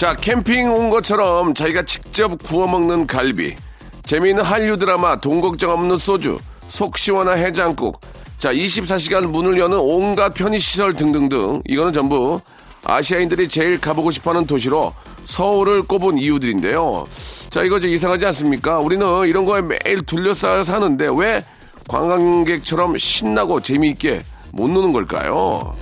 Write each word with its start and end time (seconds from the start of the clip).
자 0.00 0.16
캠핑 0.16 0.72
온 0.72 0.88
것처럼 0.88 1.52
자기가 1.52 1.82
직접 1.82 2.42
구워 2.42 2.66
먹는 2.66 3.06
갈비 3.06 3.54
재미있는 4.06 4.42
한류 4.42 4.78
드라마 4.78 5.20
돈 5.20 5.42
걱정 5.42 5.72
없는 5.72 5.98
소주 5.98 6.38
속 6.68 6.96
시원한 6.96 7.36
해장국 7.36 8.00
자 8.38 8.50
24시간 8.50 9.26
문을 9.26 9.58
여는 9.58 9.76
온갖 9.78 10.32
편의시설 10.32 10.94
등등등 10.94 11.60
이거는 11.68 11.92
전부 11.92 12.40
아시아인들이 12.82 13.46
제일 13.48 13.78
가보고 13.78 14.10
싶어하는 14.10 14.46
도시로 14.46 14.94
서울을 15.24 15.82
꼽은 15.82 16.18
이유들인데요. 16.18 17.06
자, 17.50 17.62
이거 17.62 17.78
좀 17.78 17.90
이상하지 17.90 18.24
않습니까? 18.24 18.78
우리는 18.78 19.06
이런 19.28 19.44
거에 19.44 19.60
매일 19.60 20.00
둘러싸여 20.00 20.64
사는데 20.64 21.08
왜 21.14 21.44
관광객처럼 21.88 22.96
신나고 22.96 23.60
재미있게 23.60 24.22
못 24.52 24.70
노는 24.70 24.94
걸까요? 24.94 25.76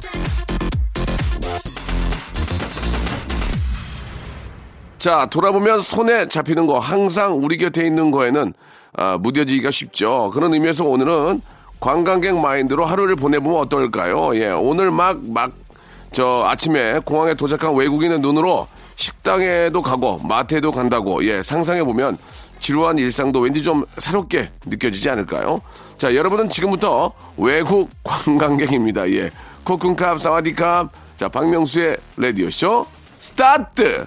자, 4.99 5.27
돌아보면 5.27 5.83
손에 5.83 6.27
잡히는 6.27 6.67
거 6.67 6.79
항상 6.79 7.39
우리 7.43 7.57
곁에 7.57 7.87
있는 7.87 8.11
거에는 8.11 8.53
아, 8.97 9.17
무뎌지기가 9.19 9.71
쉽죠. 9.71 10.31
그런 10.35 10.55
의미에서 10.55 10.85
오늘은 10.85 11.41
관광객 11.79 12.37
마인드로 12.37 12.85
하루를 12.85 13.15
보내보면 13.15 13.61
어떨까요? 13.61 14.35
예, 14.37 14.49
오늘 14.49 14.91
막, 14.91 15.21
막, 15.23 15.53
저 16.11 16.43
아침에 16.47 17.01
공항에 17.05 17.35
도착한 17.35 17.75
외국인의 17.75 18.19
눈으로 18.21 18.67
식당에도 18.97 19.83
가고 19.83 20.19
마트에도 20.19 20.73
간다고 20.73 21.25
예 21.25 21.43
상상해 21.43 21.85
보면 21.85 22.17
지루한 22.59 22.99
일상도 22.99 23.41
왠지 23.41 23.63
좀 23.63 23.85
새롭게 23.99 24.51
느껴지지 24.65 25.09
않을까요? 25.11 25.61
자 25.99 26.15
여러분은 26.15 26.49
지금부터 26.49 27.13
외국 27.37 27.91
관광객입니다. 28.03 29.09
예 29.11 29.31
코쿤캅 29.65 30.19
사와디캅 30.19 30.89
자 31.17 31.29
박명수의 31.29 31.99
라디오 32.17 32.49
쇼 32.51 32.87
스타트. 33.19 34.07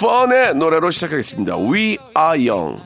펀의 0.00 0.54
노래로 0.54 0.90
시작하겠습니다. 0.90 1.56
We 1.58 1.98
are 2.16 2.48
young. 2.48 2.80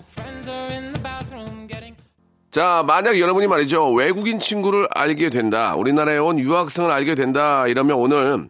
자, 2.50 2.82
만약 2.86 3.18
여러분이 3.18 3.46
말이죠. 3.46 3.92
외국인 3.92 4.40
친구를 4.40 4.88
알게 4.92 5.30
된다. 5.30 5.74
우리나라에 5.76 6.18
온 6.18 6.38
유학생을 6.38 6.90
알게 6.90 7.14
된다. 7.14 7.66
이러면 7.68 7.96
오늘 7.96 8.48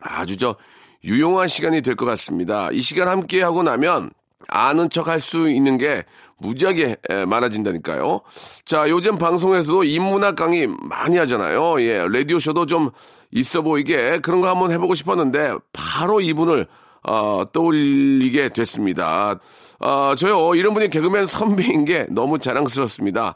아주 0.00 0.36
저 0.36 0.56
유용한 1.04 1.48
시간이 1.48 1.80
될 1.82 1.96
것 1.96 2.04
같습니다. 2.06 2.68
이 2.72 2.80
시간 2.82 3.08
함께 3.08 3.42
하고 3.42 3.62
나면 3.62 4.10
아는 4.48 4.90
척 4.90 5.08
할 5.08 5.20
수 5.20 5.48
있는 5.48 5.78
게 5.78 6.04
무지하게 6.38 6.96
많아진다니까요. 7.26 8.20
자, 8.64 8.88
요즘 8.90 9.16
방송에서도 9.16 9.84
인문학 9.84 10.36
강의 10.36 10.66
많이 10.66 11.16
하잖아요. 11.18 11.80
예, 11.82 12.06
라디오쇼도 12.08 12.66
좀 12.66 12.90
있어 13.30 13.62
보이게 13.62 14.18
그런 14.18 14.40
거 14.40 14.48
한번 14.48 14.70
해보고 14.70 14.94
싶었는데 14.94 15.54
바로 15.72 16.20
이분을 16.20 16.66
어, 17.02 17.44
떠올리게 17.52 18.50
됐습니다. 18.50 19.38
어, 19.80 20.14
저요, 20.16 20.54
이런 20.54 20.74
분이 20.74 20.88
개그맨 20.88 21.26
선배인 21.26 21.84
게 21.84 22.06
너무 22.10 22.38
자랑스럽습니다. 22.38 23.34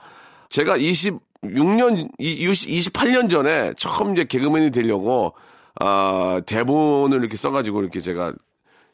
제가 0.49 0.79
26년, 0.79 2.09
28년 2.19 3.29
전에 3.29 3.73
처음 3.77 4.13
이제 4.13 4.25
개그맨이 4.25 4.71
되려고, 4.71 5.35
아, 5.81 6.41
대본을 6.47 7.19
이렇게 7.19 7.37
써가지고 7.37 7.83
이렇게 7.83 8.01
제가 8.01 8.33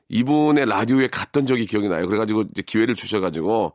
이분의 0.09 0.67
라디오에 0.67 1.09
갔던 1.09 1.47
적이 1.47 1.67
기억이 1.67 1.89
나요. 1.89 2.07
그래가지고 2.07 2.45
이제 2.53 2.63
기회를 2.63 2.95
주셔가지고 2.95 3.73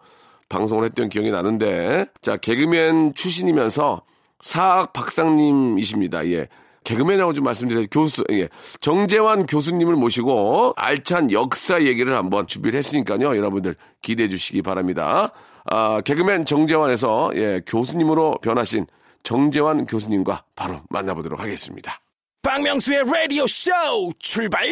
방송을 0.50 0.86
했던 0.86 1.10
기억이 1.10 1.30
나는데, 1.30 2.06
자, 2.22 2.38
개그맨 2.38 3.14
출신이면서 3.14 4.02
사학 4.42 4.94
박상님이십니다. 4.94 6.28
예. 6.30 6.48
개그맨이라고 6.88 7.34
좀 7.34 7.44
말씀드려요. 7.44 7.88
교수, 7.92 8.24
예. 8.32 8.48
정재환 8.80 9.46
교수님을 9.46 9.96
모시고 9.98 10.74
알찬 10.78 11.34
역사 11.34 11.82
얘기를 11.82 12.16
한번 12.16 12.48
준비를 12.48 12.78
했으니까요. 12.78 13.36
여러분들 13.36 13.76
기대해 14.02 14.30
주시기 14.30 14.62
바랍니다. 14.62 15.32
아, 15.66 16.00
개그맨 16.00 16.46
정재환에서 16.46 17.32
예, 17.36 17.62
교수님으로 17.68 18.38
변하신 18.42 18.88
정재환 19.24 19.86
교수님과 19.86 20.46
바로 20.56 20.80
만나보도록 20.90 21.42
하겠습니다. 21.42 22.00
박명수의 22.42 23.04
라디오 23.04 23.46
쇼 23.46 23.72
출발! 24.18 24.66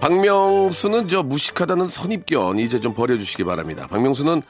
박명수는 0.00 1.08
저 1.08 1.22
무식하다는 1.22 1.88
선입견 1.88 2.58
이제 2.58 2.80
좀 2.80 2.94
버려주시기 2.94 3.44
바랍니다. 3.44 3.86
박명수는 3.88 4.42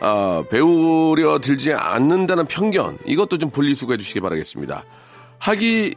아, 0.00 0.42
배우려 0.50 1.38
들지 1.38 1.72
않는다는 1.72 2.46
편견 2.46 2.98
이것도 3.04 3.38
좀 3.38 3.50
분리수거해 3.50 3.96
주시기 3.98 4.20
바라겠습니다. 4.20 4.84
하기 5.38 5.94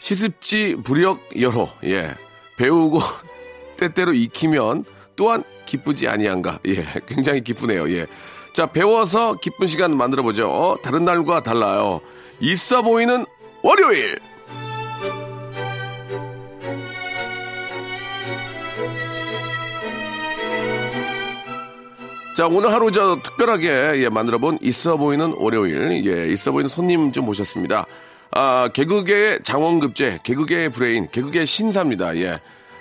시습지 0.00 0.76
부력 0.84 1.20
여로 1.40 1.68
예. 1.84 2.14
배우고 2.56 3.00
때때로 3.78 4.12
익히면 4.12 4.84
또한 5.16 5.44
기쁘지 5.66 6.08
아니한가. 6.08 6.60
예 6.66 6.86
굉장히 7.06 7.42
기쁘네요. 7.42 7.90
예 7.90 8.06
자 8.58 8.66
배워서 8.66 9.34
기쁜 9.34 9.68
시간 9.68 9.96
만들어 9.96 10.24
보죠. 10.24 10.50
어, 10.50 10.76
다른 10.82 11.04
날과 11.04 11.44
달라요. 11.44 12.00
있어 12.40 12.82
보이는 12.82 13.24
월요일 13.62 14.18
자, 22.38 22.46
오늘 22.46 22.72
하루 22.72 22.92
저 22.92 23.18
특별하게 23.20 24.00
예, 24.00 24.08
만들어 24.08 24.38
본 24.38 24.60
있어 24.62 24.96
보이는 24.96 25.34
월요일, 25.38 26.06
예, 26.06 26.28
있어 26.28 26.52
보이는 26.52 26.68
손님 26.68 27.10
좀 27.10 27.24
모셨습니다. 27.24 27.84
아, 28.30 28.68
개그계의 28.72 29.40
장원급제, 29.42 30.20
개그계의 30.22 30.68
브레인, 30.68 31.08
개그계의 31.10 31.46
신사입니다. 31.46 32.16
예. 32.18 32.38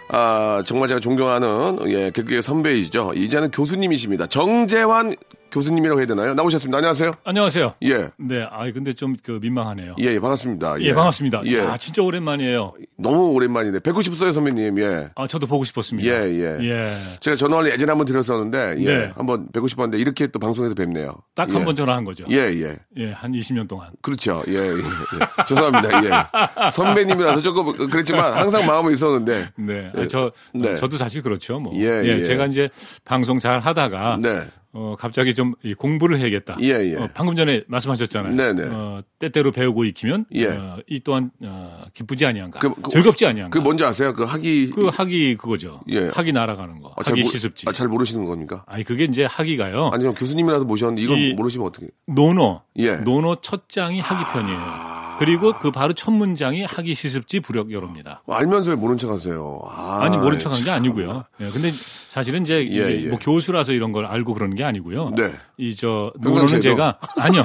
아, 0.09 0.61
정말 0.63 0.89
제가 0.89 0.99
존경하는, 0.99 1.79
예, 1.87 2.11
개그계 2.11 2.41
선배이시죠. 2.41 3.13
이제는 3.15 3.49
교수님이십니다. 3.49 4.27
정재환 4.27 5.15
교수님이라고 5.51 5.99
해야 5.99 6.07
되나요? 6.07 6.33
나오셨습니다. 6.33 6.77
안녕하세요. 6.77 7.11
안녕하세요. 7.23 7.73
예. 7.83 8.09
네, 8.17 8.45
아 8.51 8.69
근데 8.71 8.93
좀 8.93 9.15
그 9.23 9.39
민망하네요. 9.41 9.95
예, 9.99 10.05
예, 10.13 10.19
반갑습니다. 10.19 10.75
예, 10.81 10.85
예 10.85 10.93
반갑습니다. 10.93 11.41
예. 11.45 11.61
아, 11.61 11.77
진짜 11.77 12.01
오랜만이에요. 12.03 12.73
너무 12.97 13.29
오랜만이네. 13.31 13.79
뵙고 13.79 14.01
싶었어요, 14.01 14.31
선배님. 14.31 14.79
예. 14.79 15.09
아, 15.15 15.27
저도 15.27 15.47
보고 15.47 15.63
싶었습니다. 15.63 16.07
예, 16.07 16.29
예. 16.29 16.57
예. 16.61 16.93
제가 17.19 17.35
전화를 17.35 17.71
예전에 17.71 17.89
한 17.91 17.97
번 17.97 18.05
드렸었는데, 18.05 18.75
예. 18.79 18.85
네. 18.85 19.11
한번 19.15 19.47
뵙고 19.51 19.67
싶었는데, 19.67 19.97
이렇게 19.97 20.27
또 20.27 20.39
방송에서 20.39 20.75
뵙네요. 20.75 21.13
딱 21.35 21.49
한 21.49 21.65
번 21.65 21.75
전화한 21.75 22.03
거죠. 22.03 22.25
예, 22.29 22.37
예. 22.37 22.75
예, 22.97 23.11
한 23.11 23.31
20년 23.31 23.67
동안. 23.67 23.89
그렇죠. 24.01 24.43
예, 24.47 24.53
예. 24.53 24.69
예. 24.69 25.43
죄송합니다. 25.47 26.03
예. 26.05 26.69
선배님이라서 26.71 27.41
조금 27.41 27.89
그랬지만 27.89 28.33
항상 28.33 28.65
마음은 28.65 28.93
있었는데. 28.93 29.49
네. 29.57 29.91
예. 29.97 30.07
저, 30.07 30.31
네. 30.53 30.75
저도 30.75 30.97
사실 30.97 31.21
그렇죠. 31.21 31.59
뭐. 31.59 31.73
예, 31.75 32.03
예. 32.03 32.21
제가 32.21 32.45
이제 32.45 32.69
방송 33.03 33.39
잘 33.39 33.59
하다가. 33.59 34.19
네. 34.21 34.41
어, 34.79 34.95
갑자기 34.95 35.33
좀 35.33 35.55
공부를 35.79 36.19
해야겠다. 36.19 36.57
예, 36.61 36.67
예. 36.67 36.95
어, 36.97 37.09
방금 37.15 37.35
전에 37.35 37.63
말씀하셨잖아요. 37.67 38.35
네네. 38.35 38.67
어, 38.71 39.01
때때로 39.17 39.51
배우고 39.51 39.85
익히면 39.85 40.25
예. 40.35 40.45
어, 40.49 40.77
이 40.87 40.99
또한 40.99 41.31
어, 41.43 41.81
기쁘지 41.95 42.27
아니한가. 42.27 42.59
그- 42.59 42.75
그- 42.75 42.91
즐겁지 42.91 43.25
아니한가. 43.25 43.57
그 43.57 43.63
뭔지 43.63 43.83
아세요? 43.83 44.13
그 44.13 44.23
학이. 44.23 44.69
그 44.69 44.87
학이 44.89 45.35
그거죠. 45.37 45.81
예. 45.89 46.09
학이 46.13 46.31
날아가는 46.31 46.79
거. 46.79 46.93
아, 46.95 47.01
잘 47.01 47.13
학이 47.13 47.21
모르- 47.23 47.31
시습지. 47.31 47.65
아, 47.67 47.71
잘 47.71 47.87
모르시는 47.87 48.25
겁니까? 48.25 48.63
아니 48.67 48.83
그게 48.83 49.05
이제 49.05 49.25
학이가요. 49.25 49.89
아니, 49.93 50.03
저 50.03 50.11
교수님이라서 50.13 50.65
모셨는데 50.65 51.01
이걸 51.01 51.17
이- 51.17 51.33
모르시면 51.33 51.65
어떻게. 51.65 51.87
논어. 52.05 52.61
예. 52.77 52.97
논어 52.97 53.37
첫 53.41 53.69
장이 53.69 53.99
학이 53.99 54.23
편이에요. 54.31 54.96
그리고 55.19 55.53
그 55.53 55.71
바로 55.71 55.93
첫 55.93 56.11
문장이 56.11 56.63
학이 56.63 56.93
시습지 56.95 57.39
불역열호입니다. 57.39 58.23
알면서 58.27 58.71
왜 58.71 58.75
모른 58.75 58.97
척 58.97 59.09
하세요? 59.09 59.61
아, 59.65 59.99
아니 60.03 60.17
모른 60.17 60.37
척 60.39 60.51
한 60.51 60.59
게 60.59 60.65
참. 60.65 60.75
아니고요. 60.75 61.23
예, 61.41 61.45
근데 61.49 61.69
사실은 61.69 62.43
이제 62.43 62.65
예, 62.69 63.03
예. 63.03 63.07
뭐 63.09 63.17
교수라서 63.19 63.73
이런 63.73 63.91
걸 63.91 64.05
알고 64.05 64.33
그러는 64.33 64.55
게 64.55 64.63
아니고요. 64.63 65.11
네. 65.15 65.31
이저 65.57 66.11
평상시에도? 66.21 66.45
노노는 66.45 66.61
제가 66.61 66.99
아니요. 67.17 67.43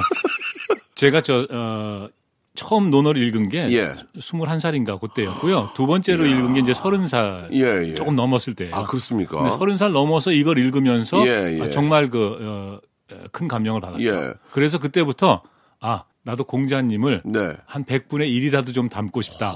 제가 0.95 1.21
저 1.21 1.47
어, 1.49 2.07
처음 2.55 2.91
논어를 2.91 3.21
읽은 3.23 3.49
게 3.49 3.71
예. 3.71 3.93
21살인가 4.17 4.99
그때였고요. 4.99 5.71
두 5.75 5.87
번째로 5.87 6.25
읽은 6.25 6.53
게 6.53 6.59
이제 6.59 6.71
30살 6.71 7.51
예, 7.53 7.89
예. 7.89 7.95
조금 7.95 8.15
넘었을 8.15 8.53
때예요. 8.53 8.75
아, 8.75 8.85
그렇습니까? 8.85 9.37
근데 9.37 9.49
30살 9.55 9.91
넘어서 9.91 10.31
이걸 10.31 10.57
읽으면서 10.59 11.25
예, 11.27 11.57
예. 11.57 11.61
아, 11.63 11.69
정말 11.71 12.09
그, 12.09 12.37
어, 12.41 13.17
큰 13.31 13.47
감명을 13.47 13.81
받았죠. 13.81 14.03
예. 14.05 14.33
그래서 14.51 14.77
그때부터 14.79 15.41
아, 15.79 16.03
나도 16.25 16.45
공자님을 16.45 17.23
네. 17.25 17.53
한 17.65 17.83
100분의 17.83 18.29
1이라도 18.29 18.73
좀 18.73 18.87
닮고 18.87 19.21
싶다. 19.21 19.51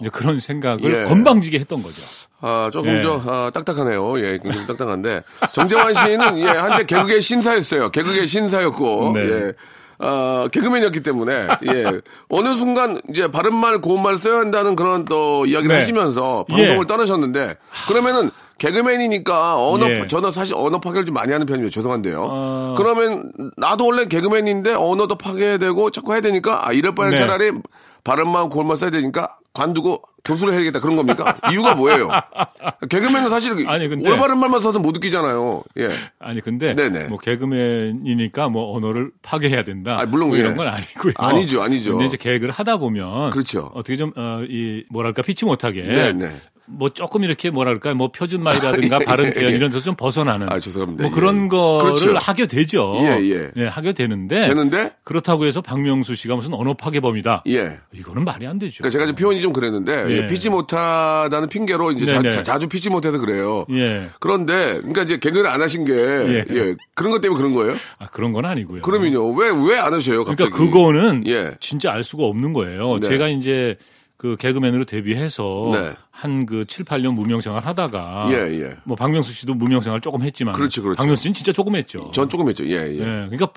이제 0.00 0.08
그런 0.10 0.38
생각을 0.38 1.00
예. 1.00 1.04
건방지게 1.04 1.58
했던 1.58 1.82
거죠. 1.82 2.00
아, 2.40 2.70
조금 2.72 2.96
예. 2.96 3.02
저, 3.02 3.20
아, 3.26 3.50
딱딱하네요. 3.52 4.20
예, 4.20 4.38
굉장히 4.40 4.66
딱딱한데. 4.68 5.22
정재환 5.52 5.94
씨는, 5.94 6.38
예, 6.38 6.46
한때 6.46 6.84
개그의 6.84 7.20
신사였어요. 7.20 7.90
개그의 7.90 8.28
신사였고, 8.28 9.12
네. 9.14 9.20
예. 9.20 9.52
아, 9.98 10.48
개그맨이었기 10.52 11.00
때문에, 11.00 11.48
예. 11.66 12.00
어느 12.28 12.54
순간, 12.54 13.00
이제, 13.10 13.28
바른말, 13.28 13.80
고운말 13.80 14.16
써야 14.16 14.38
한다는 14.38 14.76
그런 14.76 15.06
또 15.06 15.44
이야기를 15.46 15.68
네. 15.68 15.74
하시면서 15.74 16.44
방송을 16.48 16.82
예. 16.82 16.86
떠나셨는데, 16.86 17.56
그러면은, 17.88 18.30
개그맨이니까 18.58 19.56
언어, 19.68 19.88
예. 19.90 20.06
저는 20.06 20.32
사실 20.32 20.54
언어 20.56 20.80
파괴를 20.80 21.04
좀 21.06 21.14
많이 21.14 21.32
하는 21.32 21.46
편이에요. 21.46 21.70
죄송한데요. 21.70 22.26
어. 22.30 22.74
그러면, 22.76 23.32
나도 23.56 23.86
원래 23.86 24.06
개그맨인데 24.06 24.72
언어도 24.74 25.16
파괴되고 25.16 25.90
자꾸 25.90 26.12
해야 26.12 26.20
되니까, 26.20 26.66
아, 26.66 26.72
이럴 26.72 26.94
바에 26.94 27.10
네. 27.10 27.16
차라리 27.18 27.52
바른말, 28.04 28.48
고운말 28.48 28.76
써야 28.76 28.90
되니까 28.90 29.36
관두고 29.52 30.02
교수를 30.24 30.52
해야겠다 30.54 30.80
그런 30.80 30.96
겁니까? 30.96 31.36
이유가 31.52 31.74
뭐예요? 31.74 32.08
개그맨은 32.88 33.30
사실 33.30 33.66
아니, 33.68 33.88
근데- 33.88 34.10
올바른 34.10 34.38
말만 34.38 34.60
써서 34.60 34.78
못 34.78 34.96
웃기잖아요. 34.96 35.62
예. 35.78 35.88
아니 36.18 36.40
근데 36.40 36.74
네네. 36.74 37.04
뭐 37.04 37.18
개그맨이니까 37.18 38.48
뭐 38.48 38.76
언어를 38.76 39.10
파괴해야 39.22 39.62
된다. 39.62 39.96
아, 39.98 40.06
물론 40.06 40.28
뭐 40.28 40.36
이런 40.36 40.52
예. 40.52 40.56
건 40.56 40.68
아니고요. 40.68 41.12
아니죠, 41.16 41.62
아니죠. 41.62 41.92
근데 41.92 42.06
이제 42.06 42.16
개그를 42.16 42.52
하다 42.52 42.76
보면 42.78 43.30
그렇죠. 43.30 43.70
어떻게 43.74 43.96
좀이 43.96 44.84
뭐랄까 44.90 45.22
피치 45.22 45.44
못하게 45.44 45.82
네네. 45.82 46.32
뭐 46.68 46.88
조금 46.88 47.22
이렇게 47.24 47.50
뭐랄까 47.50 47.94
뭐 47.94 48.10
표준말이라든가 48.10 48.98
예, 49.00 49.04
발음 49.04 49.26
예, 49.26 49.34
표현 49.34 49.50
예. 49.52 49.54
이런 49.56 49.70
데서 49.70 49.84
좀 49.84 49.94
벗어나는 49.94 50.50
아, 50.50 50.58
죄송합니다. 50.58 51.02
뭐 51.04 51.10
예. 51.10 51.14
그런 51.14 51.48
거를 51.48 51.94
그렇죠. 51.94 52.16
하게 52.16 52.46
되죠. 52.46 52.92
예, 52.98 53.20
예. 53.30 53.50
네, 53.54 53.66
하게 53.68 53.92
되는데 53.92 54.48
되는데 54.48 54.92
그렇다고 55.04 55.46
해서 55.46 55.60
박명수 55.60 56.14
씨가 56.14 56.34
무슨 56.36 56.54
언어 56.54 56.74
파괴범이다. 56.74 57.44
예. 57.48 57.78
이거는 57.94 58.24
말이 58.24 58.46
안 58.46 58.58
되죠. 58.58 58.78
그러니까 58.78 58.90
제가 58.90 59.06
좀 59.06 59.14
표현이 59.14 59.40
좀 59.40 59.52
그랬는데 59.52 59.92
예. 60.08 60.16
예, 60.22 60.26
피치 60.26 60.50
못하다는 60.50 61.48
핑계로 61.48 61.92
이제 61.92 62.04
네네. 62.06 62.42
자, 62.42 62.58
주 62.58 62.68
피치 62.68 62.90
못해서 62.90 63.18
그래요. 63.18 63.64
예. 63.70 64.08
그런데 64.20 64.74
그러니까 64.78 65.02
이제 65.02 65.18
개그를 65.18 65.46
안 65.48 65.62
하신 65.62 65.84
게 65.84 65.92
예. 65.94 66.44
예. 66.50 66.76
그런 66.94 67.12
것 67.12 67.20
때문에 67.20 67.38
그런 67.38 67.52
거예요? 67.54 67.74
아, 67.98 68.06
그런 68.06 68.32
건 68.32 68.44
아니고요. 68.44 68.82
그러면요 68.82 69.26
왜 69.34 69.50
왜 69.50 69.76
안 69.78 69.92
하셔요? 69.94 70.24
갑자기? 70.24 70.50
그러니까 70.50 70.78
그거는 70.78 71.24
예. 71.26 71.52
진짜 71.60 71.92
알 71.92 72.02
수가 72.02 72.24
없는 72.24 72.52
거예요. 72.52 72.96
네. 73.00 73.08
제가 73.08 73.28
이제 73.28 73.76
그 74.16 74.36
개그맨으로 74.36 74.84
데뷔해서 74.86 75.70
네. 75.74 75.92
한그 76.10 76.64
7, 76.66 76.84
8년 76.86 77.12
무명 77.14 77.40
생활 77.40 77.62
하다가 77.62 78.28
예, 78.32 78.60
예. 78.62 78.76
뭐 78.84 78.96
박명수 78.96 79.32
씨도 79.32 79.54
무명 79.54 79.80
생활 79.80 80.00
조금 80.00 80.22
했지만 80.22 80.54
그렇지, 80.54 80.80
그렇지. 80.80 80.96
박명수 80.96 81.22
씨는 81.24 81.34
진짜 81.34 81.52
조금 81.52 81.76
했죠. 81.76 82.10
전 82.14 82.28
조금 82.28 82.48
했죠. 82.48 82.64
예, 82.66 82.70
예. 82.92 82.98
예. 82.98 83.28
그러니까 83.28 83.48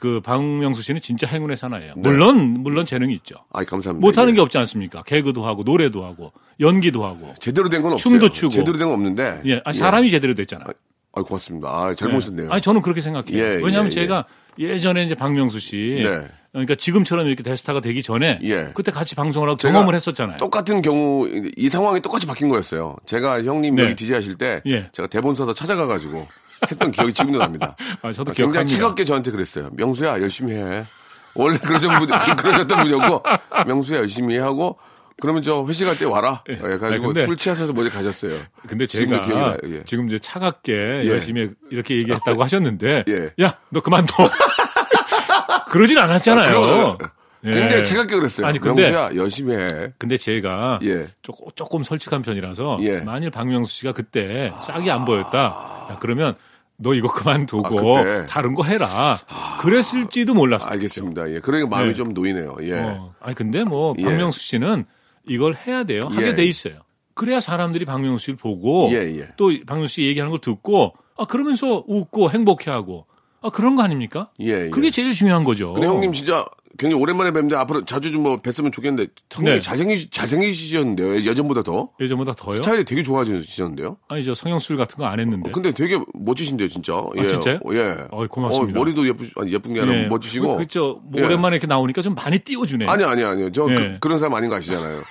그 0.00 0.20
박명수 0.20 0.82
씨는 0.82 1.00
진짜 1.00 1.26
행운의 1.26 1.56
사나이에요. 1.56 1.94
네. 1.96 2.08
물론 2.10 2.38
물론 2.62 2.86
재능이 2.86 3.14
있죠. 3.16 3.36
아, 3.52 3.62
감사합니다. 3.64 4.04
못 4.04 4.18
하는 4.18 4.32
예. 4.32 4.36
게 4.36 4.40
없지 4.40 4.58
않습니까? 4.58 5.02
개그도 5.04 5.46
하고 5.46 5.62
노래도 5.62 6.04
하고 6.04 6.32
연기도 6.58 7.04
하고. 7.04 7.32
제대로 7.38 7.68
된 7.68 7.82
건 7.82 7.92
없어요. 7.92 8.10
춤도 8.12 8.30
추고. 8.30 8.50
제대로 8.50 8.76
된 8.78 8.86
건 8.88 8.94
없는데. 8.94 9.42
예, 9.46 9.60
아니, 9.64 9.76
사람이 9.76 10.10
제대로 10.10 10.34
됐잖아요. 10.34 10.68
아, 11.16 11.22
고맙습니다. 11.22 11.68
아, 11.68 11.94
잘 11.94 12.10
보셨네요. 12.10 12.50
아니 12.50 12.60
저는 12.60 12.82
그렇게 12.82 13.00
생각해요. 13.00 13.38
예, 13.38 13.42
왜냐하면 13.62 13.86
예, 13.86 13.90
제가 13.90 14.24
예전에 14.58 15.04
이제 15.04 15.14
박명수 15.14 15.60
씨, 15.60 16.00
네. 16.02 16.26
그러니까 16.54 16.76
지금처럼 16.76 17.26
이렇게 17.26 17.42
대스타가 17.42 17.80
되기 17.80 18.02
전에 18.02 18.38
예. 18.44 18.70
그때 18.74 18.90
같이 18.92 19.14
방송을 19.14 19.48
하고 19.48 19.56
경험을 19.58 19.94
했었잖아요. 19.94 20.36
똑같은 20.38 20.80
경우 20.82 21.28
이 21.56 21.68
상황이 21.68 22.00
똑같이 22.00 22.26
바뀐 22.26 22.48
거였어요. 22.48 22.96
제가 23.06 23.42
형님 23.42 23.74
네. 23.74 23.82
여기 23.82 23.96
DJ 23.96 24.14
하실 24.14 24.36
때 24.36 24.62
예. 24.66 24.88
제가 24.92 25.08
대본 25.08 25.34
써서 25.34 25.52
찾아가 25.52 25.86
가지고 25.86 26.26
했던 26.70 26.92
기억이 26.92 27.12
지금도 27.12 27.38
납니다. 27.40 27.76
아, 28.02 28.12
저도 28.12 28.32
굉장히 28.32 28.52
기억합니다. 28.52 28.76
차갑게 28.78 29.04
저한테 29.04 29.30
그랬어요. 29.32 29.70
명수야 29.72 30.20
열심히 30.20 30.54
해. 30.54 30.84
원래 31.34 31.58
그러셨던 31.58 31.98
분, 31.98 32.08
그- 32.08 32.36
그러셨던 32.36 32.78
분이었고 32.78 33.22
명수야 33.66 33.98
열심히 33.98 34.36
해 34.36 34.38
하고 34.38 34.78
그러면 35.20 35.42
저 35.42 35.64
회식할 35.68 35.98
때 35.98 36.04
와라. 36.04 36.42
예. 36.48 36.54
예, 36.54 36.58
가지고 36.58 36.86
아니, 36.86 36.98
근데- 37.00 37.24
술 37.24 37.36
취해서 37.36 37.72
먼저 37.72 37.90
가셨어요. 37.90 38.38
근데 38.68 38.86
제가 38.86 39.20
나요. 39.20 39.56
예. 39.64 39.82
지금 39.84 40.06
이제 40.08 40.18
차갑게 40.20 40.72
예. 41.04 41.08
열심히 41.08 41.50
이렇게 41.70 41.96
얘기했다고 41.98 42.42
하셨는데, 42.42 43.04
예. 43.08 43.30
야, 43.44 43.58
너 43.70 43.80
그만둬. 43.80 44.12
그러진 45.74 45.98
않았잖아요. 45.98 46.60
그러고요. 46.60 46.98
예. 47.46 47.50
굉장히 47.50 47.84
차갑게 47.84 48.14
그랬어요. 48.14 48.46
아니, 48.46 48.58
근데- 48.58 48.90
명수야 48.90 49.16
열심히 49.16 49.54
해. 49.54 49.92
근데 49.98 50.16
제가 50.16 50.78
예. 50.84 51.08
조금, 51.20 51.46
조금 51.56 51.82
솔직한 51.82 52.22
편이라서 52.22 52.78
예. 52.82 53.00
만일 53.00 53.30
박명수 53.30 53.70
씨가 53.72 53.92
그때 53.92 54.52
싹이 54.60 54.90
안 54.90 55.04
보였다. 55.04 55.88
야, 55.90 55.96
그러면 56.00 56.36
너 56.76 56.94
이거 56.94 57.12
그만두고 57.12 57.98
아? 57.98 58.00
아. 58.00 58.26
다른 58.26 58.54
거 58.54 58.62
해라. 58.64 58.88
그랬을지도 59.60 60.32
몰랐어요. 60.34 60.70
알겠습니다. 60.70 61.30
예. 61.32 61.40
그러니까 61.40 61.68
마음이 61.68 61.90
예. 61.90 61.94
좀 61.94 62.14
놓이네요. 62.14 62.56
예. 62.62 62.80
어, 62.80 63.14
아니 63.20 63.34
근데 63.34 63.64
뭐 63.64 63.94
예. 63.98 64.04
박명수 64.04 64.40
씨는 64.40 64.84
이걸 65.28 65.54
해야 65.54 65.84
돼요. 65.84 66.08
하게 66.10 66.28
예. 66.28 66.34
돼 66.34 66.44
있어요. 66.44 66.74
그래야 67.14 67.40
사람들이 67.40 67.84
박명수 67.84 68.24
씨를 68.24 68.36
보고 68.38 68.88
예, 68.92 68.96
예. 69.18 69.28
또 69.36 69.52
박명수 69.66 69.94
씨 69.94 70.02
얘기하는 70.02 70.30
걸 70.30 70.40
듣고 70.40 70.94
아 71.16 71.26
그러면서 71.26 71.84
웃고 71.86 72.30
행복해하고 72.30 73.06
아 73.44 73.50
그런 73.50 73.76
거 73.76 73.82
아닙니까? 73.82 74.30
예, 74.40 74.64
예. 74.64 74.70
그게 74.70 74.90
제일 74.90 75.12
중요한 75.12 75.44
거죠. 75.44 75.74
근데 75.74 75.86
형님 75.86 76.12
진짜 76.12 76.46
굉장히 76.78 77.00
오랜만에 77.02 77.30
뵙는데 77.32 77.56
앞으로 77.56 77.84
자주 77.84 78.10
좀 78.12 78.24
뭐 78.24 78.36
뵀으면 78.38 78.72
좋겠는데 78.72 79.12
상당히 79.28 79.56
네. 79.58 79.60
잘생기 79.62 80.08
잘생기시셨는데요 80.10 81.16
예전보다 81.16 81.62
더 81.62 81.90
예전보다 82.00 82.32
더요? 82.32 82.54
스타일이 82.54 82.84
되게 82.84 83.02
좋아지셨는데요. 83.02 83.98
아니 84.08 84.24
저 84.24 84.32
성형술 84.34 84.76
같은 84.78 84.96
거 84.96 85.04
안 85.04 85.20
했는데. 85.20 85.50
근데 85.50 85.72
되게 85.72 85.98
멋지신데요 86.14 86.68
진짜. 86.68 86.94
예. 87.18 87.26
진짜요? 87.26 87.60
예. 87.72 88.06
어이, 88.10 88.26
고맙습니다. 88.28 88.78
어, 88.78 88.82
머리도 88.82 89.06
예쁘 89.06 89.26
아니 89.36 89.52
예쁜 89.52 89.74
게 89.74 89.80
아니라 89.82 89.98
예. 90.04 90.06
멋지시고. 90.06 90.56
그렇죠. 90.56 91.00
뭐 91.04 91.20
예. 91.20 91.26
오랜만에 91.26 91.56
이렇게 91.56 91.66
나오니까 91.66 92.00
좀 92.02 92.14
많이 92.14 92.38
띄워주네요. 92.38 92.88
아니 92.88 93.04
아니 93.04 93.22
아니요. 93.22 93.52
저 93.52 93.66
예. 93.70 93.98
그, 94.00 94.08
런 94.08 94.18
사람 94.18 94.34
아닌 94.34 94.48
거 94.48 94.56
아시잖아요. 94.56 95.02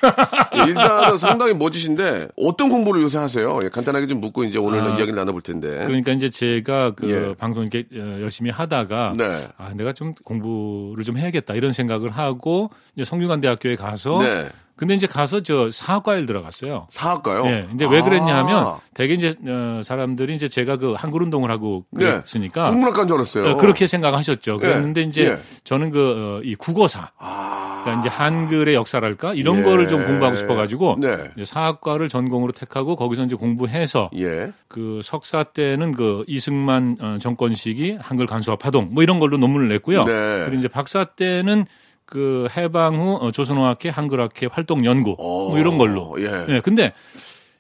예, 0.58 0.62
일단은 0.70 1.18
상당히 1.20 1.54
멋지신데 1.54 2.30
어떤 2.38 2.70
공부를 2.70 3.02
요새 3.04 3.20
하세요? 3.20 3.60
예, 3.64 3.70
간단하게 3.70 4.08
좀 4.08 4.20
묻고 4.22 4.44
이제 4.46 4.58
오늘 4.58 4.82
아, 4.82 4.88
이야기를 4.90 5.14
나눠볼 5.16 5.42
텐데. 5.44 5.84
그러니까 5.86 6.12
이제 6.14 6.30
제가 6.30 6.96
그 6.96 7.10
예. 7.12 7.34
방송 7.36 7.64
이렇게 7.64 7.86
어, 7.96 8.18
열심히 8.22 8.50
하다가 8.50 9.14
네. 9.16 9.48
아 9.58 9.72
내가 9.76 9.92
좀 9.94 10.14
공부를 10.24 11.04
좀 11.04 11.18
해야겠다 11.18 11.53
이런 11.56 11.74
생각을 11.74 12.10
하고 12.12 12.70
이제 12.96 13.06
성균관 13.06 13.42
대학교에 13.42 13.76
가서 13.76 14.18
네. 14.20 14.50
근데 14.76 14.96
이제 14.96 15.06
가서 15.06 15.42
저 15.44 15.70
사학과를 15.70 16.26
들어갔어요. 16.26 16.88
사학가요? 16.90 17.46
예. 17.46 17.66
근데 17.70 17.86
왜 17.86 18.02
그랬냐 18.02 18.36
하면 18.40 18.56
아, 18.66 18.80
대개 18.96 19.14
이제 19.14 19.36
어, 19.48 19.82
사람들이 19.84 20.34
이제 20.34 20.50
제가 20.50 20.78
그 20.78 20.94
한글 20.94 21.22
운동을 21.22 21.52
하고 21.52 21.86
네. 21.92 22.06
그랬으니까 22.06 22.72
국문학과인 22.72 23.08
줄 23.08 23.18
알았어요. 23.18 23.52
어, 23.52 23.58
그렇게 23.58 23.86
생각하셨죠. 23.86 24.58
그랬는데 24.58 25.02
이제 25.02 25.26
예. 25.28 25.40
저는 25.64 25.92
그 25.92 26.42
이 26.44 26.56
국어사 26.56 27.12
아. 27.20 27.63
그러니까 27.84 28.00
이제 28.02 28.10
한글의 28.10 28.76
역사랄까 28.76 29.34
이런 29.34 29.60
예. 29.60 29.64
거를 29.64 29.88
좀 29.88 30.06
공부하고 30.06 30.36
싶어가지고 30.36 30.98
네. 31.00 31.44
사학과를 31.44 32.10
전공으로 32.10 32.52
택하고 32.54 32.96
거기서 32.96 33.26
이제 33.26 33.36
공부해서 33.36 34.10
예. 34.16 34.52
그 34.68 35.02
석사 35.04 35.44
때는 35.44 35.92
그 35.92 36.24
이승만 36.28 36.98
어, 37.02 37.18
정권 37.20 37.54
시기 37.56 37.98
한글 38.00 38.26
간수화 38.26 38.56
파동 38.56 38.90
뭐 38.92 39.04
이런 39.04 39.20
걸로 39.20 39.38
논문을 39.38 39.68
냈고요. 39.68 40.06
네. 40.06 40.14
그리고 40.46 40.56
이제 40.56 40.68
박사 40.68 41.04
때는 41.04 41.66
그 42.06 42.48
해방 42.56 42.96
후 42.96 43.16
어, 43.22 43.32
조선어학회 43.32 43.90
한글학회 43.90 44.48
활동 44.52 44.86
연구 44.86 45.16
뭐 45.18 45.58
이런 45.58 45.78
걸로. 45.78 46.16
예. 46.20 46.46
예. 46.50 46.60
근데 46.62 46.94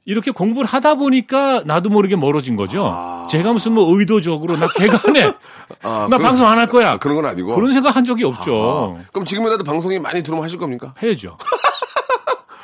이렇게 0.06 0.32
공부를 0.32 0.68
하다 0.68 0.96
보니까 0.96 1.64
나도 1.66 1.90
모르게 1.90 2.16
멀어진 2.16 2.56
거죠. 2.58 2.90
아. 2.92 3.28
제가 3.32 3.54
무슨 3.54 3.72
뭐 3.74 3.98
의도적으로 3.98 4.58
나 4.58 4.68
개간해. 4.68 5.32
아, 5.82 6.08
나 6.10 6.18
그런- 6.18 6.22
방송 6.22 6.46
안 6.48 6.58
할 6.60 6.68
거야. 6.68 6.92
아, 6.92 6.98
그런 6.98 7.16
건 7.16 7.26
아니고. 7.26 7.56
그런 7.56 7.72
생각 7.72 7.96
한 7.96 8.04
적이 8.04 8.26
없죠. 8.26 8.98
아, 9.00 9.04
그럼 9.14 9.26
지금이라도 9.26 9.64
방송이 9.64 10.00
많이 10.00 10.22
들어오면 10.22 10.44
하실 10.44 10.60
겁니까? 10.60 10.94
해야죠. 11.02 11.38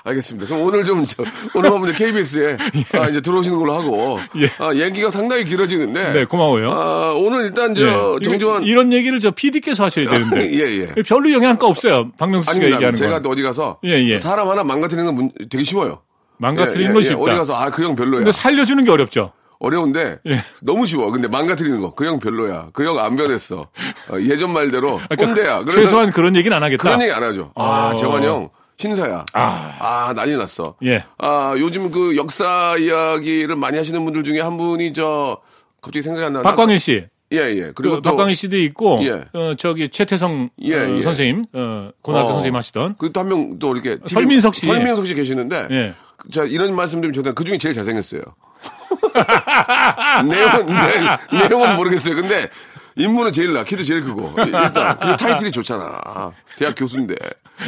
알겠습니다. 0.03 0.47
그럼 0.47 0.65
오늘 0.65 0.83
좀, 0.85 1.05
저, 1.05 1.23
오늘 1.53 1.71
한번 1.71 1.93
KBS에 1.93 2.57
아, 2.97 3.07
이제 3.09 3.21
들어오시는 3.21 3.57
걸로 3.59 3.73
하고. 3.73 4.17
예. 4.37 4.47
아, 4.63 4.73
얘기가 4.73 5.11
상당히 5.11 5.43
길어지는데. 5.43 6.13
네, 6.13 6.25
고마워요. 6.25 6.71
아, 6.71 7.13
오늘 7.15 7.43
일단 7.45 7.75
저, 7.75 8.15
예. 8.19 8.23
정조환. 8.23 8.63
이런 8.63 8.91
얘기를 8.93 9.19
저 9.19 9.31
PD께서 9.31 9.83
하셔야 9.85 10.07
되는데. 10.09 10.51
예, 10.53 10.79
예. 10.81 11.01
별로 11.03 11.31
영향가 11.31 11.67
없어요. 11.67 12.11
박명수 12.17 12.45
씨가 12.45 12.51
아닙니다. 12.53 12.75
얘기하는 12.77 12.95
제가 12.97 13.15
거. 13.17 13.21
또 13.23 13.29
어디 13.29 13.43
가서. 13.43 13.77
예, 13.83 13.91
예. 14.05 14.17
사람 14.17 14.49
하나 14.49 14.63
망가뜨리는 14.63 15.05
건 15.05 15.15
문- 15.15 15.31
되게 15.49 15.63
쉬워요. 15.63 16.01
망가뜨리는 16.39 16.89
예, 16.89 16.93
건 16.93 17.03
예, 17.03 17.05
예. 17.05 17.09
쉽다. 17.09 17.21
어디 17.21 17.31
가서, 17.33 17.55
아, 17.55 17.69
그 17.69 17.83
형 17.83 17.95
별로야. 17.95 18.19
근데 18.19 18.31
살려주는 18.31 18.83
게 18.83 18.91
어렵죠. 18.91 19.31
어려운데. 19.59 20.19
예. 20.25 20.39
너무 20.61 20.85
쉬워. 20.85 21.11
근데 21.11 21.27
망가뜨리는 21.27 21.79
거. 21.81 21.93
그 21.93 22.05
형 22.05 22.19
별로야. 22.19 22.69
그 22.73 22.83
형 22.85 22.97
안 22.97 23.15
변했어. 23.17 23.67
어, 24.09 24.19
예전 24.21 24.53
말대로. 24.53 24.99
그러니까 25.09 25.15
꼰대야. 25.17 25.63
그러면 25.63 25.71
최소한 25.71 26.11
그런 26.11 26.35
얘기는 26.35 26.55
안 26.55 26.63
하겠다. 26.63 26.81
그런 26.81 27.01
얘기 27.01 27.11
안 27.11 27.21
하죠. 27.23 27.51
아, 27.55 27.91
어. 27.91 27.95
재환 27.95 28.23
형. 28.23 28.49
신사야. 28.77 29.25
아. 29.33 29.75
아, 29.79 30.13
난리 30.15 30.37
났어. 30.37 30.75
예. 30.85 31.03
아, 31.17 31.53
요즘 31.57 31.91
그 31.91 32.15
역사 32.15 32.77
이야기를 32.79 33.57
많이 33.57 33.77
하시는 33.77 34.01
분들 34.05 34.23
중에 34.23 34.39
한 34.39 34.55
분이 34.57 34.93
저, 34.93 35.39
갑자기 35.81 36.03
생각이 36.03 36.25
안 36.25 36.31
나는. 36.33 36.43
박광일 36.43 36.79
씨. 36.79 37.05
예, 37.31 37.37
예. 37.37 37.61
그 37.67 37.73
그리고 37.75 37.95
또 37.99 38.09
박광희 38.09 38.33
씨도 38.33 38.57
있고 38.57 39.01
예. 39.03 39.25
어, 39.33 39.53
저기 39.55 39.89
최태성 39.89 40.49
예, 40.63 40.75
어, 40.79 40.95
예. 40.97 41.01
선생님 41.03 41.45
어, 41.53 41.89
고등학교 42.01 42.29
어. 42.29 42.31
선생님 42.31 42.55
하시던 42.55 42.95
그리고 42.97 43.13
또 43.13 43.19
한 43.21 43.27
명 43.29 43.59
또 43.59 43.71
이렇게 43.75 43.97
TV 43.97 44.07
설민석 44.09 44.55
씨. 44.55 44.65
설민석 44.65 45.05
씨 45.05 45.13
계시는데 45.13 45.67
예. 45.69 45.93
자 46.31 46.43
이런 46.43 46.75
말씀 46.75 47.01
드리면 47.01 47.13
저는 47.13 47.35
그 47.35 47.43
중에 47.43 47.57
제일 47.57 47.75
잘생겼어요. 47.75 48.21
내용은 50.25 50.65
내, 50.67 51.39
내용은 51.47 51.75
모르겠어요. 51.75 52.15
근데 52.15 52.49
인물은 52.95 53.31
제일 53.31 53.53
나, 53.53 53.63
키도 53.63 53.83
제일 53.83 54.01
크고 54.01 54.33
일단 54.37 55.17
타이틀이 55.17 55.51
좋잖아. 55.51 56.31
대학 56.57 56.75
교수인데 56.75 57.15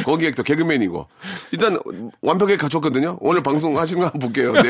거기에 0.04 0.30
또 0.32 0.42
개그맨이고 0.42 1.06
일단 1.52 1.78
완벽하게 2.22 2.56
갖췄거든요. 2.56 3.18
오늘 3.20 3.42
방송 3.42 3.78
하시는 3.78 4.00
거 4.00 4.06
한번 4.08 4.20
볼게요. 4.20 4.52
네. 4.52 4.62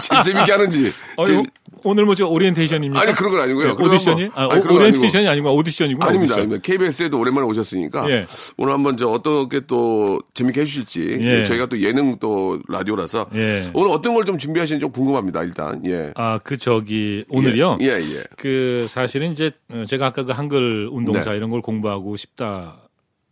재, 0.00 0.22
재밌게 0.32 0.52
하는지. 0.52 0.92
어, 1.16 1.24
재- 1.24 1.34
요- 1.34 1.42
오늘 1.82 2.04
뭐죠 2.04 2.28
오리엔테이션입니까? 2.30 3.00
아니 3.00 3.12
그런 3.12 3.32
건 3.32 3.40
아니고요. 3.42 3.70
예, 3.70 3.72
그럼 3.74 3.88
오디션이? 3.90 4.30
아, 4.34 4.48
아니, 4.50 4.60
오- 4.66 4.74
오리엔테이션이 4.74 5.28
아니고 5.28 5.54
오디션이고 5.54 6.02
아닙니다. 6.04 6.34
오디션. 6.34 6.38
아닙니다. 6.40 6.62
KBS에도 6.62 7.18
오랜만에 7.18 7.46
오셨으니까 7.46 8.10
예. 8.10 8.26
오늘 8.58 8.72
한번 8.74 8.96
저 8.98 9.08
어떻게 9.08 9.60
또 9.60 10.18
재밌게 10.34 10.60
해주실지 10.62 11.18
예. 11.20 11.44
저희가 11.44 11.66
또 11.66 11.80
예능 11.80 12.18
또 12.18 12.58
라디오라서 12.68 13.28
예. 13.34 13.70
오늘 13.72 13.90
어떤 13.92 14.14
걸 14.14 14.20
좀 14.24 14.36
준비하시는지 14.36 14.80
좀 14.82 14.92
궁금합니다. 14.92 15.42
일단 15.44 15.80
예. 15.86 16.12
아, 16.16 16.38
그 16.44 16.58
저기 16.58 17.24
오늘요. 17.30 17.78
예, 17.80 17.86
예. 17.94 18.22
그 18.36 18.84
사실은 18.88 19.32
이제 19.32 19.50
어, 19.72 19.84
제가 19.88 20.06
아까 20.06 20.24
그 20.24 20.32
한글 20.32 20.88
운동사 20.92 21.30
네. 21.30 21.36
이런 21.38 21.48
걸 21.48 21.62
공부하고 21.62 22.16
싶다 22.16 22.76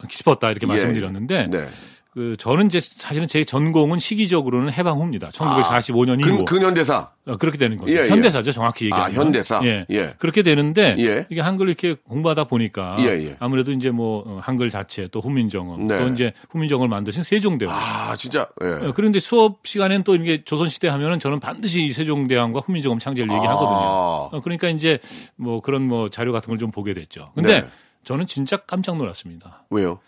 싶었다 0.08 0.50
이렇게 0.50 0.66
예. 0.66 0.68
말씀드렸는데 0.68 1.48
네. 1.50 1.66
그 2.14 2.36
저는 2.36 2.66
이제 2.66 2.80
사실은 2.80 3.28
제 3.28 3.44
전공은 3.44 4.00
시기적으로는 4.00 4.72
해방 4.72 4.98
후입니다. 4.98 5.28
1945년 5.28 6.18
이후 6.18 6.38
근, 6.38 6.44
근현대사. 6.46 7.10
어, 7.26 7.36
그렇게 7.36 7.58
되는 7.58 7.76
거죠. 7.76 7.92
예, 7.92 8.06
예. 8.06 8.08
현대사죠, 8.08 8.50
정확히 8.50 8.86
얘기하면. 8.86 9.06
아, 9.06 9.12
현대사. 9.12 9.60
예. 9.62 9.86
예. 9.90 10.14
그렇게 10.18 10.42
되는데 10.42 10.96
예. 10.98 11.26
이게 11.30 11.40
한글 11.40 11.68
이렇게 11.68 11.94
공부하다 11.94 12.44
보니까 12.44 12.96
예, 13.00 13.04
예. 13.24 13.36
아무래도 13.38 13.70
이제 13.72 13.90
뭐 13.90 14.24
어, 14.26 14.40
한글 14.42 14.68
자체 14.70 15.06
또 15.12 15.20
후민정음 15.20 15.86
네. 15.86 15.98
또 15.98 16.08
이제 16.08 16.32
후민정음을 16.50 16.88
만드신 16.88 17.22
세종대왕. 17.22 17.76
아, 17.76 18.16
진짜. 18.16 18.48
예. 18.64 18.86
어, 18.86 18.92
그런데 18.96 19.20
수업 19.20 19.60
시간에는 19.64 20.02
또 20.02 20.16
이게 20.16 20.42
조선 20.44 20.70
시대 20.70 20.88
하면은 20.88 21.20
저는 21.20 21.38
반드시 21.38 21.84
이 21.84 21.92
세종대왕과 21.92 22.60
후민정음 22.66 22.98
창제를 22.98 23.30
얘기하거든요. 23.32 23.78
아. 23.78 24.28
어, 24.32 24.40
그러니까 24.42 24.68
이제 24.70 24.98
뭐 25.36 25.60
그런 25.60 25.82
뭐 25.82 26.08
자료 26.08 26.32
같은 26.32 26.48
걸 26.48 26.58
좀 26.58 26.72
보게 26.72 26.94
됐죠. 26.94 27.30
근데 27.36 27.60
네. 27.60 27.68
저는 28.08 28.26
진짜 28.26 28.56
깜짝 28.56 28.96
놀랐습니다. 28.96 29.64
왜요? 29.68 30.00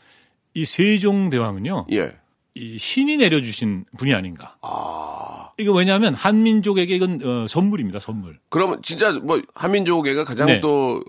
이 0.55 0.65
세종대왕은요, 0.65 1.89
예. 1.93 2.17
이 2.55 2.79
신이 2.79 3.19
내려주신 3.19 3.85
분이 3.99 4.15
아닌가. 4.15 4.57
아. 4.63 5.51
이거 5.59 5.73
왜냐하면 5.73 6.15
한민족에게 6.15 6.97
이건 6.97 7.21
어, 7.23 7.47
선물입니다, 7.47 7.99
선물. 7.99 8.39
그러면 8.49 8.81
진짜 8.83 9.13
뭐 9.13 9.43
한민족애가 9.55 10.25
가장 10.25 10.47
네. 10.47 10.61
또 10.63 11.05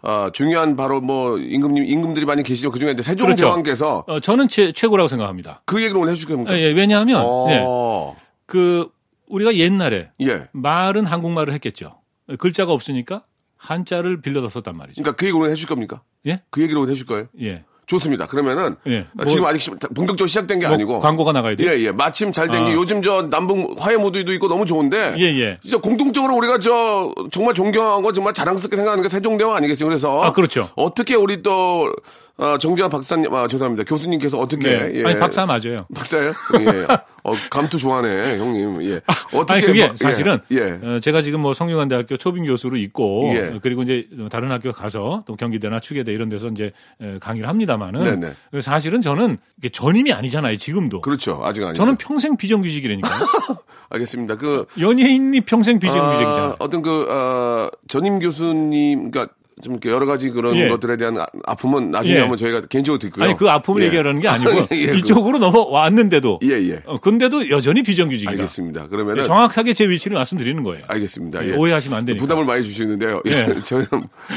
아, 0.00 0.30
중요한 0.32 0.76
바로 0.76 1.00
뭐 1.00 1.38
임금님 1.38 1.84
임금들이 1.84 2.24
많이 2.24 2.44
계시죠. 2.44 2.70
그 2.70 2.78
중에 2.78 2.92
이제 2.92 3.02
그렇죠. 3.02 3.24
세종대왕께서 3.24 4.04
어, 4.06 4.20
저는 4.20 4.48
최, 4.48 4.70
최고라고 4.70 5.08
생각합니다. 5.08 5.62
그 5.64 5.82
얘기를 5.82 6.00
오늘 6.00 6.12
해주실 6.12 6.28
겁니까? 6.28 6.56
예, 6.56 6.62
예, 6.62 6.70
왜냐하면 6.70 7.20
예, 7.50 7.64
어. 7.66 8.16
그 8.46 8.88
우리가 9.26 9.56
옛날에 9.56 10.12
예. 10.22 10.46
말은 10.52 11.04
한국말을 11.04 11.52
했겠죠. 11.54 12.00
글자가 12.38 12.72
없으니까 12.72 13.24
한자를 13.58 14.20
빌려다 14.22 14.48
썼단 14.48 14.76
말이죠. 14.76 15.02
그러니까 15.02 15.16
그 15.16 15.26
얘기를 15.26 15.38
오늘 15.40 15.50
해주실 15.50 15.68
겁니까? 15.68 16.02
예, 16.26 16.42
그 16.50 16.62
얘기를 16.62 16.80
오늘 16.80 16.92
해줄 16.92 17.06
거예요? 17.06 17.26
예. 17.42 17.64
좋습니다. 17.86 18.26
그러면은 18.26 18.76
예. 18.86 19.06
아, 19.16 19.22
뭐- 19.22 19.24
지금 19.24 19.46
아직 19.46 19.62
시- 19.62 19.70
본격적으로 19.70 20.26
시작된 20.26 20.60
게 20.60 20.66
뭐 20.66 20.74
아니고 20.74 21.00
광고가 21.00 21.32
나가야 21.32 21.56
돼요. 21.56 21.70
예, 21.70 21.78
예. 21.80 21.90
마침 21.90 22.32
잘 22.34 22.48
된게 22.48 22.72
아. 22.72 22.74
요즘 22.74 23.00
저 23.02 23.22
남북 23.30 23.76
화해 23.82 23.96
무드도 23.96 24.34
있고 24.34 24.46
너무 24.48 24.66
좋은데 24.66 25.14
예, 25.16 25.22
예. 25.22 25.58
진짜 25.62 25.78
공통적으로 25.78 26.34
우리가 26.36 26.58
저 26.58 27.14
정말 27.30 27.54
존경하고 27.54 28.12
정말 28.12 28.34
자랑스럽게 28.34 28.76
생각하는 28.76 29.02
게 29.02 29.08
세종대왕 29.08 29.56
아니겠어요? 29.56 29.88
그래서 29.88 30.20
아, 30.20 30.32
그렇죠. 30.34 30.68
어떻게 30.76 31.14
우리 31.14 31.42
또 31.42 31.90
어, 32.38 32.56
정재환 32.56 32.88
박사님, 32.88 33.34
아 33.34 33.48
죄송합니다. 33.48 33.82
교수님께서 33.84 34.38
어떻게 34.38 34.68
네. 34.70 34.92
예. 34.94 35.04
아니 35.04 35.18
박사 35.18 35.44
맞아요. 35.44 35.86
박사예요? 35.92 36.32
예. 36.60 36.86
어, 37.24 37.32
감투 37.50 37.76
좋아하네, 37.78 38.38
형님. 38.38 38.80
예. 38.84 39.00
어떻게 39.32 39.54
아니 39.54 39.62
그게 39.66 39.80
뭐- 39.86 39.90
예. 39.92 39.96
사실은 39.96 40.38
예. 40.52 40.78
어, 40.80 41.00
제가 41.00 41.20
지금 41.22 41.40
뭐 41.40 41.52
성균관대학교 41.52 42.16
초빙 42.16 42.44
교수로 42.46 42.76
있고 42.76 43.32
예. 43.34 43.40
어, 43.56 43.58
그리고 43.60 43.82
이제 43.82 44.06
다른 44.30 44.52
학교 44.52 44.70
가서 44.70 45.24
또 45.26 45.34
경기대나 45.34 45.80
추계대 45.80 46.12
이런 46.12 46.28
데서 46.28 46.46
이제 46.48 46.70
에, 47.00 47.18
강의를 47.18 47.48
합니다만은 47.48 48.20
네네. 48.20 48.60
사실은 48.60 49.02
저는 49.02 49.38
전임이 49.72 50.12
아니잖아요 50.12 50.56
지금도. 50.58 51.00
그렇죠. 51.00 51.40
아직 51.42 51.64
아니죠. 51.64 51.74
저는 51.82 51.96
평생 51.96 52.36
비정규직이라니까. 52.36 53.08
알겠습니다. 53.90 54.36
그 54.36 54.66
연예인이 54.80 55.40
평생 55.40 55.80
비정규직이잖아요. 55.80 56.50
아, 56.52 56.56
어떤 56.60 56.82
그 56.82 57.06
어, 57.10 57.68
전임 57.88 58.20
교수님, 58.20 59.10
그러니까 59.10 59.34
좀 59.62 59.74
이렇게 59.74 59.90
여러 59.90 60.06
가지 60.06 60.30
그런 60.30 60.56
예. 60.56 60.68
것들에 60.68 60.96
대한 60.96 61.16
아- 61.18 61.26
아픔은 61.46 61.90
나중에 61.90 62.14
예. 62.16 62.20
한번 62.20 62.36
저희가 62.36 62.62
개인적으로 62.62 62.98
듣고요. 62.98 63.24
아니 63.24 63.36
그 63.36 63.48
아픔을 63.48 63.82
예. 63.82 63.86
얘기하라는 63.86 64.20
게 64.20 64.28
아니고 64.28 64.50
예, 64.72 64.86
그- 64.86 64.96
이쪽으로 64.96 65.38
넘어왔는데도 65.38 66.40
예, 66.44 66.48
예. 66.70 66.82
어, 66.86 66.98
근데도 66.98 67.50
여전히 67.50 67.82
비정규직이다. 67.82 68.30
알겠습니다. 68.32 68.88
그러면은 68.88 69.22
예, 69.22 69.26
정확하게 69.26 69.72
제 69.74 69.88
위치를 69.88 70.16
말씀드리는 70.16 70.62
거예요. 70.62 70.84
알겠습니다. 70.88 71.44
예, 71.44 71.50
예. 71.50 71.54
오해하시면 71.54 71.98
안 71.98 72.04
되니까. 72.04 72.22
부담을 72.22 72.44
많이 72.44 72.62
주시는데요. 72.62 73.22
예. 73.26 73.60
저는 73.64 73.86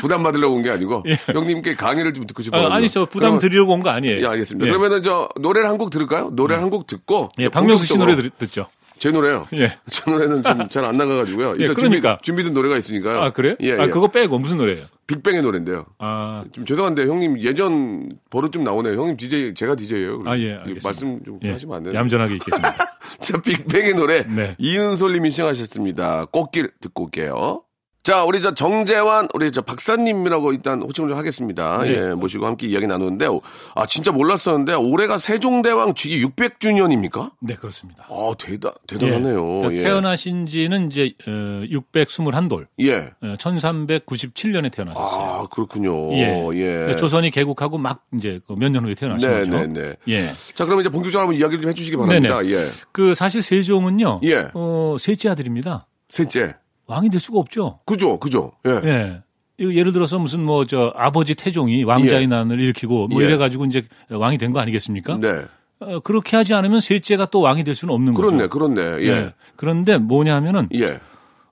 부담 0.01 0.23
받으려고 0.23 0.55
온 0.55 0.61
게 0.61 0.69
아니고 0.69 1.03
예. 1.07 1.17
형님께 1.33 1.75
강의를 1.75 2.13
좀 2.13 2.25
듣고 2.27 2.41
싶어요. 2.43 2.67
아, 2.67 2.73
아니 2.75 2.89
저 2.89 3.05
부담 3.05 3.39
드리려고 3.39 3.73
온 3.73 3.81
거 3.81 3.89
아니에요. 3.89 4.21
예, 4.21 4.25
알겠습니다. 4.27 4.67
예. 4.67 4.69
그러면은 4.71 5.01
저 5.03 5.27
노래를 5.39 5.67
한 5.69 5.77
곡 5.77 5.89
들을까요? 5.89 6.29
노래 6.35 6.55
를 6.55 6.61
한 6.61 6.69
곡 6.69 6.85
듣고 6.87 7.29
예, 7.39 7.49
박명수 7.49 7.85
씨 7.85 7.97
노래 7.97 8.15
들, 8.15 8.29
듣죠. 8.37 8.67
제 9.01 9.09
노래요. 9.09 9.47
예. 9.53 9.75
제 9.89 10.09
노래는 10.11 10.43
좀 10.43 10.69
잘 10.69 10.85
안 10.85 10.95
나가가지고요. 10.95 11.55
예, 11.57 11.61
일단 11.63 11.75
그러니까. 11.75 12.19
준비, 12.21 12.43
된 12.43 12.53
노래가 12.53 12.77
있으니까요. 12.77 13.19
아 13.19 13.31
그래요? 13.31 13.55
예, 13.61 13.73
아 13.73 13.83
예. 13.85 13.87
그거 13.87 14.07
빼고 14.09 14.37
무슨 14.37 14.57
노래예요? 14.57 14.85
빅뱅의 15.07 15.41
노래인데요. 15.41 15.87
아 15.97 16.43
좀 16.53 16.65
죄송한데 16.65 17.07
형님 17.07 17.39
예전 17.41 18.09
버릇 18.29 18.51
좀 18.51 18.63
나오네요. 18.63 18.99
형님 18.99 19.17
DJ 19.17 19.55
제가 19.55 19.75
DJ예요. 19.75 20.21
아, 20.27 20.37
예, 20.37 20.51
알겠습니다. 20.53 20.87
말씀 20.87 21.23
좀 21.23 21.39
예, 21.43 21.51
하시면 21.51 21.77
안 21.77 21.83
돼요. 21.83 21.95
얌전하게 21.95 22.35
있겠습니다. 22.37 22.75
자, 23.19 23.41
빅뱅의 23.41 23.95
노래 23.95 24.23
네. 24.23 24.55
이은솔 24.59 25.13
님이 25.13 25.31
신청하셨습니다. 25.31 26.25
꽃길 26.25 26.69
듣고 26.79 27.05
올게요. 27.05 27.63
자, 28.03 28.23
우리 28.23 28.41
저 28.41 28.51
정재환 28.55 29.27
우리 29.35 29.51
저 29.51 29.61
박사님이라고 29.61 30.53
일단 30.53 30.81
호칭을 30.81 31.09
좀 31.09 31.17
하겠습니다. 31.17 31.83
네. 31.83 31.89
예, 32.09 32.13
모시고 32.15 32.47
함께 32.47 32.65
이야기 32.65 32.87
나누는데 32.87 33.27
아 33.75 33.85
진짜 33.85 34.11
몰랐었는데 34.11 34.73
올해가 34.73 35.19
세종대왕 35.19 35.93
즉위 35.93 36.25
600주년입니까? 36.25 37.31
네 37.41 37.55
그렇습니다. 37.55 38.05
아 38.09 38.31
대단 38.39 38.71
대단하네요. 38.87 39.45
그러니까 39.45 39.73
예. 39.75 39.83
태어나신 39.83 40.47
지는 40.47 40.87
이제 40.87 41.13
어, 41.27 41.31
621돌, 41.31 42.65
예. 42.79 43.11
어, 43.21 43.35
1397년에 43.37 44.71
태어나셨어요. 44.71 45.31
아 45.33 45.47
그렇군요. 45.51 46.11
예. 46.13 46.47
예. 46.55 46.63
그러니까 46.73 46.95
조선이 46.97 47.29
개국하고 47.29 47.77
막 47.77 48.03
이제 48.17 48.39
몇 48.47 48.71
년 48.71 48.85
후에 48.85 48.95
태어나신 48.95 49.29
네, 49.29 49.39
거죠. 49.39 49.51
네, 49.51 49.67
네. 49.67 49.95
예. 50.07 50.27
자, 50.55 50.65
그러면 50.65 50.79
이제 50.81 50.89
본격적으로 50.89 51.27
한번 51.27 51.35
이야기를 51.39 51.61
좀 51.61 51.69
해주시기 51.69 51.97
바랍니다. 51.97 52.43
예. 52.45 52.65
그 52.91 53.13
사실 53.15 53.41
세종은요. 53.43 54.21
예. 54.23 54.47
어, 54.53 54.95
셋째 54.99 55.29
아들입니다. 55.29 55.87
셋째. 56.09 56.55
왕이 56.91 57.09
될 57.09 57.19
수가 57.19 57.39
없죠. 57.39 57.79
그죠, 57.85 58.19
그죠. 58.19 58.51
예. 58.67 58.81
예. 58.83 59.21
예를 59.59 59.93
들어서 59.93 60.17
무슨 60.19 60.43
뭐 60.43 60.65
저 60.65 60.91
아버지 60.95 61.35
태종이 61.35 61.83
왕자의 61.83 62.23
예. 62.23 62.27
난을 62.27 62.59
일으키고 62.59 63.07
뭐 63.07 63.21
예. 63.21 63.25
이래 63.25 63.37
가지고 63.37 63.65
이제 63.65 63.83
왕이 64.09 64.37
된 64.37 64.51
거 64.51 64.59
아니겠습니까? 64.59 65.17
네. 65.17 65.45
어, 65.79 65.99
그렇게 65.99 66.35
하지 66.37 66.53
않으면 66.53 66.81
셋째가 66.81 67.27
또 67.27 67.41
왕이 67.41 67.63
될 67.63 67.73
수는 67.75 67.93
없는 67.93 68.13
그렇네, 68.13 68.47
거죠. 68.47 68.49
그렇네. 68.49 69.07
예. 69.07 69.33
그런데 69.55 69.97
뭐냐면은 69.97 70.67
예. 70.75 70.99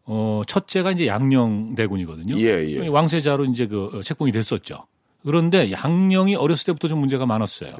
어, 0.06 0.42
첫째가 0.48 0.92
이제 0.92 1.06
양녕대군이거든요. 1.08 2.36
예, 2.40 2.68
예. 2.68 2.88
왕세자로 2.88 3.46
이제 3.46 3.68
그 3.68 3.90
어, 3.94 4.02
책봉이 4.02 4.32
됐었죠. 4.32 4.86
그런데 5.26 5.72
양녕이 5.72 6.36
어렸을 6.36 6.66
때부터 6.68 6.88
좀 6.88 7.00
문제가 7.00 7.26
많았어요. 7.26 7.74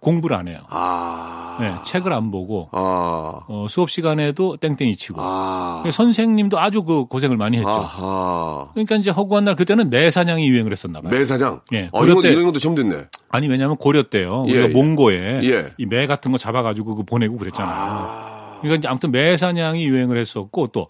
공부를 0.00 0.34
안 0.36 0.48
해요. 0.48 0.58
예. 0.62 0.66
아. 0.70 1.56
네, 1.60 1.74
책을 1.84 2.12
안 2.12 2.30
보고 2.30 2.70
아. 2.72 3.40
어, 3.46 3.66
수업 3.68 3.90
시간에도 3.90 4.56
땡땡이 4.56 4.96
치고 4.96 5.16
아. 5.20 5.84
선생님도 5.92 6.58
아주 6.58 6.82
그 6.84 7.04
고생을 7.04 7.36
많이 7.36 7.58
했죠. 7.58 7.68
아하. 7.68 8.68
그러니까 8.72 8.96
이제 8.96 9.10
허구한 9.10 9.44
날 9.44 9.56
그때는 9.56 9.90
매사냥이 9.90 10.48
유행을 10.48 10.72
했었나 10.72 11.00
봐요. 11.02 11.10
매사장. 11.10 11.60
예, 11.74 11.90
어, 11.92 12.04
이거, 12.04 12.14
고려 12.14 12.22
때- 12.22 12.32
이런 12.32 12.46
것도 12.46 12.58
처음 12.58 12.74
듣네. 12.74 13.04
아니 13.28 13.46
왜냐하면 13.48 13.76
고려 13.76 14.02
때요. 14.04 14.46
예, 14.48 14.52
우리가 14.52 14.64
예. 14.64 14.68
몽고에 14.68 15.40
예. 15.44 15.72
이매 15.76 16.06
같은 16.06 16.32
거 16.32 16.38
잡아가지고 16.38 16.94
그 16.94 17.02
보내고 17.04 17.36
그랬잖아요. 17.36 17.74
아. 17.76 18.56
그러니까 18.62 18.78
이제 18.78 18.88
아무튼 18.88 19.10
매사냥이 19.12 19.84
유행을 19.84 20.16
했었고 20.18 20.68
또 20.68 20.88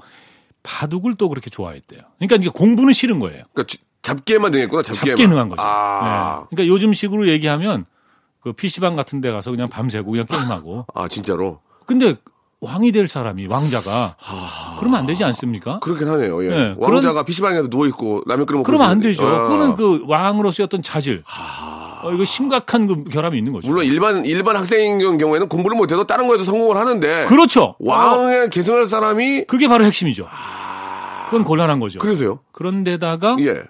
바둑을 0.62 1.14
또 1.16 1.28
그렇게 1.28 1.50
좋아했대요. 1.50 2.00
그러니까 2.18 2.36
이게 2.36 2.48
공부는 2.48 2.92
싫은 2.92 3.18
거예요. 3.18 3.44
그러니까 3.52 3.64
지- 3.66 3.78
잡기에만 4.02 4.50
되겠구나, 4.52 4.82
잡기에만. 4.82 5.16
잡게 5.16 5.26
능한 5.28 5.48
거죠. 5.48 5.62
아. 5.62 6.40
네. 6.42 6.46
그러니까 6.56 6.72
요즘 6.72 6.94
식으로 6.94 7.28
얘기하면 7.28 7.86
그 8.42 8.52
PC방 8.52 8.96
같은 8.96 9.20
데 9.20 9.30
가서 9.30 9.50
그냥 9.50 9.68
밤새고 9.68 10.10
그냥 10.10 10.26
게임하고. 10.26 10.86
아, 10.94 11.08
진짜로. 11.08 11.60
근데 11.86 12.16
왕이 12.60 12.92
될 12.92 13.06
사람이 13.06 13.46
왕자가 13.46 14.16
그러면 14.78 15.00
안 15.00 15.06
되지 15.06 15.24
않습니까? 15.24 15.78
그렇긴 15.80 16.08
하네요. 16.08 16.44
예. 16.44 16.48
네, 16.50 16.74
왕자가 16.76 17.24
PC방에서 17.24 17.68
누워 17.68 17.86
있고 17.86 18.22
라면 18.26 18.44
끓여 18.46 18.58
먹고. 18.58 18.66
그러면 18.66 18.88
안. 18.88 19.00
되죠. 19.00 19.26
아. 19.26 19.42
그거는 19.48 19.76
그 19.76 20.04
왕으로서의 20.06 20.66
어떤 20.66 20.82
자질. 20.82 21.22
어, 22.02 22.10
이거 22.12 22.24
심각한 22.24 22.86
그 22.86 23.04
결함이 23.04 23.36
있는 23.38 23.52
거죠. 23.52 23.66
물론 23.68 23.84
일반, 23.86 24.24
일반 24.24 24.56
학생인 24.56 25.18
경우에는 25.18 25.48
공부를 25.48 25.76
못 25.76 25.90
해도 25.90 26.06
다른 26.06 26.26
거에도 26.26 26.44
성공을 26.44 26.76
하는데. 26.76 27.24
그렇죠. 27.26 27.62
어, 27.62 27.76
왕에 27.80 28.48
계승할 28.50 28.86
사람이 28.86 29.44
그게 29.46 29.66
바로 29.68 29.84
핵심이죠. 29.84 30.26
그건 31.26 31.44
곤란한 31.44 31.78
거죠. 31.80 31.98
그래서요? 31.98 32.40
그런데다가 32.52 33.36
예. 33.40 33.62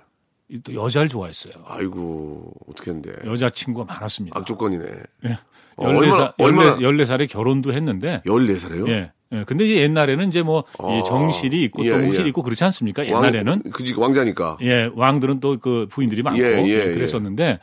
이또 0.50 0.74
여자를 0.74 1.08
좋아했어요. 1.08 1.54
아이고 1.66 2.52
어떻게 2.68 2.90
했는데? 2.90 3.12
여자친구가 3.24 3.84
많았습니다. 3.92 4.38
악조건이네. 4.38 4.84
예. 5.26 5.38
어, 5.76 5.86
14살, 5.86 6.34
얼마나- 6.38 6.76
얼마나- 6.76 6.76
14살에 6.78 7.28
결혼도 7.28 7.72
했는데 7.72 8.20
14살에요? 8.26 8.88
예. 8.88 9.12
예. 9.32 9.44
근데 9.44 9.64
이제 9.64 9.76
옛날에는 9.76 10.28
이제 10.28 10.42
뭐 10.42 10.64
아, 10.78 10.92
이 10.92 11.04
정실이 11.06 11.62
있고 11.64 11.84
예, 11.84 11.90
또 11.90 11.96
홍실이 11.98 12.24
예. 12.24 12.28
있고 12.30 12.42
그렇지 12.42 12.64
않습니까? 12.64 13.06
옛날에는 13.06 13.62
그지 13.70 13.94
왕자니까. 13.96 14.58
예, 14.62 14.90
왕들은 14.94 15.38
또 15.40 15.56
그 15.58 15.86
부인들이 15.88 16.22
많고 16.22 16.40
예, 16.42 16.62
예, 16.64 16.68
예, 16.68 16.90
그랬었는데 16.92 17.60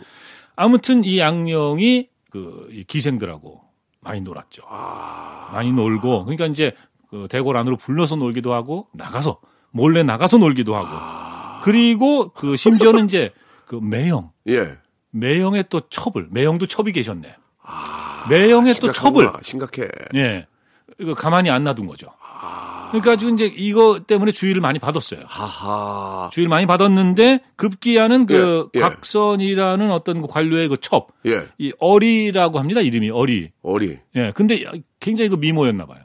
아무튼 0.56 1.04
이 1.04 1.20
양령이 1.20 2.08
그이 2.32 2.86
기생들하고 2.86 3.62
많이 4.02 4.22
놀았죠. 4.22 4.64
아. 4.70 5.50
많이 5.54 5.72
놀고 5.74 6.24
그러니까 6.26 6.46
이제 6.46 6.72
그 7.10 7.28
대궐 7.30 7.58
안으로 7.58 7.76
불러서 7.78 8.16
놀기도 8.16 8.54
하고 8.54 8.88
나가서 8.94 9.40
몰래 9.72 10.04
나가서 10.04 10.38
놀기도 10.38 10.76
하고 10.76 10.88
아. 10.90 11.27
그리고 11.68 12.30
그 12.30 12.56
심지어는 12.56 13.06
이제 13.06 13.32
그 13.66 13.76
매형 13.76 14.32
예. 14.48 14.78
매형의 15.12 15.66
또 15.70 15.82
첩을 15.90 16.28
매형도 16.32 16.68
첩이 16.68 16.94
계셨네. 16.94 17.36
매형의 18.30 18.76
또 18.76 18.94
첩을 18.94 19.28
아. 19.28 19.34
심각해. 19.42 19.90
예 20.16 20.48
이거 20.98 21.14
가만히 21.14 21.50
안 21.50 21.66
놔둔 21.66 21.86
거죠. 21.88 22.08
아. 22.22 22.88
그러니까 22.92 23.18
지금 23.18 23.36
이제 23.36 23.46
이거 23.46 24.00
때문에 24.08 24.32
주의를 24.32 24.62
많이 24.62 24.80
받았어요. 24.80 25.26
하하. 25.26 26.30
주의를 26.32 26.50
많이 26.50 26.66
받았는데 26.66 27.42
급기야는 27.58 28.28
그 28.28 28.70
예, 28.74 28.80
예. 28.80 28.82
곽선이라는 28.82 29.92
어떤 29.92 30.22
그 30.22 30.28
관료의 30.28 30.70
그 30.70 30.78
첩, 30.78 31.10
예. 31.26 31.48
이 31.58 31.74
어리라고 31.80 32.60
합니다. 32.60 32.80
이름이 32.80 33.12
어리. 33.12 33.52
어리. 33.62 34.00
예. 34.16 34.32
근데 34.32 34.64
굉장히 35.02 35.28
그 35.28 35.36
미모였나 35.36 35.86
봐요. 35.86 36.04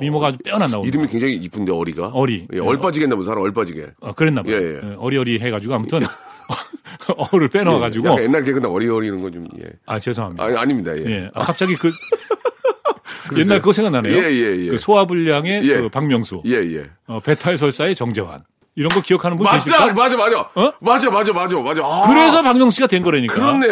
미모가 0.00 0.28
아주 0.28 0.38
빼어난. 0.44 0.72
어. 0.74 0.82
이름이 0.84 1.08
굉장히 1.08 1.34
이쁜데 1.34 1.72
어리가. 1.72 2.08
어리. 2.08 2.46
예, 2.52 2.58
얼빠지겠나 2.58 3.16
보다. 3.16 3.26
사람 3.28 3.42
얼빠지게. 3.42 3.86
어, 4.00 4.12
그랬나 4.12 4.42
봐요. 4.42 4.54
예, 4.54 4.60
예. 4.60 4.80
예, 4.82 4.94
어리어리 4.98 5.38
해가지고 5.40 5.74
아무튼 5.74 6.00
어를 7.32 7.48
빼놓아가지고. 7.48 8.06
약간 8.08 8.24
옛날 8.24 8.42
개그나 8.44 8.68
어리어리는 8.68 9.20
건 9.22 9.32
좀 9.32 9.46
예. 9.60 9.64
아 9.86 9.98
죄송합니다. 9.98 10.44
아니 10.44 10.56
아닙니다. 10.56 10.96
예. 10.96 11.04
예. 11.06 11.30
아, 11.34 11.42
갑자기 11.44 11.74
그 11.76 11.90
옛날 13.38 13.58
그거 13.58 13.72
생각나네요. 13.72 14.14
예, 14.16 14.22
예, 14.30 14.56
예. 14.64 14.68
그 14.70 14.78
소화불량의 14.78 15.68
예. 15.68 15.80
그 15.82 15.88
박명수, 15.90 16.42
예, 16.46 16.52
예. 16.54 16.86
어, 17.06 17.20
배탈 17.20 17.58
설사의 17.58 17.94
정재환 17.94 18.42
이런 18.78 18.90
거 18.90 19.00
기억하는 19.00 19.36
분 19.36 19.44
맞다. 19.44 19.56
계실까? 19.58 19.92
맞아, 19.92 20.16
맞아. 20.16 20.40
어? 20.54 20.72
맞아, 20.78 21.10
맞아, 21.10 21.32
맞아, 21.32 21.56
맞아. 21.58 21.82
아, 21.84 22.06
그래서 22.08 22.42
박명수 22.42 22.76
씨가 22.76 22.86
된 22.86 23.02
거라니까. 23.02 23.34
그렇네. 23.34 23.66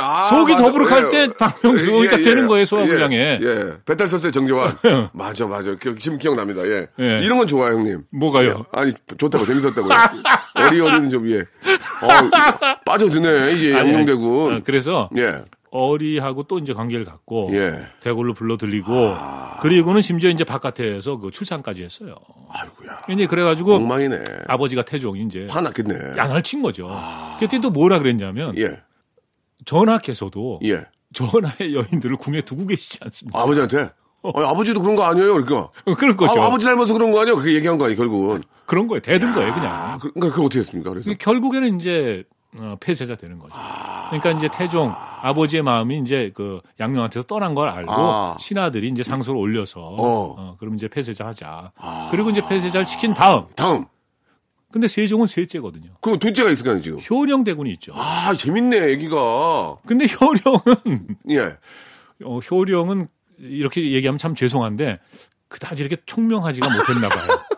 아, 0.00 0.24
속이 0.30 0.52
맞아. 0.52 0.64
더부룩할 0.64 1.04
예. 1.06 1.08
때 1.08 1.28
박명수가 1.36 2.16
되는 2.18 2.46
거예요, 2.46 2.64
소화불량에. 2.64 3.16
예, 3.16 3.38
예. 3.42 3.72
배탈 3.84 4.06
설사의 4.06 4.30
정재환. 4.30 4.76
맞아, 5.12 5.46
맞아. 5.48 5.74
기- 5.74 5.96
지금 5.98 6.18
기억납니다. 6.18 6.62
예. 6.66 6.86
예. 7.00 7.18
이런 7.24 7.38
건 7.38 7.48
좋아요, 7.48 7.74
형님. 7.74 8.02
뭐가요? 8.12 8.64
예. 8.76 8.78
아니, 8.80 8.92
좋다고, 9.18 9.44
재밌었다고요. 9.44 9.92
어리어리는 10.54 11.10
좀, 11.10 11.28
예. 11.32 11.40
어, 11.40 12.76
빠져드네, 12.86 13.52
이게 13.54 13.72
양용대군. 13.72 14.54
어, 14.54 14.60
그래서 14.64 15.10
예. 15.16 15.42
어리하고 15.74 16.44
또 16.44 16.60
이제 16.60 16.72
관계를 16.72 17.04
갖고 17.04 17.50
예. 17.52 17.86
대궐로 18.00 18.32
불러 18.32 18.56
들리고 18.56 19.16
그리고는 19.60 20.02
심지어 20.02 20.30
이제 20.30 20.44
바깥에서 20.44 21.18
그 21.18 21.32
출산까지 21.32 21.82
했어요. 21.82 22.14
아이고야. 22.48 22.98
이제 23.10 23.26
그래가지고 23.26 23.74
엉망이네. 23.74 24.22
아버지가 24.46 24.82
태종이 24.82 25.22
이제 25.24 25.46
화났겠네. 25.50 26.16
양을 26.16 26.42
친 26.42 26.62
거죠. 26.62 26.88
그때 27.40 27.60
또 27.60 27.70
뭐라 27.70 27.98
그랬냐면 27.98 28.56
예. 28.56 28.80
전하께서도 29.64 30.60
예. 30.64 30.86
전하의 31.12 31.74
여인들을 31.74 32.16
궁에 32.18 32.40
두고 32.42 32.66
계시지 32.68 33.00
않습니까? 33.02 33.40
아버지한테? 33.40 33.90
아니, 34.34 34.46
아버지도 34.46 34.80
그런 34.80 34.96
거 34.96 35.04
아니에요, 35.04 35.34
그러니까. 35.34 35.70
어, 35.84 35.94
그럴 35.98 36.16
거죠. 36.16 36.40
아, 36.40 36.46
아버지 36.46 36.64
닮아서 36.64 36.92
그런 36.92 37.12
거 37.12 37.20
아니에요? 37.20 37.36
그렇게 37.36 37.54
얘기한 37.54 37.78
거 37.78 37.84
아니에요, 37.84 37.98
결국은. 37.98 38.42
그런 38.64 38.86
거예요. 38.86 39.00
대든 39.00 39.34
거예요, 39.34 39.52
아, 39.52 39.54
그냥. 39.54 39.98
그, 40.00 40.12
그러니까 40.12 40.34
그거 40.34 40.46
어떻게 40.46 40.60
했습니까? 40.60 40.90
그래서. 40.90 41.12
결국에는 41.18 41.78
이제 41.78 42.24
어, 42.56 42.76
폐쇄자 42.80 43.14
되는 43.16 43.38
거죠. 43.38 43.54
그러니까 44.10 44.30
이제 44.32 44.48
태종 44.52 44.92
아버지의 45.22 45.62
마음이 45.62 45.98
이제 45.98 46.30
그 46.34 46.60
양룡한테서 46.78 47.26
떠난 47.26 47.54
걸 47.54 47.68
알고 47.68 47.92
아. 47.92 48.36
신하들이 48.38 48.88
이제 48.88 49.02
상소를 49.02 49.40
올려서 49.40 49.80
어. 49.80 50.34
어, 50.38 50.56
그럼 50.58 50.76
이제 50.76 50.86
폐쇄자 50.88 51.26
하자. 51.26 51.72
그리고 52.10 52.30
이제 52.30 52.40
폐쇄자를 52.46 52.86
시킨 52.86 53.14
다음 53.14 53.46
다음. 53.56 53.86
근데 54.70 54.88
세종은 54.88 55.28
셋째거든요. 55.28 55.90
그럼 56.00 56.18
둘째가 56.18 56.50
있을 56.50 56.64
거 56.64 56.70
아니에요, 56.70 56.82
지금. 56.82 56.98
효령 57.08 57.44
대군이 57.44 57.70
있죠. 57.74 57.92
아, 57.94 58.34
재밌네, 58.36 58.76
애기가. 58.92 59.76
근데 59.86 60.06
효령은 60.06 61.06
예. 61.30 61.56
어, 62.24 62.38
효령은 62.40 63.06
이렇게 63.38 63.92
얘기하면 63.92 64.18
참 64.18 64.34
죄송한데 64.34 64.98
그다지 65.48 65.84
이렇게 65.84 66.02
총명하지가 66.06 66.68
못했나 66.68 67.08
봐요. 67.08 67.38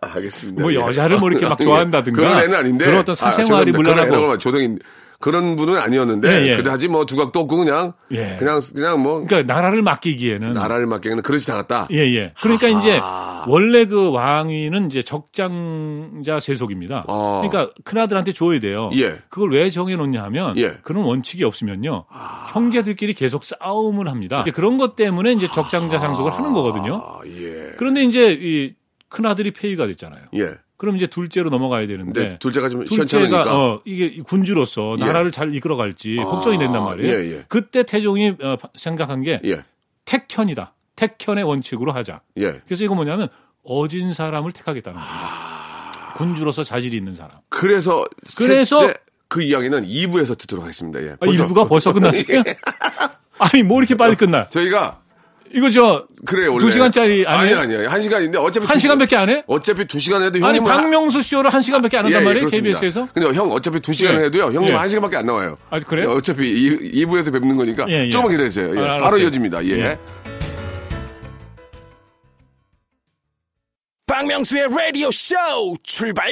아, 0.00 0.14
알겠습니다. 0.14 0.62
뭐 0.62 0.72
예. 0.72 0.76
여자를 0.76 1.18
뭐 1.18 1.30
이렇게 1.30 1.46
막 1.46 1.58
예. 1.60 1.64
좋아한다든가 1.64 2.16
그런 2.16 2.42
애는 2.42 2.54
아닌데. 2.54 2.84
그런 2.86 3.00
어떤 3.00 3.14
사생활이 3.14 3.72
물란하고. 3.72 4.10
그런, 4.10 4.38
조정인 4.38 4.78
그런 5.18 5.56
분은 5.56 5.76
아니었는데. 5.76 6.28
예, 6.30 6.46
예. 6.52 6.56
그다지 6.56 6.88
뭐 6.88 7.04
두각도 7.04 7.40
없고 7.40 7.58
그냥. 7.58 7.92
예. 8.12 8.36
그냥, 8.38 8.60
그냥 8.74 9.02
뭐. 9.02 9.24
그러니까 9.26 9.52
나라를 9.52 9.82
맡기기에는 9.82 10.54
나라를 10.54 10.86
맡기는 10.86 11.22
그러지 11.22 11.50
않았다. 11.52 11.88
예, 11.92 11.98
예. 12.14 12.32
그러니까 12.40 12.68
이제 12.68 12.98
아하. 12.98 13.44
원래 13.46 13.84
그 13.84 14.10
왕위는 14.10 14.86
이제 14.86 15.02
적장자 15.02 16.40
세속입니다. 16.40 17.04
어. 17.08 17.42
그러니까 17.46 17.72
큰아들한테 17.84 18.32
줘야 18.32 18.60
돼요. 18.60 18.90
예. 18.94 19.18
그걸 19.28 19.52
왜 19.52 19.70
정해 19.70 19.96
놓냐 19.96 20.22
하면 20.24 20.56
예. 20.56 20.78
그런 20.82 21.04
원칙이 21.04 21.44
없으면요. 21.44 22.04
형제들끼리 22.52 23.12
계속 23.14 23.44
싸움을 23.44 24.08
합니다. 24.08 24.40
이제 24.42 24.50
그런 24.52 24.78
것 24.78 24.96
때문에 24.96 25.32
이제 25.32 25.48
적장자 25.48 25.98
상속을 25.98 26.32
하는 26.32 26.52
거거든요. 26.52 26.94
아, 27.04 27.20
예. 27.26 27.72
그런데 27.76 28.04
이제 28.04 28.38
이 28.40 28.72
큰 29.10 29.26
아들이 29.26 29.50
폐위가 29.50 29.86
됐잖아요. 29.88 30.22
예. 30.36 30.54
그럼 30.78 30.96
이제 30.96 31.06
둘째로 31.06 31.50
넘어가야 31.50 31.86
되는데 31.86 32.38
둘째가 32.38 32.70
좀 32.70 32.84
둘째가. 32.86 33.42
어, 33.54 33.82
이게 33.84 34.22
군주로서 34.22 34.94
예. 34.98 35.04
나라를 35.04 35.30
잘 35.30 35.54
이끌어갈지 35.54 36.16
아, 36.20 36.24
걱정이 36.24 36.56
된단 36.56 36.82
말이에요. 36.84 37.12
예, 37.18 37.32
예. 37.36 37.44
그때 37.48 37.82
태종이 37.82 38.30
어, 38.40 38.56
생각한 38.74 39.22
게 39.22 39.40
예. 39.44 39.62
택현이다. 40.06 40.72
택현의 40.96 41.44
원칙으로 41.44 41.92
하자. 41.92 42.22
예. 42.38 42.62
그래서 42.64 42.84
이거 42.84 42.94
뭐냐면 42.94 43.28
어진 43.62 44.14
사람을 44.14 44.52
택하겠다는 44.52 44.98
겁니다. 44.98 46.14
군주로서 46.16 46.62
자질이 46.64 46.96
있는 46.96 47.12
사람. 47.14 47.32
그래서. 47.50 48.06
그래서- 48.36 48.92
그 49.28 49.42
이야기는 49.42 49.86
2부에서 49.86 50.36
듣도록 50.38 50.64
하겠습니다. 50.64 51.00
예. 51.02 51.16
아, 51.20 51.26
일부가 51.26 51.64
벌써 51.64 51.92
끝났어요? 51.92 52.42
아니 53.38 53.62
뭐 53.62 53.78
이렇게 53.78 53.94
빨리 53.96 54.16
끝나? 54.16 54.48
저희가 54.48 55.00
이거 55.52 55.68
저 55.70 56.06
그래요, 56.24 56.52
원래. 56.52 56.64
두 56.64 56.70
시간짜리 56.70 57.26
아니, 57.26 57.38
아니에요? 57.52 57.58
아니에요. 57.58 57.88
한 57.88 58.00
시간인데 58.02 58.38
어차피. 58.38 58.66
한두 58.66 58.78
시- 58.78 58.82
시간밖에 58.82 59.16
안 59.16 59.30
해? 59.30 59.42
어차피 59.46 59.84
두 59.86 59.98
시간 59.98 60.22
해도 60.22 60.36
아니 60.46 60.58
형님은. 60.58 60.70
박명수 60.70 61.22
쇼를 61.22 61.52
한 61.52 61.60
시간밖에 61.62 61.96
안 61.98 62.04
한단 62.04 62.22
말이에요 62.24 62.46
그렇습니다. 62.46 62.78
KBS에서? 62.78 63.08
근데 63.12 63.28
형 63.36 63.50
어차피 63.50 63.80
두 63.80 63.92
시간 63.92 64.20
예. 64.20 64.24
해도요. 64.26 64.44
형님 64.52 64.68
예. 64.68 64.72
한 64.74 64.88
시간밖에 64.88 65.16
안 65.16 65.26
나와요. 65.26 65.58
아 65.70 65.80
그래요? 65.80 66.10
어차피 66.12 66.50
2, 66.92 67.04
부에서 67.06 67.30
뵙는 67.32 67.56
거니까 67.56 67.86
예, 67.88 68.06
예. 68.06 68.10
조금만 68.10 68.32
기다리세요. 68.36 68.76
예. 68.76 68.88
아, 68.88 68.98
바로. 68.98 69.18
이어집니다. 69.18 69.64
예. 69.64 69.70
예. 69.70 69.98
박명수의 74.06 74.68
라디오 74.76 75.10
쇼 75.10 75.34
출발! 75.82 76.30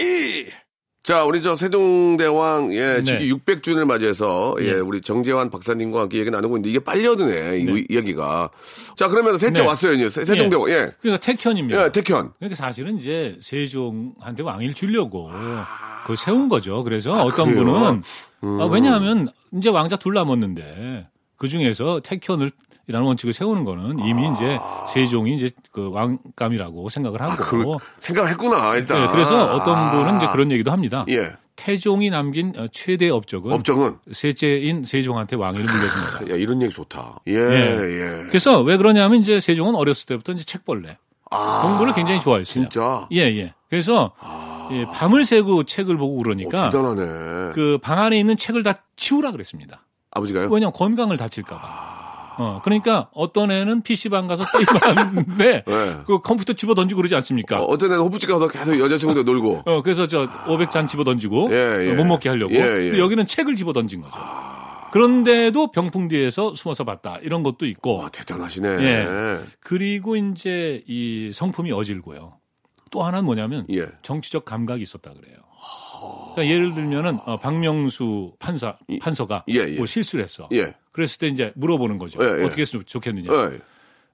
자, 1.09 1.25
우리 1.25 1.41
저 1.41 1.57
세종대왕 1.57 2.75
예, 2.75 2.97
네. 2.97 3.03
즉위 3.03 3.33
600주년을 3.33 3.87
맞이해서 3.87 4.57
예, 4.61 4.65
예. 4.67 4.73
우리 4.75 5.01
정재환 5.01 5.49
박사님과 5.49 6.03
함께 6.03 6.19
얘기 6.19 6.31
나누고 6.31 6.59
있는데 6.59 6.69
이게 6.69 6.81
빨려드네. 6.81 7.61
이 7.61 7.65
네. 7.65 7.85
이야기가. 7.89 8.51
자, 8.95 9.09
그러면 9.09 9.39
셋째 9.39 9.63
네. 9.63 9.67
왔어요, 9.67 9.95
이제. 9.95 10.11
세- 10.11 10.27
세종대왕. 10.27 10.69
예. 10.69 10.93
그러니까 11.01 11.17
택현입니다. 11.25 11.83
예, 11.83 11.93
택현. 11.93 12.33
그러니까 12.39 12.57
사실은 12.63 12.99
이제 12.99 13.39
세종한테 13.41 14.43
왕위를 14.43 14.75
주려고 14.75 15.31
그걸 16.03 16.19
세운 16.19 16.51
거죠. 16.51 16.85
그래서 16.85 17.13
어떤 17.13 17.49
아, 17.49 17.53
그래요? 17.55 17.65
분은 17.65 18.03
음. 18.45 18.61
아, 18.61 18.67
왜냐하면 18.67 19.29
이제 19.57 19.71
왕자 19.71 19.97
둘 19.97 20.13
남았는데 20.13 21.09
그 21.39 21.49
중에서 21.49 22.01
택현을 22.05 22.51
이라는 22.89 23.07
원칙을 23.07 23.33
세우는 23.35 23.65
거는 23.65 23.99
이미 24.01 24.29
이제 24.33 24.59
세종이 24.89 25.35
이제 25.37 25.51
그 25.73 25.91
왕감이라고 25.93 26.89
생각을 26.89 27.21
하고 27.21 27.33
아, 27.33 27.37
그, 27.37 27.77
생각을 28.01 28.31
했구나, 28.31 28.75
일단. 28.77 29.03
네, 29.03 29.09
그래서 29.13 29.45
어떤 29.55 29.77
아. 29.77 29.91
분은 29.93 30.17
이제 30.17 30.27
그런 30.33 30.51
얘기도 30.51 30.73
합니다. 30.73 31.05
예. 31.11 31.33
태종이 31.55 32.09
남긴 32.09 32.53
어, 32.57 32.67
최대 32.73 33.11
업적은 33.11 33.53
업적은. 33.53 33.97
셋째인 34.13 34.85
세종한테 34.85 35.37
왕위를 35.37 35.67
물려준 35.67 36.19
거다. 36.19 36.33
야, 36.33 36.37
이런 36.37 36.63
얘기 36.63 36.73
좋다. 36.73 37.21
예, 37.29 37.33
예. 37.35 37.41
예. 38.23 38.27
그래서 38.29 38.63
왜 38.63 38.77
그러냐면 38.77 39.21
이제 39.21 39.39
세종은 39.41 39.75
어렸을 39.75 40.07
때부터 40.07 40.33
이제 40.33 40.45
책벌레 40.45 40.97
아, 41.31 41.63
공부를 41.63 41.93
굉장히 41.95 42.21
좋아했어요. 42.21 42.45
진짜? 42.69 43.07
예, 43.13 43.23
예. 43.37 43.55
그래서 43.69 44.13
예, 44.71 44.87
밤을 44.95 45.25
새고 45.27 45.65
책을 45.65 45.97
보고 45.99 46.21
어, 46.21 46.23
그러니까 46.23 46.71
대단하네. 46.71 47.53
그 47.55 47.79
방 47.83 47.99
안에 47.99 48.19
있는 48.19 48.37
책을 48.37 48.63
다 48.63 48.83
치우라 48.97 49.33
그랬습니다. 49.33 49.85
아버지가요? 50.13 50.49
왜냐면 50.51 50.73
건강을 50.73 51.17
다칠까 51.19 51.59
봐. 51.59 51.98
어, 52.39 52.61
그러니까 52.63 53.09
어떤 53.13 53.51
애는 53.51 53.83
PC방 53.83 54.29
가서 54.29 54.45
게임하는데 54.45 55.65
네. 55.67 55.97
그 56.07 56.21
컴퓨터 56.21 56.53
집어 56.53 56.75
던지고 56.75 56.99
그러지 56.99 57.15
않습니까? 57.17 57.61
어, 57.61 57.65
어떤 57.65 57.93
애는 57.93 58.03
호프집 58.05 58.31
가서 58.31 58.49
계속 58.49 58.79
여자친구들 58.79 59.25
놀고. 59.25 59.63
어, 59.67 59.83
그래서 59.83 60.07
저 60.07 60.27
500잔 60.47 60.89
집어 60.89 61.05
던지고 61.05 61.49
예, 61.53 61.89
예. 61.89 61.95
못 61.95 62.05
먹게 62.05 62.29
하려고. 62.29 62.55
예, 62.55 62.59
예. 62.59 62.63
근데 62.63 62.99
여기는 62.99 63.27
책을 63.27 63.57
집어 63.57 63.73
던진 63.73 64.01
거죠. 64.01 64.19
그런데도 64.93 65.71
병풍 65.73 66.09
뒤에서 66.09 66.55
숨어서 66.55 66.85
봤다. 66.85 67.19
이런 67.23 67.43
것도 67.43 67.67
있고. 67.67 67.99
와, 67.99 68.09
대단하시네. 68.09 68.69
예. 68.69 69.39
그리고 69.61 70.17
이제 70.17 70.83
이 70.87 71.31
성품이 71.33 71.73
어질고요. 71.73 72.39
또 72.91 73.03
하나는 73.03 73.25
뭐냐면 73.27 73.67
예. 73.71 73.87
정치적 74.03 74.45
감각이 74.45 74.83
있었다 74.83 75.13
그래요. 75.13 75.37
그러니까 76.35 76.55
예를 76.55 76.75
들면은 76.75 77.19
어, 77.27 77.39
박명수 77.39 78.35
판사 78.39 78.77
판서가 79.01 79.45
예, 79.49 79.55
예. 79.55 79.77
뭐 79.77 79.87
실수를 79.87 80.25
했어. 80.25 80.49
예. 80.99 81.07
그랬을 81.07 81.19
때 81.19 81.27
이제 81.29 81.53
물어보는 81.55 81.99
거죠. 81.99 82.23
예, 82.23 82.41
예. 82.41 82.45
어떻게 82.45 82.63
했으면 82.63 82.85
좋겠느냐. 82.87 83.31
예. 83.31 83.61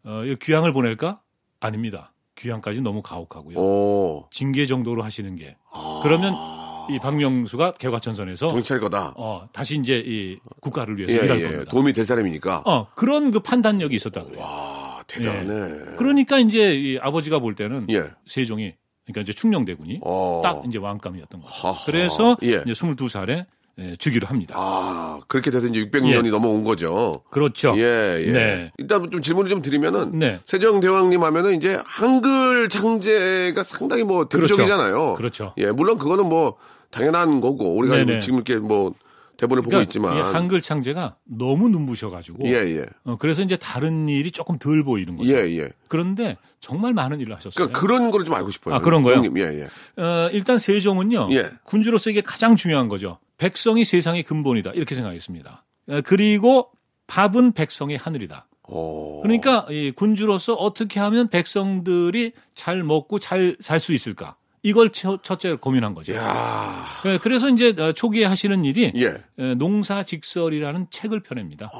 어, 0.04 0.24
이거 0.24 0.36
귀향을 0.40 0.72
보낼까? 0.72 1.20
아닙니다. 1.60 2.12
귀향까지 2.36 2.80
너무 2.80 3.00
가혹하고요. 3.02 3.56
오. 3.58 4.28
징계 4.30 4.66
정도로 4.66 5.02
하시는 5.02 5.34
게. 5.36 5.56
그러면 6.02 6.34
이 6.90 6.98
박명수가 6.98 7.72
개과천선에서 7.72 8.60
차릴 8.60 8.80
거다. 8.82 9.14
어, 9.16 9.48
다시 9.52 9.78
이제 9.78 10.02
이 10.04 10.38
국가를 10.60 10.98
위해서 10.98 11.14
예, 11.16 11.24
일할 11.24 11.38
예. 11.40 11.44
겁니다. 11.44 11.70
도움이 11.70 11.92
될 11.92 12.04
사람이니까. 12.04 12.64
어, 12.66 12.88
그런 12.94 13.30
그 13.30 13.40
판단력이 13.40 13.94
있었다 13.94 14.24
그래요. 14.24 14.42
와, 14.42 15.02
대단하네. 15.06 15.96
그러니까 15.96 16.38
이제 16.38 16.74
이 16.74 16.98
아버지가 16.98 17.38
볼 17.38 17.54
때는 17.54 17.86
예. 17.90 18.10
세종이 18.26 18.74
그러니까 19.06 19.20
이제 19.22 19.32
충녕대군이 19.32 20.00
어. 20.02 20.40
딱 20.42 20.62
이제 20.66 20.78
왕감이었던 20.78 21.40
거죠. 21.40 21.52
하하. 21.68 21.84
그래서 21.86 22.36
예. 22.42 22.62
이제 22.66 22.72
22살에 22.72 23.44
예, 23.78 23.96
주기로 23.96 24.28
합니다. 24.28 24.54
아, 24.56 25.20
그렇게 25.26 25.50
돼서 25.50 25.66
이제 25.66 25.80
600년이 25.80 26.26
예. 26.26 26.30
넘어온 26.30 26.62
거죠. 26.62 27.22
그렇죠. 27.30 27.74
예, 27.76 28.22
예. 28.24 28.32
네. 28.32 28.72
일단 28.78 29.10
좀 29.10 29.20
질문을 29.20 29.50
좀 29.50 29.62
드리면은 29.62 30.18
네. 30.18 30.38
세종대왕님 30.44 31.22
하면은 31.24 31.54
이제 31.54 31.80
한글 31.84 32.68
창제가 32.68 33.64
상당히 33.64 34.04
뭐 34.04 34.28
대표적이잖아요. 34.28 35.14
그렇죠. 35.14 35.54
예, 35.58 35.72
물론 35.72 35.98
그거는 35.98 36.28
뭐 36.28 36.56
당연한 36.90 37.40
거고 37.40 37.74
우리가 37.76 37.96
네네. 37.96 38.20
지금 38.20 38.36
이렇게 38.36 38.58
뭐 38.58 38.94
대본을 39.36 39.62
보고 39.62 39.70
그러니까 39.70 39.88
있지만 39.88 40.16
이 40.16 40.20
한글 40.20 40.60
창제가 40.60 41.16
너무 41.24 41.68
눈부셔가지고 41.68 42.46
예, 42.46 42.52
예. 42.52 42.86
어, 43.04 43.16
그래서 43.18 43.42
이제 43.42 43.56
다른 43.56 44.08
일이 44.08 44.30
조금 44.30 44.58
덜 44.58 44.84
보이는 44.84 45.16
거죠. 45.16 45.28
예, 45.30 45.58
예. 45.58 45.70
그런데 45.88 46.36
정말 46.60 46.92
많은 46.92 47.20
일을 47.20 47.34
하셨어요. 47.34 47.52
그러니까 47.54 47.80
그런 47.80 48.10
거를 48.12 48.24
좀 48.24 48.34
알고 48.34 48.50
싶어요. 48.50 48.76
아, 48.76 48.80
그런 48.80 49.02
거요? 49.02 49.16
형님, 49.16 49.36
예, 49.38 49.42
예. 49.42 50.02
어, 50.02 50.30
일단 50.32 50.58
세종은요. 50.58 51.28
예. 51.32 51.50
군주로서 51.64 52.10
이게 52.10 52.20
가장 52.20 52.54
중요한 52.56 52.88
거죠. 52.88 53.18
백성이 53.38 53.84
세상의 53.84 54.22
근본이다. 54.22 54.72
이렇게 54.72 54.94
생각했습니다. 54.94 55.64
어, 55.88 56.00
그리고 56.04 56.70
밥은 57.06 57.52
백성의 57.52 57.96
하늘이다. 57.96 58.46
오. 58.68 59.20
그러니까 59.22 59.66
이 59.68 59.90
군주로서 59.90 60.54
어떻게 60.54 60.98
하면 61.00 61.28
백성들이 61.28 62.32
잘 62.54 62.82
먹고 62.82 63.18
잘 63.18 63.56
살 63.60 63.78
수 63.78 63.92
있을까? 63.92 64.36
이걸 64.62 64.88
첫- 64.90 65.22
첫째 65.22 65.54
고민한 65.56 65.92
거죠. 65.94 66.14
야. 66.14 66.86
예, 67.04 67.18
그래서 67.18 67.50
이제 67.50 67.74
어, 67.78 67.92
초기에 67.92 68.24
하시는 68.24 68.64
일이 68.64 68.90
예. 68.96 69.22
에, 69.38 69.54
농사직설이라는 69.56 70.86
책을 70.90 71.20
펴냅니다. 71.20 71.70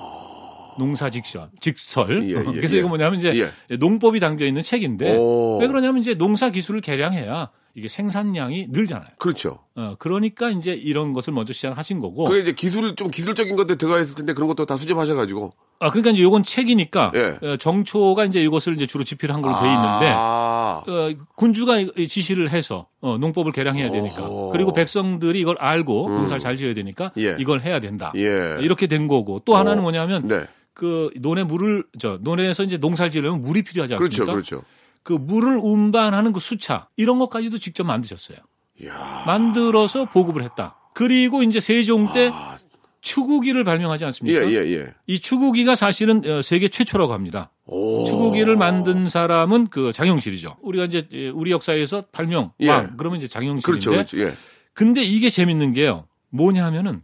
농사 0.79 1.09
직설, 1.09 1.49
직설. 1.61 2.25
예, 2.25 2.31
예, 2.31 2.35
그래서 2.45 2.75
예. 2.75 2.81
이거 2.81 2.89
뭐냐면 2.89 3.19
이제 3.21 3.51
예. 3.71 3.77
농법이 3.77 4.21
담겨 4.21 4.45
있는 4.45 4.63
책인데 4.63 5.17
오. 5.17 5.59
왜 5.61 5.67
그러냐면 5.69 6.01
이제 6.03 6.13
농사 6.15 6.51
기술을 6.51 6.83
개량해야 6.83 7.51
이게 7.77 7.89
생산량이 7.89 8.69
늘잖아요. 8.71 9.11
그렇죠. 9.19 9.59
어, 9.75 9.97
그러니까 9.99 10.51
이제 10.51 10.73
이런 10.73 11.13
것을 11.13 11.33
먼저 11.33 11.53
시작하신 11.53 11.99
거고. 11.99 12.25
그게 12.25 12.41
이제 12.41 12.53
기술 12.53 12.95
좀 12.95 13.11
기술적인 13.11 13.57
것들 13.57 13.79
들어가 13.79 14.01
있을 14.01 14.15
텐데 14.15 14.33
그런 14.33 14.47
것도 14.47 14.65
다 14.65 14.77
수집하셔 14.77 15.15
가지고 15.15 15.53
아, 15.81 15.91
그러니까 15.91 16.13
이제 16.13 16.23
요건 16.23 16.45
책이니까 16.45 17.13
예. 17.17 17.39
어, 17.47 17.57
정초가 17.57 18.27
이제 18.27 18.41
이것을 18.41 18.77
이제 18.77 18.87
주로 18.87 19.03
집필한 19.03 19.43
걸로 19.43 19.55
돼 19.61 19.67
있는데 19.67 20.13
아. 20.15 20.83
어, 20.87 21.11
군주가 21.35 21.79
지시를 22.09 22.51
해서 22.51 22.87
어, 23.01 23.19
농법을 23.19 23.51
개량해야 23.51 23.91
되니까. 23.91 24.29
그리고 24.53 24.73
백성들이 24.73 25.41
이걸 25.41 25.57
알고 25.59 26.11
농사를 26.11 26.39
잘 26.39 26.57
지어야 26.57 26.75
되니까 26.75 27.11
예. 27.19 27.37
이걸 27.41 27.61
해야 27.61 27.81
된다. 27.81 28.13
예. 28.17 28.59
이렇게 28.61 28.87
된 28.87 29.09
거고 29.09 29.41
또 29.45 29.57
하나는 29.57 29.81
어. 29.81 29.83
뭐냐면 29.83 30.29
네. 30.29 30.47
그 30.75 31.11
논에 31.21 31.43
물을 31.43 31.85
저 31.99 32.19
논에서 32.21 32.63
이제 32.63 32.77
농사를 32.77 33.11
지으려면 33.11 33.43
물이 33.43 33.63
필요하지 33.63 33.97
그렇죠. 33.97 34.23
않습니까? 34.23 34.33
그렇죠. 34.33 34.61
그 34.61 34.84
물을 35.13 35.59
운반하는 35.63 36.33
그 36.33 36.41
수차 36.41 36.89
이런 36.97 37.19
것까지도 37.19 37.59
직접 37.59 37.85
만드셨어요. 37.85 38.39
이야. 38.83 39.23
만들어서 39.27 40.07
보급을 40.07 40.43
했다. 40.43 40.77
그리고 40.95 41.43
이제 41.43 41.61
세종 41.61 42.13
때 42.13 42.31
아, 42.33 42.57
추구기를 43.01 43.65
발명하지 43.65 44.05
않습니까? 44.07 44.41
예, 44.41 44.51
예, 44.51 44.73
예. 44.73 44.95
이 45.07 45.21
추구기가 45.21 45.75
사실은 45.75 46.23
어, 46.25 46.43
세계 46.43 46.69
최초라고 46.69 47.13
합니다. 47.13 47.51
오. 47.67 48.05
추구기를 48.05 48.57
만든 48.57 49.09
사람은 49.09 49.69
그 49.69 49.93
장영실이죠. 49.93 50.57
우리가 50.63 50.87
이제 50.87 51.07
예, 51.13 51.29
우리 51.29 51.51
역사에서 51.51 52.05
발명 52.13 52.53
예. 52.61 52.71
왕 52.71 52.97
그러면 52.97 53.19
이제 53.19 53.29
장영실인데 53.29 53.67
그렇죠. 53.67 53.91
그렇죠. 53.91 54.19
예. 54.19 54.33
근데 54.73 55.03
이게 55.03 55.29
재밌는 55.29 55.75
게요. 55.75 56.07
뭐냐면은 56.31 57.03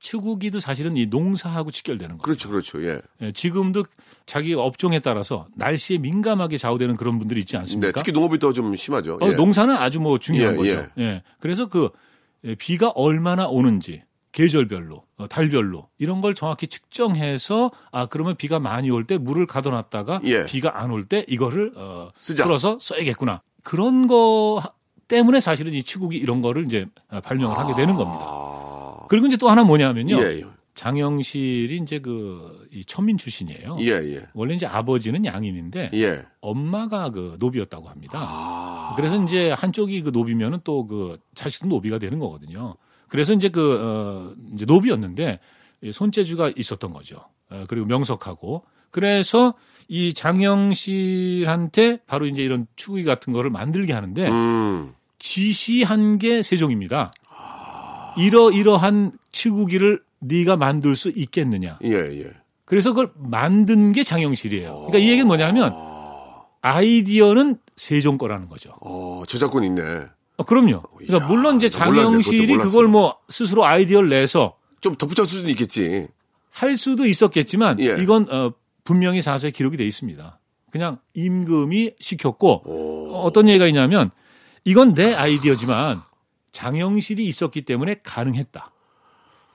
추구기도 0.00 0.58
사실은 0.60 0.96
이 0.96 1.06
농사하고 1.06 1.70
직결되는 1.70 2.16
거예요. 2.16 2.22
그렇죠. 2.22 2.48
그렇죠. 2.48 2.82
예. 2.84 3.00
예, 3.20 3.32
지금도 3.32 3.84
자기 4.26 4.54
업종에 4.54 4.98
따라서 4.98 5.46
날씨에 5.54 5.98
민감하게 5.98 6.56
좌우되는 6.56 6.96
그런 6.96 7.18
분들이 7.18 7.40
있지 7.40 7.52
네, 7.52 7.58
않습니까? 7.58 7.92
특히 8.02 8.10
농업이 8.12 8.38
더 8.38 8.52
좀 8.52 8.74
심하죠. 8.74 9.18
어, 9.20 9.28
예. 9.28 9.32
농사는 9.34 9.74
아주 9.76 10.00
뭐 10.00 10.18
중요한 10.18 10.54
예, 10.54 10.56
거죠. 10.56 10.70
예. 10.98 11.02
예. 11.02 11.22
그래서 11.38 11.68
그 11.68 11.90
예, 12.44 12.54
비가 12.54 12.88
얼마나 12.88 13.46
오는지 13.46 14.02
계절별로, 14.32 15.04
어, 15.16 15.26
달별로 15.28 15.88
이런 15.98 16.20
걸 16.20 16.34
정확히 16.34 16.66
측정해서 16.68 17.70
아 17.92 18.06
그러면 18.06 18.36
비가 18.36 18.58
많이 18.60 18.88
올 18.90 19.04
때 19.04 19.18
물을 19.18 19.44
가둬놨다가 19.46 20.20
예. 20.24 20.44
비가 20.46 20.80
안 20.80 20.90
올 20.92 21.06
때 21.06 21.24
이거를 21.28 21.72
어, 21.76 22.08
쓰자. 22.16 22.44
풀어서 22.44 22.78
써야겠구나. 22.80 23.42
그런 23.64 24.06
거 24.06 24.58
하- 24.62 24.70
때문에 25.08 25.40
사실은 25.40 25.72
이 25.74 25.82
치국이 25.82 26.16
이런 26.16 26.40
거를 26.40 26.64
이제 26.64 26.86
어, 27.10 27.20
발명을 27.20 27.58
하게 27.58 27.74
되는 27.74 27.96
겁니다. 27.96 28.24
아. 29.10 29.12
그리고 29.12 29.26
이제 29.26 29.36
또 29.36 29.48
하나 29.50 29.64
뭐냐면요. 29.64 30.22
예, 30.22 30.44
장영실이 30.74 31.76
이제 31.82 31.98
그 31.98 32.60
이 32.72 32.84
천민 32.84 33.18
출신이에요. 33.18 33.78
예, 33.80 33.90
예. 33.90 34.22
원래 34.32 34.54
이제 34.54 34.64
아버지는 34.64 35.24
양인인데 35.24 35.90
예. 35.94 36.22
엄마가 36.40 37.10
그 37.10 37.36
노비였다고 37.40 37.88
합니다. 37.88 38.20
아. 38.22 38.94
그래서 38.96 39.20
이제 39.22 39.50
한쪽이 39.50 40.02
그 40.02 40.10
노비면은 40.10 40.58
또 40.64 40.86
그 40.86 41.18
자식도 41.34 41.68
노비가 41.68 41.98
되는 41.98 42.18
거거든요. 42.18 42.76
그래서 43.08 43.32
이제 43.32 43.48
그 43.48 43.78
어, 43.80 44.34
이제 44.54 44.64
노비였는데 44.64 45.40
이 45.82 45.92
손재주가 45.92 46.52
있었던 46.56 46.92
거죠. 46.92 47.24
어, 47.50 47.64
그리고 47.68 47.86
명석하고 47.86 48.64
그래서 48.90 49.54
이 49.88 50.14
장영실한테 50.14 51.98
바로 52.06 52.26
이제 52.26 52.42
이런 52.42 52.66
추구기 52.76 53.04
같은 53.04 53.32
거를 53.32 53.50
만들게 53.50 53.92
하는데 53.92 54.28
음. 54.28 54.94
지시한 55.18 56.18
게 56.18 56.42
세종입니다. 56.42 57.10
이러 58.16 58.50
이러한 58.50 59.12
치구기를 59.32 60.02
네가 60.20 60.56
만들 60.56 60.94
수 60.94 61.10
있겠느냐. 61.14 61.78
예, 61.84 61.90
예. 61.90 62.30
그래서 62.64 62.90
그걸 62.90 63.10
만든 63.16 63.92
게 63.92 64.02
장영실이에요. 64.02 64.74
그러니까 64.74 64.98
이 64.98 65.08
얘기는 65.08 65.26
뭐냐면 65.26 65.74
아이디어는 66.62 67.58
세종 67.76 68.18
거라는 68.18 68.48
거죠. 68.48 68.72
어, 68.80 69.22
저작권 69.26 69.64
있네. 69.64 69.82
어, 70.36 70.42
그럼요. 70.44 70.82
그러니까 70.96 71.18
이야, 71.18 71.26
물론 71.26 71.56
이제. 71.56 71.68
장영실이. 71.68 72.56
그걸 72.58 72.86
뭐 72.86 73.16
스스로 73.28 73.64
아이디어를 73.64 74.08
내서 74.08 74.56
좀 74.80 74.94
덧붙일 74.94 75.26
수도 75.26 75.48
있겠지. 75.50 76.08
할 76.50 76.76
수도 76.76 77.06
있었겠지만 77.06 77.80
예. 77.80 77.96
이건 78.00 78.26
어, 78.30 78.52
분명히 78.84 79.22
사서에 79.22 79.50
기록이 79.50 79.76
돼 79.76 79.84
있습니다. 79.86 80.38
그냥 80.70 80.98
임금이 81.14 81.92
시켰고 81.98 82.62
오. 82.64 83.14
어, 83.14 83.22
어떤 83.22 83.48
얘기가 83.48 83.66
있냐면 83.66 84.10
이건 84.64 84.94
내 84.94 85.14
아이디어지만 85.14 86.00
장영실이 86.52 87.24
있었기 87.24 87.62
때문에 87.62 87.96
가능했다. 88.02 88.72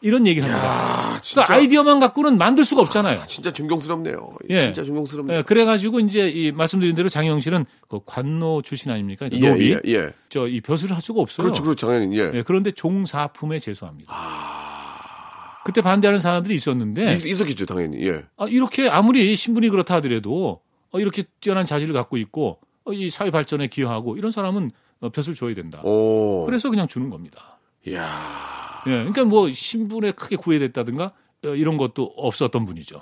이런 0.01 0.27
얘기를 0.27 0.47
합니다. 0.47 1.15
야, 1.15 1.19
진짜. 1.21 1.43
그러니까 1.45 1.53
아이디어만 1.55 1.99
갖고는 1.99 2.37
만들 2.37 2.63
수가 2.63 2.81
없잖아요. 2.81 3.23
진짜 3.25 3.51
존경스럽네요. 3.51 4.33
예. 4.49 4.59
진짜 4.59 4.83
존경스럽네요. 4.83 5.39
예, 5.39 5.41
그래가지고 5.41 5.99
이제 6.01 6.29
이 6.29 6.51
말씀드린 6.51 6.95
대로 6.95 7.09
장영 7.09 7.39
실은 7.39 7.65
그 7.87 7.99
관노 8.05 8.61
출신 8.61 8.91
아닙니까? 8.91 9.27
예, 9.31 9.49
노비. 9.49 9.71
예, 9.71 9.81
예. 9.87 10.11
저이 10.29 10.61
벼슬을 10.61 10.93
할 10.93 11.01
수가 11.01 11.21
없어요. 11.21 11.45
그렇죠, 11.45 11.63
그렇죠. 11.63 11.87
당연히, 11.87 12.19
예. 12.19 12.31
예, 12.35 12.43
그런데 12.45 12.71
종사품에 12.71 13.57
제소합니다. 13.57 14.13
아. 14.13 15.61
그때 15.63 15.81
반대하는 15.81 16.19
사람들이 16.19 16.53
있었는데 16.53 17.13
있, 17.13 17.25
있었겠죠, 17.25 17.65
당연히, 17.65 18.05
예. 18.05 18.25
아, 18.37 18.45
이렇게 18.47 18.87
아무리 18.87 19.35
신분이 19.35 19.69
그렇다 19.69 19.95
하더라도 19.95 20.61
어, 20.91 20.99
이렇게 20.99 21.23
뛰어난 21.41 21.65
자질을 21.65 21.95
갖고 21.95 22.17
있고 22.17 22.59
어, 22.83 22.93
이 22.93 23.09
사회 23.09 23.31
발전에 23.31 23.67
기여하고 23.67 24.17
이런 24.17 24.31
사람은 24.31 24.67
어, 24.67 24.69
벼슬 25.13 25.33
줘야 25.35 25.53
된다. 25.53 25.81
오. 25.83 26.45
그래서 26.45 26.69
그냥 26.69 26.87
주는 26.87 27.09
겁니다. 27.09 27.59
이야. 27.87 28.83
예, 28.87 28.91
그러니까 28.91 29.23
뭐 29.25 29.51
신분에 29.51 30.11
크게 30.11 30.35
구애됐다든가 30.35 31.11
어, 31.45 31.49
이런 31.49 31.77
것도 31.77 32.13
없었던 32.17 32.65
분이죠. 32.65 33.01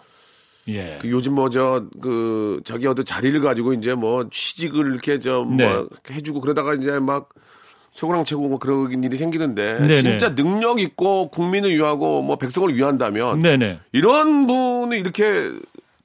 예. 0.69 0.97
그 1.01 1.09
요즘 1.09 1.33
뭐 1.35 1.49
저 1.49 1.89
그 2.01 2.61
자기 2.63 2.87
어떤 2.87 3.03
자리를 3.05 3.39
가지고 3.41 3.73
이제 3.73 3.93
뭐 3.95 4.29
취직을 4.29 4.87
이렇게 4.87 5.19
저뭐 5.19 5.55
네. 5.55 5.83
해주고 6.09 6.39
그러다가 6.41 6.73
이제 6.73 6.99
막 6.99 7.29
최고랑 7.91 8.23
최고 8.23 8.47
뭐 8.47 8.57
그런 8.59 9.03
일이 9.03 9.17
생기는데 9.17 9.79
네네. 9.79 9.95
진짜 9.97 10.33
능력 10.35 10.79
있고 10.81 11.27
국민을 11.29 11.71
위하고 11.75 12.21
뭐 12.23 12.37
백성을 12.37 12.73
위한다면 12.73 13.39
네네. 13.39 13.79
이런 13.91 14.47
분이 14.47 14.97
이렇게 14.97 15.51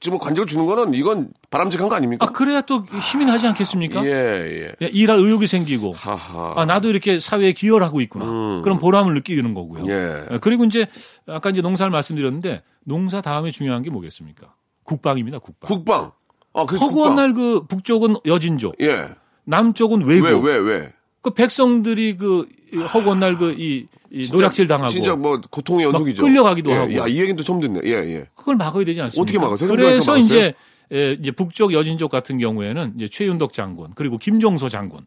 지금 0.01 0.19
관직을 0.19 0.47
주는 0.47 0.65
거는 0.65 0.95
이건 0.95 1.31
바람직한 1.51 1.89
거 1.89 1.97
아닙니까? 1.97 2.25
아 2.25 2.31
그래야 2.31 2.61
또 2.61 2.85
힘이 3.01 3.25
나지 3.27 3.47
않겠습니까? 3.49 4.05
예, 4.05 4.11
예. 4.11 4.75
예, 4.81 4.87
일할 4.87 5.19
의욕이 5.19 5.47
생기고 5.49 5.93
하하. 5.93 6.55
아 6.57 6.65
나도 6.65 6.89
이렇게 6.89 7.19
사회에 7.19 7.53
기여를 7.53 7.85
하고 7.85 8.01
있구나. 8.01 8.25
음. 8.27 8.63
그런 8.63 8.79
보람을 8.79 9.15
느끼는 9.15 9.55
거고요. 9.55 9.85
예. 9.89 10.25
예, 10.33 10.39
그리고 10.39 10.65
이제 10.65 10.87
아까 11.27 11.51
이제 11.51 11.61
농사를 11.63 11.91
말씀드렸는데 11.91 12.63
농사 12.85 13.21
다음에 13.21 13.51
중요한 13.51 13.83
게 13.83 13.91
뭐겠습니까? 13.91 14.55
국방입니다. 14.85 15.41
국방. 15.41 15.69
국방. 15.69 16.13
아, 16.55 16.65
그래서 16.65 16.87
허구한. 16.87 17.17
날 17.17 17.35
그 17.35 17.67
북쪽은 17.67 18.17
여진족, 18.25 18.77
예. 18.81 19.09
남쪽은 19.45 20.03
외고. 20.05 20.27
왜, 20.27 20.33
왜, 20.33 20.57
왜? 20.59 20.93
그 21.21 21.31
백성들이 21.31 22.17
그 22.17 22.47
허구한 22.95 23.19
날그이 23.19 23.87
노략질 24.33 24.67
당하고 24.67 24.91
진짜 24.91 25.17
뭐 25.17 25.41
고통의 25.51 25.87
연속이죠. 25.87 26.23
끌려가기도 26.23 26.71
예, 26.71 26.75
하고. 26.75 26.95
야, 26.97 27.07
이 27.07 27.17
얘기는 27.19 27.37
또 27.37 27.43
처음 27.43 27.61
듣네. 27.61 27.81
예, 27.85 27.91
예. 27.91 28.27
그걸 28.35 28.57
막아야 28.57 28.85
되지 28.85 29.01
않습니까? 29.03 29.23
어떻게 29.23 29.39
막아요? 29.39 29.69
그래서? 29.69 30.17
이제 30.17 30.55
예, 30.93 31.17
이제 31.21 31.31
북쪽 31.31 31.73
여진족 31.73 32.11
같은 32.11 32.39
경우에는 32.39 32.95
이제 32.97 33.09
최윤덕 33.09 33.53
장군 33.53 33.93
그리고 33.95 34.17
김종서 34.17 34.69
장군 34.69 35.01
어, 35.01 35.05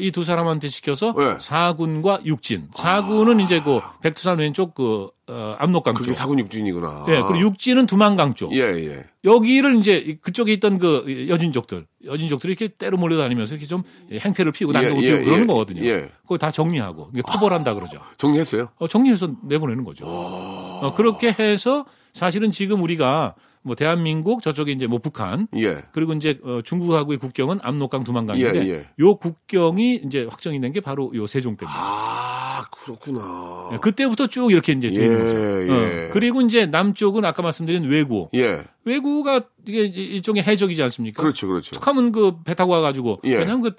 이 0.00 0.10
두 0.10 0.24
사람한테 0.24 0.68
시켜서 0.68 1.14
네. 1.16 1.36
사군과 1.38 2.20
육진. 2.24 2.68
사군은 2.74 3.40
이제 3.40 3.60
그 3.60 3.80
백두산 4.02 4.38
왼쪽 4.38 4.74
그 4.74 5.08
어, 5.28 5.54
압록강 5.58 5.94
그게 5.94 6.06
쪽. 6.12 6.14
사군 6.14 6.38
육진이구나. 6.38 7.04
예, 7.08 7.20
그리고 7.22 7.38
육진은 7.40 7.86
두만강 7.86 8.34
쪽. 8.34 8.54
예, 8.54 8.60
예. 8.60 9.04
여기를 9.24 9.76
이제 9.76 10.18
그쪽에 10.22 10.52
있던 10.54 10.78
그 10.78 11.26
여진족들, 11.28 11.86
여진족들이 12.06 12.52
이렇게 12.58 12.68
때로 12.74 12.96
몰려다니면서 12.96 13.54
이렇게 13.54 13.66
좀 13.66 13.82
행패를 14.12 14.52
피우고 14.52 14.72
예, 14.74 14.80
난동을 14.80 15.04
예, 15.04 15.08
피우고 15.10 15.24
그러는 15.26 15.42
예, 15.42 15.46
거거든요. 15.46 15.84
예. 15.84 16.10
그걸 16.22 16.38
다 16.38 16.50
정리하고 16.50 17.10
이게 17.12 17.22
토벌한다 17.30 17.74
그러죠. 17.74 18.00
정리했어요? 18.16 18.68
어, 18.78 18.88
정리해서 18.88 19.30
내보내는 19.42 19.84
거죠. 19.84 20.06
어, 20.06 20.94
그렇게 20.96 21.30
해서 21.38 21.84
사실은 22.14 22.50
지금 22.50 22.82
우리가 22.82 23.34
뭐 23.62 23.74
대한민국 23.74 24.42
저쪽에 24.42 24.72
이제 24.72 24.86
뭐 24.86 24.98
북한 24.98 25.48
예. 25.56 25.82
그리고 25.92 26.12
이제 26.14 26.38
어, 26.44 26.60
중국하고의 26.62 27.18
국경은 27.18 27.58
압록강 27.62 28.04
두만강인데 28.04 28.66
예, 28.66 28.68
예. 28.70 28.86
요 29.00 29.16
국경이 29.16 30.02
이제 30.06 30.26
확정이 30.28 30.60
된 30.60 30.72
게 30.72 30.80
바로 30.80 31.10
요 31.14 31.26
세종 31.26 31.56
때입니다. 31.56 31.80
아, 31.80 32.64
그렇구나. 32.70 33.70
예, 33.72 33.78
그때부터 33.78 34.26
쭉 34.26 34.50
이렇게 34.52 34.72
이제 34.72 34.88
되는 34.88 35.04
예, 35.04 35.16
거죠. 35.16 35.72
예. 35.72 36.06
어, 36.06 36.10
그리고 36.12 36.40
이제 36.42 36.66
남쪽은 36.66 37.24
아까 37.24 37.42
말씀드린 37.42 37.84
외구. 37.84 38.28
예. 38.34 38.64
외구가 38.84 39.42
이게 39.66 39.82
일종의 39.84 40.42
해적이지 40.42 40.82
않습니까? 40.82 41.22
그렇죠, 41.22 41.46
그렇죠. 41.48 41.74
툭하면 41.74 42.12
그 42.12 42.42
배 42.44 42.54
타고 42.54 42.72
와가지고 42.72 43.20
예. 43.24 43.36
왜냐하면 43.36 43.62
그 43.62 43.70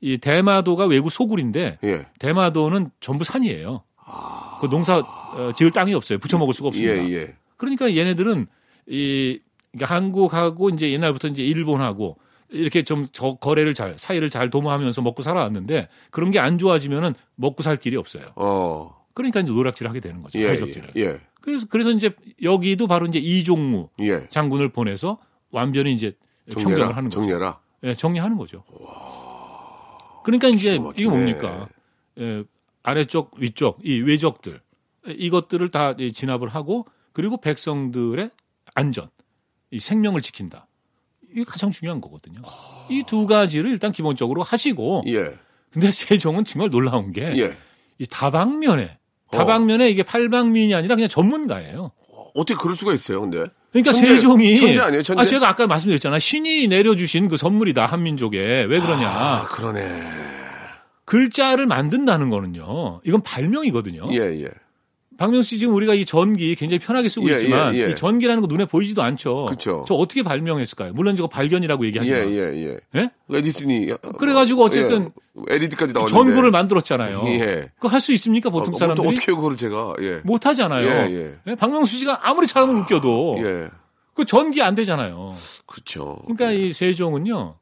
이 0.00 0.16
대마도가 0.16 0.86
외구 0.86 1.10
소굴인데 1.10 1.78
예. 1.82 2.06
대마도는 2.20 2.90
전부 3.00 3.24
산이에요. 3.24 3.82
그 4.60 4.68
농사 4.70 4.98
어, 4.98 5.50
지을 5.56 5.72
땅이 5.72 5.92
없어요. 5.92 6.20
부쳐 6.20 6.38
먹을 6.38 6.54
수가 6.54 6.68
없습니다. 6.68 7.04
예, 7.08 7.10
예. 7.12 7.34
그러니까 7.56 7.94
얘네들은 7.96 8.46
이 8.88 9.40
그러니까 9.72 9.94
한국하고 9.94 10.70
이제 10.70 10.90
옛날부터 10.92 11.28
이제 11.28 11.42
일본하고 11.44 12.18
이렇게 12.50 12.82
좀 12.82 13.06
저 13.12 13.34
거래를 13.34 13.74
잘 13.74 13.98
사이를 13.98 14.30
잘 14.30 14.48
도모하면서 14.50 15.02
먹고 15.02 15.22
살아왔는데 15.22 15.88
그런 16.10 16.30
게 16.30 16.38
안 16.38 16.58
좋아지면은 16.58 17.14
먹고 17.36 17.62
살 17.62 17.76
길이 17.76 17.96
없어요. 17.96 18.24
어. 18.36 18.96
그러니까 19.14 19.40
이제 19.40 19.50
노략질을 19.52 19.88
하게 19.90 20.00
되는 20.00 20.22
거죠. 20.22 20.38
예, 20.38 20.48
해적질을. 20.50 20.92
예. 20.96 21.00
예. 21.00 21.20
그래서 21.40 21.66
그래서 21.68 21.90
이제 21.90 22.10
여기도 22.42 22.86
바로 22.86 23.06
이제 23.06 23.18
이종무 23.18 23.88
예. 24.00 24.28
장군을 24.28 24.70
보내서 24.70 25.18
완전히 25.50 25.92
이제 25.92 26.16
평정을 26.46 26.76
정리해라. 26.76 26.96
하는 26.96 27.10
거죠. 27.10 27.20
정리해라. 27.20 27.60
예, 27.84 27.94
정리하는 27.94 28.36
거죠. 28.36 28.64
그러니까 30.24 30.48
이제. 30.48 30.78
이게 30.96 31.06
뭡니까? 31.08 31.68
예, 32.18 32.44
아래쪽, 32.82 33.32
위쪽, 33.38 33.78
이 33.84 34.00
외적들 34.00 34.60
이것들을 35.06 35.68
다이 35.70 36.12
진압을 36.12 36.48
하고 36.48 36.86
그리고 37.12 37.40
백성들의 37.40 38.30
안전, 38.74 39.10
이 39.70 39.78
생명을 39.78 40.22
지킨다. 40.22 40.66
이게 41.30 41.44
가장 41.44 41.70
중요한 41.70 42.00
거거든요. 42.00 42.40
이두 42.90 43.26
가지를 43.26 43.70
일단 43.70 43.92
기본적으로 43.92 44.42
하시고 44.42 45.04
예. 45.08 45.34
근데 45.70 45.90
세종은 45.92 46.44
정말 46.44 46.70
놀라운 46.70 47.12
게이 47.12 47.40
예. 47.40 47.54
다방면에 48.10 48.98
어. 49.26 49.36
다방면에 49.36 49.90
이게 49.90 50.02
팔방민이 50.02 50.74
아니라 50.74 50.94
그냥 50.94 51.08
전문가예요. 51.08 51.92
어떻게 52.34 52.58
그럴 52.58 52.76
수가 52.76 52.94
있어요, 52.94 53.20
근데? 53.20 53.46
그러니까 53.72 53.92
천재, 53.92 54.14
세종이 54.14 54.56
천재 54.56 54.80
아니에요, 54.80 55.02
천재? 55.02 55.22
아, 55.22 55.24
제가 55.26 55.48
아까 55.48 55.66
말씀드렸잖아요. 55.66 56.18
신이 56.18 56.68
내려주신 56.68 57.28
그 57.28 57.36
선물이다 57.36 57.84
한민족에 57.84 58.64
왜 58.64 58.80
그러냐? 58.80 59.08
아, 59.08 59.46
그러네. 59.48 60.28
글자를 61.04 61.66
만든다는 61.66 62.30
거는요. 62.30 63.00
이건 63.04 63.22
발명이거든요. 63.22 64.08
예, 64.12 64.42
예. 64.42 64.48
박명수 65.18 65.48
씨 65.48 65.58
지금 65.58 65.74
우리가 65.74 65.94
이 65.94 66.06
전기 66.06 66.54
굉장히 66.54 66.78
편하게 66.78 67.08
쓰고 67.08 67.28
예, 67.28 67.34
있지만 67.34 67.74
예, 67.74 67.80
예. 67.80 67.90
이 67.90 67.96
전기라는 67.96 68.40
거 68.40 68.46
눈에 68.46 68.64
보이지도 68.64 69.02
않죠. 69.02 69.46
그쵸. 69.46 69.84
저 69.86 69.94
어떻게 69.94 70.22
발명했을까요? 70.22 70.92
물론 70.94 71.16
저거 71.16 71.28
발견이라고 71.28 71.84
예, 71.84 71.88
얘기하지만 71.88 72.30
예, 72.30 72.36
예. 72.36 72.80
예? 72.94 73.10
에디슨이 73.30 73.88
그래가지고 74.16 74.62
어쨌든 74.62 75.10
예, 75.50 75.56
LED까지 75.56 75.92
나왔는데 75.92 76.12
전구를 76.12 76.50
만들었잖아요. 76.52 77.24
예. 77.26 77.70
그거 77.74 77.88
할 77.88 78.00
수 78.00 78.12
있습니까 78.12 78.48
보통 78.50 78.72
어, 78.74 78.76
사람들이? 78.78 79.08
어떻게 79.08 79.32
그걸 79.32 79.56
제가 79.56 79.94
예. 80.00 80.20
못 80.22 80.46
하잖아요. 80.46 80.86
예, 80.86 81.12
예. 81.12 81.38
예, 81.48 81.54
박명수 81.56 81.98
씨가 81.98 82.28
아무리 82.28 82.46
사람을 82.46 82.76
웃겨도 82.76 83.36
예. 83.40 83.68
그 84.14 84.24
전기 84.24 84.62
안 84.62 84.76
되잖아요. 84.76 85.32
그렇죠. 85.66 86.18
그러니까 86.26 86.52
이 86.52 86.72
세종은요, 86.72 87.54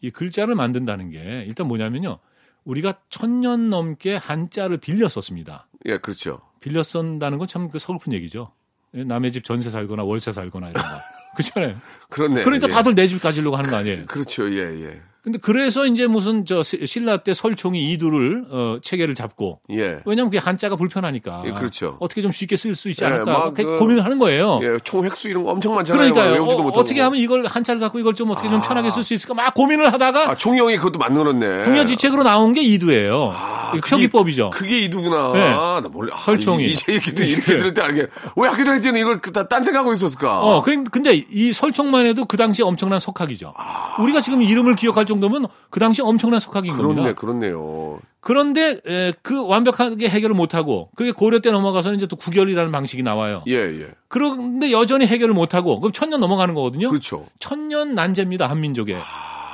이 0.00 0.10
글자를 0.10 0.54
만든다는 0.54 1.10
게 1.10 1.44
일단 1.46 1.68
뭐냐면요, 1.68 2.18
우리가 2.64 2.94
천년 3.10 3.68
넘게 3.70 4.16
한자를 4.16 4.78
빌려 4.78 5.08
썼습니다. 5.08 5.66
예, 5.86 5.98
그렇죠. 5.98 6.40
빌려 6.64 6.82
쓴다는 6.82 7.36
건 7.38 7.46
참 7.46 7.68
그 7.68 7.78
서글픈 7.78 8.14
얘기죠. 8.14 8.50
예, 8.94 9.04
남의 9.04 9.32
집 9.32 9.44
전세 9.44 9.68
살거나 9.68 10.02
월세 10.04 10.32
살거나 10.32 10.70
이런 10.70 10.82
거. 10.82 10.88
그렇잖아요. 11.36 11.76
그렇네. 12.08 12.42
그러니까 12.42 12.68
예. 12.68 12.72
다들 12.72 12.94
내 12.94 13.06
집 13.06 13.20
가지려고 13.20 13.56
하는 13.56 13.68
거 13.70 13.76
아니에요. 13.76 14.06
그렇죠. 14.06 14.48
예, 14.50 14.60
예. 14.86 15.02
근데 15.24 15.38
그래서 15.40 15.86
이제 15.86 16.06
무슨 16.06 16.44
저 16.44 16.62
시- 16.62 16.86
신라 16.86 17.16
때 17.18 17.32
설총이 17.32 17.90
이두를 17.92 18.44
어, 18.50 18.76
체계를 18.82 19.14
잡고 19.14 19.60
예. 19.70 20.00
왜냐하면 20.04 20.26
그게 20.30 20.36
한자가 20.38 20.76
불편하니까 20.76 21.44
예, 21.46 21.52
그렇죠. 21.52 21.96
어떻게 21.98 22.20
좀 22.20 22.30
쉽게 22.30 22.56
쓸 22.56 22.74
수 22.74 22.90
있지 22.90 23.04
예, 23.04 23.08
않을까 23.08 23.32
막그 23.32 23.54
그- 23.62 23.78
고민을 23.78 24.04
하는 24.04 24.18
거예요. 24.18 24.60
예, 24.62 24.76
총 24.84 25.02
획수 25.02 25.30
이런 25.30 25.42
거 25.42 25.50
엄청 25.52 25.74
많잖아요. 25.74 26.12
그러니까요. 26.12 26.44
어. 26.44 26.68
어떻게 26.74 27.00
하면 27.00 27.18
이걸 27.18 27.46
한자를 27.46 27.80
갖고 27.80 27.98
이걸 27.98 28.12
좀 28.14 28.30
어떻게 28.32 28.50
좀 28.50 28.60
편하게 28.60 28.90
쓸 28.90 29.02
수 29.02 29.14
있을까 29.14 29.32
막 29.32 29.54
고민을 29.54 29.90
하다가 29.94 30.30
아, 30.32 30.34
총영이 30.36 30.76
그것도 30.76 30.98
만들었네. 30.98 31.62
궁여지책으로 31.62 32.22
나온 32.22 32.52
게 32.52 32.60
이두예요. 32.60 33.32
아, 33.34 33.72
표기법이죠. 33.82 34.50
그게 34.50 34.80
이두구나. 34.80 35.32
네. 35.32 35.40
나 35.48 35.80
몰라. 35.90 36.16
아, 36.16 36.20
설총이. 36.20 36.66
이제 36.66 36.92
이렇게, 36.92 37.24
이렇게 37.24 37.56
들을 37.56 37.72
때 37.72 37.80
알게. 37.80 38.08
왜 38.36 38.48
학교 38.48 38.62
다닐 38.64 38.82
때는 38.82 39.00
이걸 39.00 39.22
다딴 39.22 39.64
생각하고 39.64 39.94
있었을까? 39.94 40.40
어, 40.40 40.60
그- 40.62 40.84
근데 40.84 41.24
이 41.30 41.52
설총만 41.54 42.04
해도 42.04 42.26
그 42.26 42.36
당시에 42.36 42.62
엄청난 42.62 43.00
석학이죠. 43.00 43.54
우리가 44.00 44.20
지금 44.20 44.42
이름을 44.42 44.76
기억할 44.76 45.06
정 45.06 45.13
도면 45.20 45.46
그 45.70 45.80
당시 45.80 46.00
에 46.02 46.04
엄청난 46.04 46.40
석학인 46.40 46.72
그렇네, 46.72 46.94
겁니다. 46.94 47.20
그렇네요. 47.20 47.98
그런데 48.20 48.80
에, 48.86 49.12
그 49.22 49.46
완벽하게 49.46 50.08
해결을 50.08 50.34
못하고 50.34 50.90
그게 50.96 51.12
고려 51.12 51.40
때 51.40 51.50
넘어가서는 51.50 51.98
이제 51.98 52.06
또 52.06 52.16
구결이라는 52.16 52.72
방식이 52.72 53.02
나와요. 53.02 53.42
예, 53.48 53.54
예. 53.56 53.88
그런데 54.08 54.70
여전히 54.72 55.06
해결을 55.06 55.34
못하고 55.34 55.78
그럼 55.80 55.92
천년 55.92 56.20
넘어가는 56.20 56.54
거거든요. 56.54 56.88
그렇죠. 56.88 57.26
천년 57.38 57.94
난제입니다 57.94 58.48
한민족에. 58.48 58.96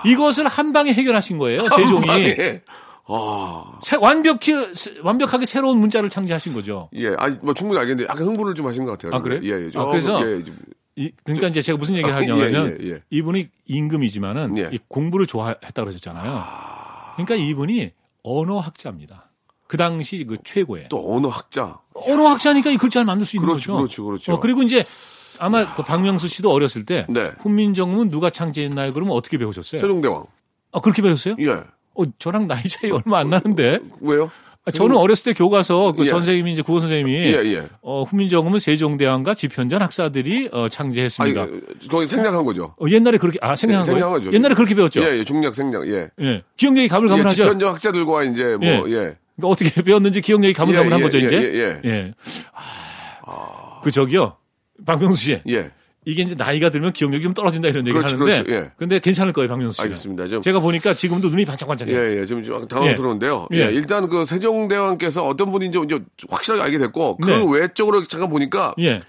이것을 0.07 0.47
한 0.47 0.73
방에 0.73 0.93
해결하신 0.93 1.39
거예요 1.39 1.69
세종이. 1.69 2.07
예. 2.27 2.63
아, 3.13 3.65
새- 3.83 3.97
완벽히 3.97 4.53
완벽하게 5.03 5.45
새로운 5.45 5.79
문자를 5.79 6.09
창제하신 6.09 6.55
거죠. 6.55 6.89
예. 6.95 7.13
아니, 7.19 7.37
뭐 7.43 7.55
충분히 7.55 7.81
알겠는데 7.81 8.09
약간 8.09 8.25
흥분을 8.25 8.55
좀 8.55 8.69
하신 8.69 8.85
것 8.85 8.93
같아요. 8.93 9.13
아, 9.15 9.21
그래요? 9.21 9.41
예, 9.43 9.65
예. 9.65 9.71
아, 9.75 9.87
그래서 9.87 10.21
예, 10.25 10.45
좀- 10.45 10.57
이- 11.01 11.13
그러니까 11.25 11.49
이제 11.49 11.63
제가 11.63 11.79
무슨 11.79 11.95
얘기를 11.97 12.13
아, 12.15 12.19
하냐면 12.19 12.77
예, 12.81 12.85
예, 12.87 12.91
예. 12.93 13.03
이분이 13.11 13.49
임금이지만은 13.67 14.59
예. 14.59 14.71
이 14.73 14.79
공부를 14.89 15.27
좋아했다 15.27 15.73
그러셨잖아요. 15.73 16.45
그러니까 17.17 17.35
이분이 17.37 17.93
언어학자입니다. 18.23 19.31
그 19.67 19.77
당시 19.77 20.25
그 20.25 20.37
최고의 20.45 20.89
또 20.89 21.15
언어 21.17 21.29
학자. 21.29 21.79
언어학자니까 21.95 22.71
이 22.71 22.77
글자를 22.77 23.07
만들 23.07 23.25
수 23.27 23.37
있는 23.37 23.47
그렇죠, 23.49 23.73
거죠. 23.73 23.77
그렇죠, 23.79 24.05
그렇죠. 24.05 24.33
어, 24.35 24.41
그리고 24.41 24.63
이제 24.63 24.85
아마 25.39 25.75
그 25.75 25.83
박명수 25.85 26.29
씨도 26.29 26.51
어렸을 26.51 26.85
때 26.85 27.07
네. 27.09 27.31
훈민정음은 27.39 28.11
누가 28.11 28.31
창제했나요? 28.31 28.93
그러면 28.93 29.15
어떻게 29.15 29.39
배우셨어요? 29.39 29.81
세종대왕. 29.81 30.25
아, 30.73 30.81
그렇게 30.81 31.03
배웠어요? 31.03 31.37
예. 31.39 31.51
어, 31.95 32.03
저랑 32.19 32.47
나이 32.47 32.63
차이 32.69 32.91
얼마 32.91 33.19
안 33.21 33.31
나는데. 33.31 33.81
왜요? 34.01 34.31
아, 34.67 34.71
저는 34.71 34.97
어렸을 34.97 35.33
때 35.33 35.39
교과서 35.39 35.93
그 35.93 36.05
예. 36.05 36.11
선생님이 36.11 36.53
이제 36.53 36.63
국어 36.63 36.81
선생님이 36.81 37.13
예, 37.15 37.33
예. 37.55 37.69
어, 37.81 38.03
훈민정음은 38.03 38.59
세종대왕과 38.59 39.35
지편전 39.35 39.81
학사들이 39.81 40.51
어, 40.53 40.69
창제했습니다. 40.69 41.47
거기 41.91 42.07
생략한 42.07 42.45
거죠. 42.45 42.75
어, 42.79 42.85
옛날에 42.91 43.17
그렇게 43.17 43.39
아 43.41 43.57
생략한 43.57 43.87
예? 43.87 43.91
생략한 43.93 44.13
거죠. 44.19 44.33
옛날에 44.35 44.55
그렇게 44.55 44.75
배웠죠. 44.75 45.03
예, 45.03 45.19
예, 45.19 45.25
중략 45.25 45.55
생략. 45.55 45.89
예. 45.89 46.11
예. 46.21 46.43
기억력이 46.59 46.89
가물가물하죠. 46.89 47.43
예, 47.43 47.47
집현정 47.47 47.73
학자들과 47.73 48.25
이제 48.25 48.57
뭐 48.57 48.69
예. 48.69 48.75
예. 48.93 49.17
그러니까 49.37 49.49
어떻게 49.49 49.71
배웠는지 49.83 50.21
기억력이 50.21 50.53
가물가물한 50.53 51.01
예, 51.01 51.03
거죠 51.05 51.19
예, 51.19 51.23
이제. 51.23 51.37
예, 51.37 51.59
예. 51.59 51.81
예. 51.91 52.15
아, 53.25 53.81
그 53.83 53.91
저기요, 53.91 54.37
박명수 54.85 55.23
씨. 55.25 55.41
예. 55.49 55.71
이게 56.07 56.23
이제 56.23 56.35
나이가 56.35 56.71
들면 56.71 56.93
기억력이 56.95 57.23
좀 57.23 57.35
떨어진다 57.35 57.69
이런 57.69 57.87
얘기를 57.87 58.01
그렇죠, 58.01 58.17
하는데, 58.17 58.43
그렇죠. 58.43 58.53
예. 58.67 58.71
근데 58.79 58.99
괜찮을 59.01 59.35
거예요, 59.35 59.49
박명수 59.51 59.77
씨. 59.77 59.83
알겠습니다. 59.83 60.29
좀 60.29 60.41
제가 60.43 60.59
보니까 60.61 60.95
지금도 60.95 61.29
눈이 61.29 61.45
반짝반짝해요. 61.45 61.95
예, 61.97 62.21
예. 62.21 62.27
좀, 62.27 62.43
좀 62.43 62.67
당황스러운데요. 62.67 63.49
예. 63.53 63.57
예. 63.59 63.61
예. 63.67 63.73
일단 63.73 64.09
그 64.09 64.25
세종대왕께서 64.25 65.27
어떤 65.27 65.53
분인지 65.53 65.79
이제 65.85 66.01
확실하게 66.31 66.63
알게 66.63 66.79
됐고 66.79 67.19
그 67.19 67.31
네. 67.31 67.45
외적으로 67.51 68.03
잠깐 68.05 68.31
보니까 68.31 68.75
예. 68.79 69.01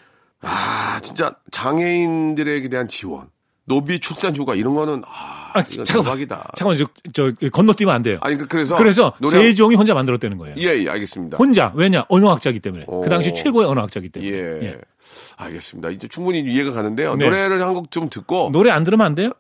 아, 0.42 1.00
진짜 1.02 1.36
장애인들에게 1.52 2.68
대한 2.70 2.88
지원, 2.88 3.28
노비 3.66 4.00
출산 4.00 4.36
휴가 4.36 4.56
이런 4.56 4.74
거는 4.76 5.04
아, 5.08 5.52
아, 5.54 5.64
잠깐만. 5.64 6.04
대박이다. 6.04 6.52
잠깐만, 6.58 6.78
저, 6.78 7.32
저 7.40 7.50
건너뛰면 7.52 7.94
안 7.94 8.02
돼요. 8.04 8.18
아니 8.22 8.38
그- 8.38 8.48
그래서 8.48 8.76
그래서 8.76 9.14
노래 9.20 9.42
세종이 9.44 9.76
혼자 9.76 9.94
만들었다는 9.94 10.38
거예요. 10.38 10.56
예, 10.58 10.84
예, 10.84 10.90
알겠습니다. 10.90 11.38
혼자 11.38 11.72
왜냐 11.76 12.06
언어학자기 12.10 12.60
때문에 12.60 12.86
오. 12.88 13.02
그 13.02 13.10
당시 13.10 13.34
최고의 13.34 13.68
언어학자기 13.68 14.10
때문에 14.10 14.32
예. 14.32 14.38
예. 14.64 14.78
알겠습니다. 15.38 15.90
이제 15.92 16.08
충분히 16.08 16.40
이해가 16.42 16.72
가는데요. 16.72 17.16
네. 17.16 17.26
노래를 17.26 17.62
한 17.62 17.74
곡 17.74 17.92
좀 17.92 18.10
듣고 18.10 18.50
노래 18.52 18.70
안 18.72 18.84
들으면 18.84 19.06
안 19.06 19.16
돼요? 19.16 19.32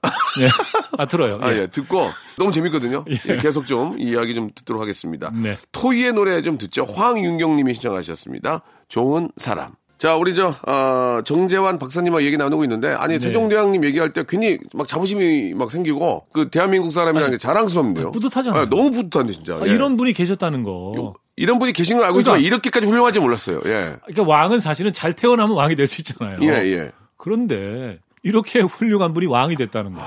예. 0.42 0.50
아, 0.98 1.06
들어요. 1.06 1.40
아, 1.42 1.52
예. 1.54 1.60
예, 1.62 1.68
듣고 1.68 2.06
너무 2.38 2.52
재밌거든요. 2.52 3.06
예, 3.30 3.38
계속 3.38 3.66
좀 3.66 3.98
이야기 4.00 4.34
좀 4.34 4.50
듣도록 4.54 4.82
하겠습니다. 4.82 5.32
네. 5.36 5.58
토이의 5.72 6.14
노래 6.14 6.42
좀 6.42 6.58
듣죠. 6.58 6.84
황윤경 6.86 7.56
님이 7.56 7.74
신청하셨습니다. 7.74 8.62
좋은 8.88 9.30
사람. 9.38 9.74
자, 9.98 10.16
우리 10.16 10.34
저, 10.34 10.56
어, 10.68 11.22
정재환 11.24 11.78
박사님과 11.78 12.24
얘기 12.24 12.36
나누고 12.36 12.64
있는데, 12.64 12.88
아니, 12.88 13.14
네. 13.14 13.20
세종대왕님 13.20 13.86
얘기할 13.86 14.12
때 14.12 14.24
괜히 14.28 14.58
막 14.74 14.88
자부심이 14.88 15.54
막 15.54 15.70
생기고, 15.70 16.26
그 16.34 16.50
대한민국 16.50 16.90
사람이라는 16.92 17.30
게 17.32 17.38
자랑스럽네요. 17.38 18.06
아니, 18.08 18.12
뿌듯하잖아요. 18.12 18.62
아, 18.64 18.66
너무 18.68 18.90
뿌듯한데, 18.90 19.34
진짜. 19.34 19.58
아, 19.58 19.62
예. 19.68 19.72
이런 19.72 19.98
분이 19.98 20.14
계셨다는 20.14 20.64
거. 20.64 21.14
이런 21.42 21.60
분이 21.60 21.74
계신 21.74 21.98
걸 21.98 22.06
알고 22.06 22.20
있지만, 22.22 22.38
그러니까- 22.40 22.48
이렇게까지 22.48 22.88
훌륭하지 22.88 23.20
몰랐어요. 23.20 23.58
예. 23.66 23.96
그러니까 24.06 24.24
왕은 24.26 24.60
사실은 24.60 24.94
잘 24.94 25.14
태어나면 25.14 25.56
왕이 25.56 25.76
될 25.76 25.88
수 25.88 26.02
있잖아요. 26.02 26.40
예, 26.44 26.48
예. 26.72 26.92
그런데 27.18 28.00
이렇게 28.24 28.60
훌륭한 28.62 29.14
분이 29.14 29.26
왕이 29.26 29.56
됐다는 29.56 29.94
거. 29.94 30.02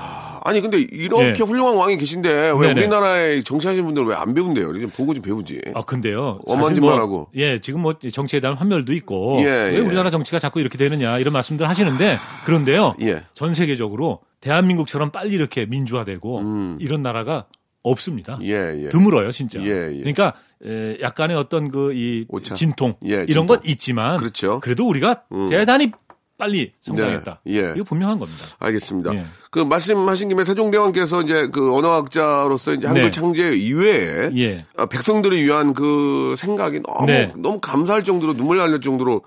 아니, 0.45 0.61
근데 0.61 0.77
이렇게 0.79 1.33
예. 1.39 1.43
훌륭한 1.43 1.75
왕이 1.75 1.97
계신데, 1.97 2.29
왜 2.57 2.67
네네. 2.67 2.79
우리나라에 2.81 3.41
정치하시는 3.43 3.83
분들은 3.85 4.07
왜 4.07 4.15
안 4.15 4.33
배운대요? 4.33 4.71
좀 4.79 4.89
보고 4.91 5.13
좀 5.13 5.21
배우지. 5.21 5.59
아 5.73 5.81
근데요. 5.81 6.39
엄한 6.45 6.75
짓만 6.75 6.91
뭐, 6.91 6.99
하고. 6.99 7.27
예, 7.35 7.59
지금 7.59 7.81
뭐 7.81 7.93
정치에 7.93 8.39
대한 8.39 8.55
환멸도 8.55 8.93
있고 8.93 9.39
예, 9.41 9.45
왜 9.47 9.73
예. 9.75 9.79
우리나라 9.79 10.09
정치가 10.09 10.39
자꾸 10.39 10.59
이렇게 10.61 10.77
되느냐 10.77 11.19
이런 11.19 11.33
말씀들 11.33 11.67
하시는데 11.67 12.17
그런데요. 12.45 12.95
예. 13.01 13.23
전 13.33 13.53
세계적으로 13.53 14.21
대한민국처럼 14.39 15.11
빨리 15.11 15.33
이렇게 15.33 15.65
민주화되고 15.65 16.77
이런 16.79 17.01
나라가 17.01 17.45
없습니다. 17.83 18.35
음. 18.35 18.43
예, 18.43 18.85
예. 18.85 18.89
드물어요, 18.89 19.31
진짜. 19.31 19.59
예, 19.61 19.65
예. 19.91 19.97
그러니까 19.99 20.33
에, 20.63 20.97
약간의 21.01 21.35
어떤 21.37 21.69
그 21.69 21.93
이. 21.93 22.25
진통 22.55 22.95
예, 23.05 23.25
이런. 23.27 23.47
건 23.47 23.59
있지만 23.65 24.17
그렇죠. 24.17 24.59
래도 24.65 24.87
우리가 24.87 25.23
음. 25.31 25.49
대단히 25.49 25.91
빨리 26.37 26.73
성장했다. 26.81 27.41
네, 27.45 27.53
예. 27.53 27.73
이거 27.75 27.83
분명한 27.83 28.19
겁니다. 28.19 28.43
알겠습니다. 28.59 29.13
예. 29.15 29.25
그 29.51 29.59
말씀하신 29.59 30.29
김에 30.29 30.43
세종대왕께서 30.43 31.21
이제 31.21 31.47
그 31.47 31.73
언어학자로서 31.73 32.73
이제 32.73 32.87
한글 32.87 33.03
네. 33.03 33.11
창제 33.11 33.53
이외에 33.53 34.31
예. 34.35 34.65
아, 34.75 34.85
백성들을 34.85 35.37
위한 35.41 35.73
그 35.73 36.35
생각이 36.37 36.81
너무 36.81 37.05
네. 37.05 37.31
너무 37.37 37.59
감사할 37.61 38.03
정도로 38.03 38.33
눈물 38.33 38.57
날릴 38.57 38.81
정도로 38.81 39.11
좀 39.13 39.21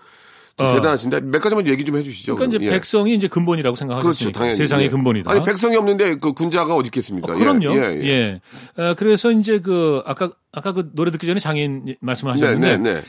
어. 0.58 0.68
대단하신데 0.74 1.20
몇 1.22 1.40
가지만 1.40 1.66
얘기 1.66 1.84
좀 1.84 1.96
해주시죠. 1.96 2.34
그러니까 2.34 2.56
이제. 2.56 2.66
예. 2.66 2.70
백성이 2.70 3.14
이제 3.14 3.28
근본이라고 3.28 3.74
그렇죠, 3.74 3.78
생각하셨으니까 3.78 4.38
당연히 4.38 4.56
세상의 4.56 4.86
예. 4.86 4.90
근본이다. 4.90 5.30
아니 5.30 5.42
백성이 5.44 5.76
없는데 5.76 6.16
그 6.16 6.32
군자가 6.32 6.74
어디 6.74 6.88
있겠습니까? 6.88 7.32
어, 7.32 7.36
그럼요. 7.36 7.74
예, 7.76 8.00
예. 8.02 8.06
예. 8.06 8.40
어, 8.82 8.94
그래서 8.94 9.30
이제 9.30 9.60
그 9.60 10.02
아까 10.04 10.30
아까 10.52 10.72
그 10.72 10.90
노래 10.94 11.10
듣기 11.10 11.26
전에 11.26 11.38
장인 11.38 11.96
말씀을 12.00 12.34
네, 12.34 12.40
하셨는데 12.40 12.76
네, 12.78 12.94
네. 12.94 13.02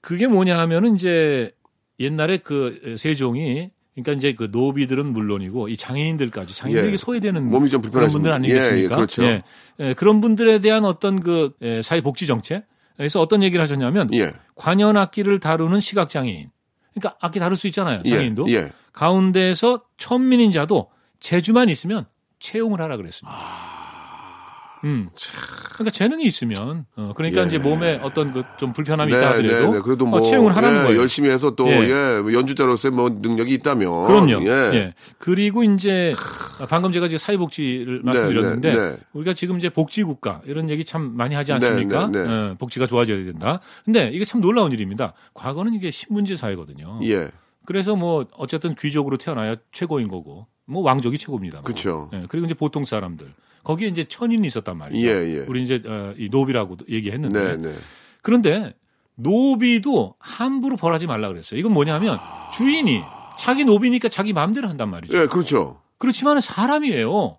그게 0.00 0.26
뭐냐 0.26 0.58
하면은 0.58 0.94
이제 0.96 1.52
옛날에 2.00 2.38
그 2.38 2.96
세종이 2.98 3.70
그러니까 3.94 4.12
이제 4.12 4.34
그 4.34 4.48
노비들은 4.50 5.06
물론이고 5.06 5.68
이 5.68 5.76
장애인들까지 5.76 6.56
장애인에게 6.56 6.92
예. 6.92 6.96
소외되는 6.96 7.50
몸이 7.50 7.68
좀 7.68 7.80
그런 7.80 7.90
불편하신 7.92 8.14
분들 8.14 8.30
분. 8.30 8.34
아니겠습니까? 8.36 8.78
예, 8.78 8.82
예, 8.82 8.88
그렇죠. 8.88 9.22
예. 9.24 9.42
예, 9.80 9.94
그런 9.94 10.20
분들에 10.20 10.58
대한 10.60 10.84
어떤 10.84 11.20
그 11.20 11.52
예, 11.62 11.82
사회 11.82 12.00
복지 12.00 12.26
정책 12.26 12.64
그래서 12.96 13.20
어떤 13.20 13.42
얘기를 13.42 13.62
하셨냐면 13.62 14.12
예. 14.14 14.32
관현 14.54 14.96
악기를 14.96 15.40
다루는 15.40 15.80
시각 15.80 16.08
장애인 16.10 16.48
그러니까 16.94 17.16
악기 17.20 17.38
다룰 17.38 17.56
수 17.56 17.66
있잖아요 17.68 18.02
장애인도 18.02 18.48
예. 18.48 18.54
예. 18.54 18.72
가운데에서 18.92 19.82
천민인 19.96 20.52
자도 20.52 20.90
재주만 21.20 21.68
있으면 21.68 22.06
채용을 22.40 22.80
하라 22.80 22.96
그랬습니다. 22.96 23.36
음. 24.84 25.08
그러니까 25.74 25.90
재능이 25.90 26.24
있으면 26.24 26.86
어, 26.96 27.12
그러니까 27.16 27.40
아. 27.40 27.44
예. 27.44 27.48
이제 27.48 27.58
몸에 27.58 27.98
어떤 28.02 28.32
그 28.32 28.42
좀 28.62 28.72
불편함이 28.72 29.10
네, 29.10 29.18
있다 29.18 29.30
하더라도 29.30 29.70
네, 29.72 29.76
네. 29.78 29.80
그래도 29.82 30.06
뭐 30.06 30.20
어, 30.20 30.22
채용을 30.22 30.54
하라는 30.56 30.78
예, 30.78 30.82
거예요. 30.84 31.00
열심히 31.00 31.30
해서 31.30 31.56
또 31.56 31.66
예. 31.66 31.80
예, 31.80 32.32
연주자로서의 32.32 32.92
뭐 32.92 33.08
능력이 33.10 33.52
있다면 33.54 34.04
그럼요. 34.06 34.44
예. 34.46 34.50
예. 34.74 34.94
그리고 35.18 35.64
이제 35.64 36.12
방금 36.68 36.92
제가 36.92 37.06
이제 37.06 37.18
사회복지를 37.18 38.02
말씀드렸는데 38.04 38.72
네, 38.72 38.78
네. 38.78 38.96
우리가 39.14 39.34
지금 39.34 39.58
이제 39.58 39.68
복지국가 39.68 40.40
이런 40.46 40.70
얘기 40.70 40.84
참 40.84 41.16
많이 41.16 41.34
하지 41.34 41.52
않습니까? 41.54 42.08
네, 42.12 42.20
네, 42.22 42.28
네. 42.28 42.32
어, 42.32 42.56
복지가 42.58 42.86
좋아져야 42.86 43.24
된다. 43.24 43.60
근데 43.84 44.10
이게 44.12 44.24
참 44.24 44.40
놀라운 44.40 44.70
일입니다. 44.70 45.14
과거는 45.34 45.74
이게 45.74 45.90
신분제 45.90 46.36
사회거든요. 46.36 47.00
예. 47.04 47.30
그래서 47.66 47.96
뭐 47.96 48.26
어쨌든 48.36 48.74
귀족으로 48.74 49.16
태어나야 49.16 49.56
최고인 49.72 50.06
거고 50.06 50.46
뭐 50.66 50.82
왕족이 50.82 51.18
최고입니다. 51.18 51.58
뭐. 51.58 51.64
그렇죠. 51.64 52.10
예, 52.12 52.24
그리고 52.28 52.46
이제 52.46 52.54
보통 52.54 52.84
사람들 52.84 53.32
거기에 53.64 53.88
이제 53.88 54.04
천인이 54.04 54.46
있었단 54.46 54.76
말이죠. 54.76 55.06
예, 55.06 55.10
예. 55.10 55.44
우리 55.48 55.62
이제 55.62 55.82
어, 55.86 56.14
이 56.18 56.28
노비라고 56.30 56.76
얘기했는데 56.88 57.56
네, 57.56 57.68
네. 57.70 57.74
그런데 58.22 58.74
노비도 59.16 60.14
함부로 60.18 60.76
벌하지 60.76 61.06
말라 61.06 61.28
그랬어요. 61.28 61.58
이건 61.60 61.72
뭐냐면 61.72 62.18
주인이 62.54 63.02
자기 63.38 63.64
노비니까 63.64 64.08
자기 64.08 64.32
마음대로 64.32 64.68
한단 64.68 64.90
말이죠. 64.90 65.16
예, 65.20 65.26
그렇죠. 65.26 65.80
그렇지만 65.98 66.40
사람이에요. 66.40 67.38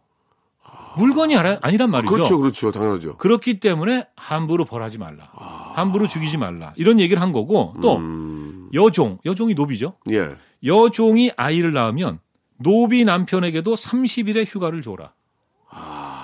물건이 0.98 1.36
아라- 1.36 1.58
아니란 1.62 1.90
말이죠. 1.90 2.14
그렇죠, 2.14 2.38
그렇죠. 2.38 2.72
당연하죠. 2.72 3.18
그렇기 3.18 3.60
때문에 3.60 4.06
함부로 4.16 4.64
벌하지 4.64 5.00
말라. 5.00 5.30
함부로 5.76 6.06
죽이지 6.08 6.38
말라. 6.38 6.74
이런 6.76 7.00
얘기를 7.00 7.20
한 7.22 7.32
거고 7.32 7.74
또 7.82 7.98
음, 7.98 8.70
여종, 8.74 9.18
여종이 9.26 9.56
노비죠. 9.56 9.96
예. 10.12 10.36
여종이 10.64 11.32
아이를 11.36 11.74
낳으면 11.74 12.20
노비 12.64 13.06
남편에게도 13.06 13.76
30일의 13.76 14.46
휴가를 14.48 14.82
줘라. 14.82 15.14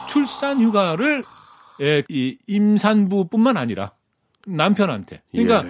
출산 0.07 0.61
휴가를 0.61 1.23
예, 1.81 2.03
이 2.09 2.37
임산부뿐만 2.47 3.57
아니라 3.57 3.91
남편한테. 4.45 5.21
그러니까 5.31 5.63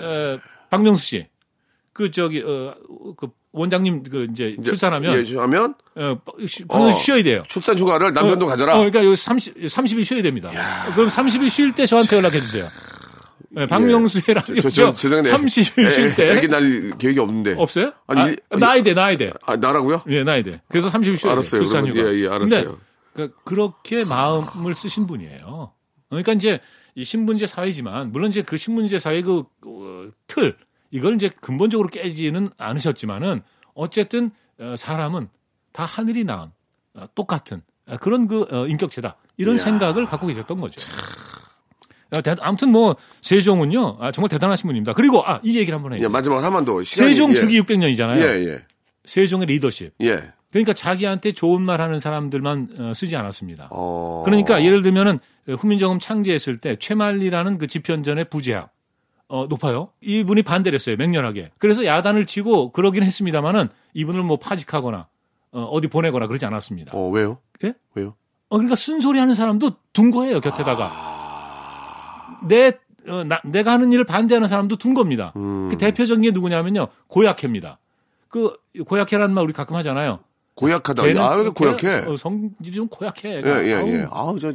에, 0.00 0.38
박명수 0.70 1.06
씨, 1.06 1.28
그 1.92 2.10
저기 2.10 2.42
어, 2.42 2.74
그 3.16 3.28
원장님 3.52 4.02
그 4.02 4.26
이제 4.30 4.56
이제, 4.58 4.62
출산하면 4.62 5.24
예, 5.26 5.36
하면 5.38 5.74
어, 5.94 6.18
어. 6.68 6.90
쉬어야 6.90 7.22
돼요. 7.22 7.44
출산 7.46 7.78
휴가를 7.78 8.12
남편도 8.12 8.46
어, 8.46 8.48
가져라. 8.48 8.74
어, 8.74 8.78
그러니까 8.78 9.04
여기 9.04 9.16
30, 9.16 9.56
30일 9.56 10.04
쉬어야 10.04 10.22
됩니다. 10.22 10.50
그럼 10.94 11.08
30일 11.08 11.48
쉴 11.48 11.72
때 11.72 11.86
저한테 11.86 12.16
연락해 12.16 12.40
주세요. 12.40 12.66
네, 13.54 13.66
박명수의 13.66 14.22
라디오 14.34 14.54
저, 14.60 14.68
쇼 14.68 14.70
저, 14.70 14.92
죄송해요. 14.94 15.32
30일 15.34 15.90
쉴때 15.90 16.30
애기 16.36 16.48
날 16.48 16.90
계획이 16.98 17.18
없는데. 17.20 17.54
없어요? 17.56 17.92
아니, 18.06 18.20
아, 18.20 18.28
일- 18.28 18.38
나야 18.58 18.82
돼, 18.82 18.94
나야 18.94 19.16
돼. 19.16 19.32
아, 19.42 19.56
나라고요? 19.56 20.02
예, 20.08 20.24
나야 20.24 20.42
돼. 20.42 20.60
그래서 20.68 20.88
30일 20.90 21.16
쉬어야 21.18 21.32
알았어요. 21.32 21.64
그러면. 21.64 21.96
예, 21.96 22.00
예, 22.22 22.28
알았어요. 22.28 22.78
그러니까 23.12 23.38
그렇게 23.44 24.04
마음을 24.04 24.74
쓰신 24.74 25.06
분이에요. 25.06 25.72
그러니까 26.08 26.32
이제 26.32 26.60
이 26.96 27.04
신분제 27.04 27.46
사회지만 27.46 28.12
물론 28.12 28.30
이제 28.30 28.42
그 28.42 28.56
신분제 28.56 28.98
사회 28.98 29.22
그 29.22 29.44
어, 29.66 30.08
틀 30.26 30.56
이걸 30.90 31.14
이제 31.16 31.28
근본적으로 31.40 31.88
깨지는 31.88 32.50
않으셨지만은 32.58 33.42
어쨌든 33.74 34.30
어, 34.60 34.74
사람은 34.76 35.28
다 35.72 35.84
하늘이 35.84 36.24
낳은 36.24 36.50
어, 36.94 37.04
똑같은 37.16 37.62
어, 37.86 37.96
그런 37.98 38.28
그 38.28 38.46
어, 38.50 38.66
인격체다 38.66 39.16
이런 39.36 39.56
이야. 39.56 39.62
생각을 39.64 40.06
갖고 40.06 40.26
계셨던 40.28 40.60
거죠. 40.60 40.80
어, 40.80 40.84
대- 40.84 41.23
아무튼 42.40 42.70
뭐 42.70 42.96
세종은요 43.22 43.96
아, 44.00 44.10
정말 44.12 44.28
대단하신 44.28 44.66
분입니다. 44.68 44.92
그리고 44.94 45.22
아 45.26 45.40
이 45.42 45.56
얘기를 45.58 45.74
한번 45.76 45.92
해요. 45.94 46.00
예, 46.02 46.08
마지막 46.08 46.42
한번 46.42 46.64
더. 46.64 46.82
시간이, 46.82 47.10
세종 47.10 47.30
예. 47.32 47.34
주기 47.34 47.60
600년이잖아요. 47.60 48.18
예, 48.20 48.50
예. 48.50 48.58
세종의 49.04 49.46
리더십. 49.46 49.92
예. 50.02 50.32
그러니까 50.50 50.72
자기한테 50.72 51.32
좋은 51.32 51.62
말 51.62 51.80
하는 51.80 51.98
사람들만 51.98 52.68
어, 52.78 52.92
쓰지 52.94 53.16
않았습니다. 53.16 53.68
어. 53.72 54.22
그러니까 54.24 54.62
예를 54.64 54.82
들면은 54.82 55.18
후민정음 55.48 55.98
창제했을 55.98 56.58
때 56.58 56.76
최만리라는 56.78 57.58
그 57.58 57.66
집현전의 57.66 58.30
부재학 58.30 58.70
어, 59.28 59.46
높아요. 59.48 59.90
이분이 60.02 60.42
반대를 60.42 60.78
했어요. 60.78 60.96
맹렬하게. 60.96 61.50
그래서 61.58 61.84
야단을 61.84 62.26
치고 62.26 62.70
그러긴 62.72 63.02
했습니다만은 63.02 63.68
이분을 63.94 64.22
뭐 64.22 64.38
파직하거나 64.38 65.08
어, 65.52 65.80
디 65.80 65.88
보내거나 65.88 66.26
그러지 66.28 66.46
않았습니다. 66.46 66.92
어, 66.96 67.08
왜요? 67.10 67.38
예? 67.64 67.74
왜요? 67.94 68.14
어, 68.48 68.56
그러니까 68.56 68.76
쓴소리 68.76 69.18
하는 69.18 69.34
사람도 69.34 69.72
둔 69.92 70.10
거예요. 70.12 70.40
곁에다가. 70.40 71.23
내, 72.48 72.72
어, 73.08 73.24
나, 73.24 73.40
내가 73.44 73.72
하는 73.72 73.92
일을 73.92 74.04
반대하는 74.04 74.48
사람도 74.48 74.76
둔 74.76 74.94
겁니다. 74.94 75.32
음. 75.36 75.68
그 75.70 75.76
대표적인 75.76 76.22
게 76.22 76.30
누구냐면요. 76.30 76.88
고약해입니다. 77.08 77.78
그 78.28 78.52
고약해라는 78.86 79.34
말 79.34 79.44
우리 79.44 79.52
가끔 79.52 79.76
하잖아요. 79.76 80.20
고약하다. 80.56 81.02
걔는 81.02 81.20
아, 81.22 81.34
왜 81.36 81.48
고약해? 81.48 82.04
어, 82.06 82.16
성질이 82.16 82.72
좀 82.76 82.88
고약해. 82.88 83.42
예. 83.44 83.68
예, 83.68 83.74
아우, 83.74 83.88
예. 83.88 84.06
아우, 84.10 84.38
저, 84.40 84.52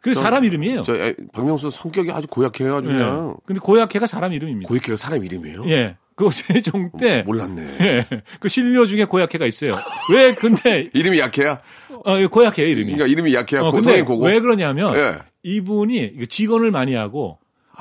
그 0.00 0.12
저- 0.14 0.20
사람 0.22 0.44
이름이에요. 0.44 0.82
저, 0.82 0.94
애, 0.96 1.14
박명수 1.32 1.70
성격이 1.70 2.10
아주 2.10 2.26
고약해요. 2.28 2.76
아주 2.76 2.90
예. 2.90 2.94
그냥. 2.94 3.36
근데 3.44 3.60
고약해가 3.60 4.06
사람 4.06 4.32
이름입니다. 4.32 4.68
고약해가 4.68 4.96
사람 4.96 5.24
이름이에요? 5.24 5.64
예. 5.68 5.96
그 6.16 6.28
세종 6.30 6.90
때, 6.98 7.22
몰랐네. 7.26 7.76
예. 7.80 8.06
그 8.40 8.48
신료 8.48 8.86
중에 8.86 9.04
고약해가 9.04 9.46
있어요. 9.46 9.72
왜 10.12 10.34
근데, 10.34 10.88
이름이 10.94 11.18
약해야? 11.18 11.60
어, 12.04 12.28
고약해 12.28 12.64
이름이. 12.70 12.92
그러니까 12.92 13.06
이름이 13.06 13.34
약해야 13.34 13.62
어, 13.62 13.64
고 13.66 13.72
근데 13.72 13.90
성이 13.90 14.02
고고. 14.02 14.24
왜 14.26 14.38
그러냐면, 14.40 14.94
예. 14.96 15.14
이분이 15.44 16.26
직언을 16.28 16.70
많이 16.72 16.94
하고, 16.94 17.38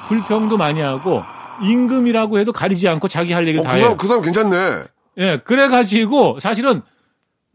불평도 0.07 0.57
많이 0.57 0.81
하고, 0.81 1.23
임금이라고 1.63 2.37
해도 2.39 2.51
가리지 2.51 2.87
않고 2.87 3.07
자기 3.07 3.31
할 3.33 3.47
얘기를 3.47 3.61
어, 3.61 3.63
다 3.63 3.69
그, 3.71 3.75
해요. 3.77 3.83
사람, 3.83 3.97
그 3.97 4.07
사람 4.07 4.21
괜찮네. 4.23 4.83
예. 5.17 5.37
그래가지고, 5.43 6.39
사실은, 6.39 6.81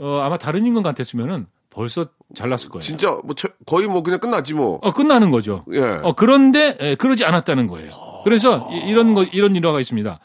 어, 0.01 0.21
아마 0.25 0.39
다른 0.39 0.65
임금 0.67 0.83
같았으면은 0.83 1.47
벌써 1.71 2.07
잘났을 2.35 2.71
거예요. 2.71 2.81
진짜 2.81 3.09
뭐 3.25 3.35
처- 3.35 3.49
거의 3.67 3.87
뭐 3.87 4.03
그냥 4.03 4.19
끝났지 4.21 4.55
뭐. 4.55 4.79
어, 4.83 4.93
끝나는 4.93 5.31
거죠. 5.31 5.65
예. 5.75 5.81
어, 5.81 6.13
그런데 6.17 6.77
예, 6.81 6.95
그러지 6.95 7.25
않았다는 7.25 7.67
거예요. 7.67 7.91
그래서 8.25 8.69
이- 8.73 8.89
이런 8.89 9.15
거 9.15 9.25
이런 9.25 9.55
일화가 9.57 9.79
있습니다. 9.81 10.19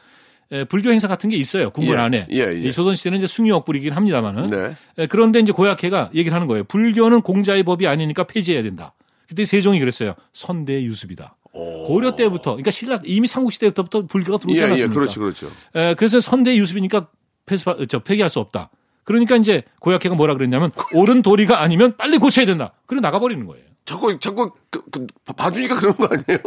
에, 0.52 0.64
불교 0.66 0.92
행사 0.92 1.08
같은 1.08 1.30
게 1.30 1.36
있어요. 1.38 1.70
궁궐 1.72 1.96
예, 1.96 2.00
안에. 2.00 2.28
예, 2.32 2.38
예. 2.40 2.54
이 2.54 2.72
조선 2.72 2.96
시대는 2.96 3.18
이제 3.20 3.28
숭유억 3.28 3.66
뿌리긴 3.66 3.94
합니다만은. 3.94 4.50
네. 4.50 4.76
에, 5.00 5.08
그런데 5.08 5.40
이제 5.40 5.52
고약해가 5.52 6.12
얘기를 6.14 6.36
하는 6.36 6.48
거예요. 6.48 6.64
불교는 6.66 7.22
공자의 7.22 7.64
법이 7.64 7.88
아니니까 7.88 8.24
폐지해야 8.26 8.62
된다. 8.64 8.94
그때 9.28 9.46
세종이 9.46 9.80
그랬어요. 9.80 10.16
선대 10.34 10.84
유습이다. 10.84 11.36
고려 11.54 12.16
때부터, 12.16 12.52
그러니까 12.52 12.72
신라 12.72 13.00
이미 13.06 13.28
삼국시 13.28 13.60
때부터 13.60 14.06
불교가 14.08 14.40
들어오지 14.40 14.58
예, 14.58 14.64
예, 14.64 14.68
않았습니까? 14.68 14.94
그렇죠, 14.94 15.20
그렇죠. 15.20 15.48
에, 15.76 15.94
그래서 15.94 16.20
선대 16.20 16.56
유습이니까 16.58 17.08
폐수, 17.46 17.86
저, 17.88 18.00
폐기할 18.00 18.30
수 18.30 18.40
없다. 18.40 18.72
그러니까 19.04 19.36
이제 19.36 19.64
고약해가 19.80 20.16
뭐라 20.16 20.34
그랬냐면 20.34 20.72
옳은 20.94 21.22
도리가 21.22 21.62
아니면 21.62 21.96
빨리 21.98 22.18
고쳐야 22.18 22.46
된다. 22.46 22.74
그리고 22.88 23.02
나가버리는 23.02 23.46
거예요. 23.46 23.66
자꾸, 23.86 24.18
자꾸, 24.18 24.52
그, 24.70 24.82
그, 24.90 25.06
봐주니까 25.36 25.76
그런 25.76 25.96
거 25.96 26.06
아니에요? 26.06 26.40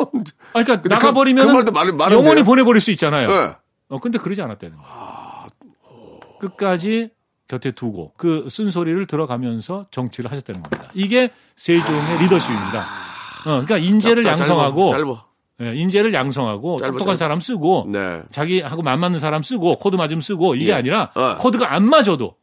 아, 0.55 0.65
그러니까 0.65 0.89
나가버리면 0.89 1.47
그, 1.47 1.65
그 1.65 1.71
말도 1.71 2.15
영원히 2.15 2.37
돼요? 2.37 2.45
보내버릴 2.45 2.81
수 2.81 2.91
있잖아요. 2.93 3.29
네. 3.29 3.53
어, 3.89 3.99
근데 3.99 4.19
그러지 4.19 4.43
않았다는 4.43 4.77
거예요. 4.77 5.47
끝까지 6.41 7.11
곁에 7.49 7.71
두고 7.71 8.13
그 8.17 8.49
쓴소리를 8.51 9.07
들어가면서 9.07 9.87
정치를 9.91 10.31
하셨다는 10.31 10.63
겁니다. 10.63 10.91
이게 10.95 11.31
세종의 11.57 12.23
리더십입니다. 12.23 12.81
어, 12.81 13.63
그러니까 13.65 13.79
인재를 13.79 14.25
짧다, 14.25 14.41
양성하고 14.41 14.89
짧아. 14.89 15.25
예, 15.63 15.75
인재를 15.75 16.13
양성하고 16.13 16.79
짧아, 16.79 16.89
짧아. 16.89 16.99
똑똑한 16.99 17.17
사람 17.17 17.41
쓰고 17.41 17.87
네. 17.89 18.23
자기하고 18.31 18.83
맘 18.83 19.01
맞는 19.01 19.21
사람 19.21 19.43
쓰고 19.43 19.77
코드 19.77 19.97
맞으면 19.97 20.21
쓰고 20.21 20.57
이게 20.57 20.71
예. 20.71 20.75
아니라 20.75 21.11
어. 21.15 21.37
코드가 21.39 21.73
안 21.73 21.89
맞아도 21.89 22.35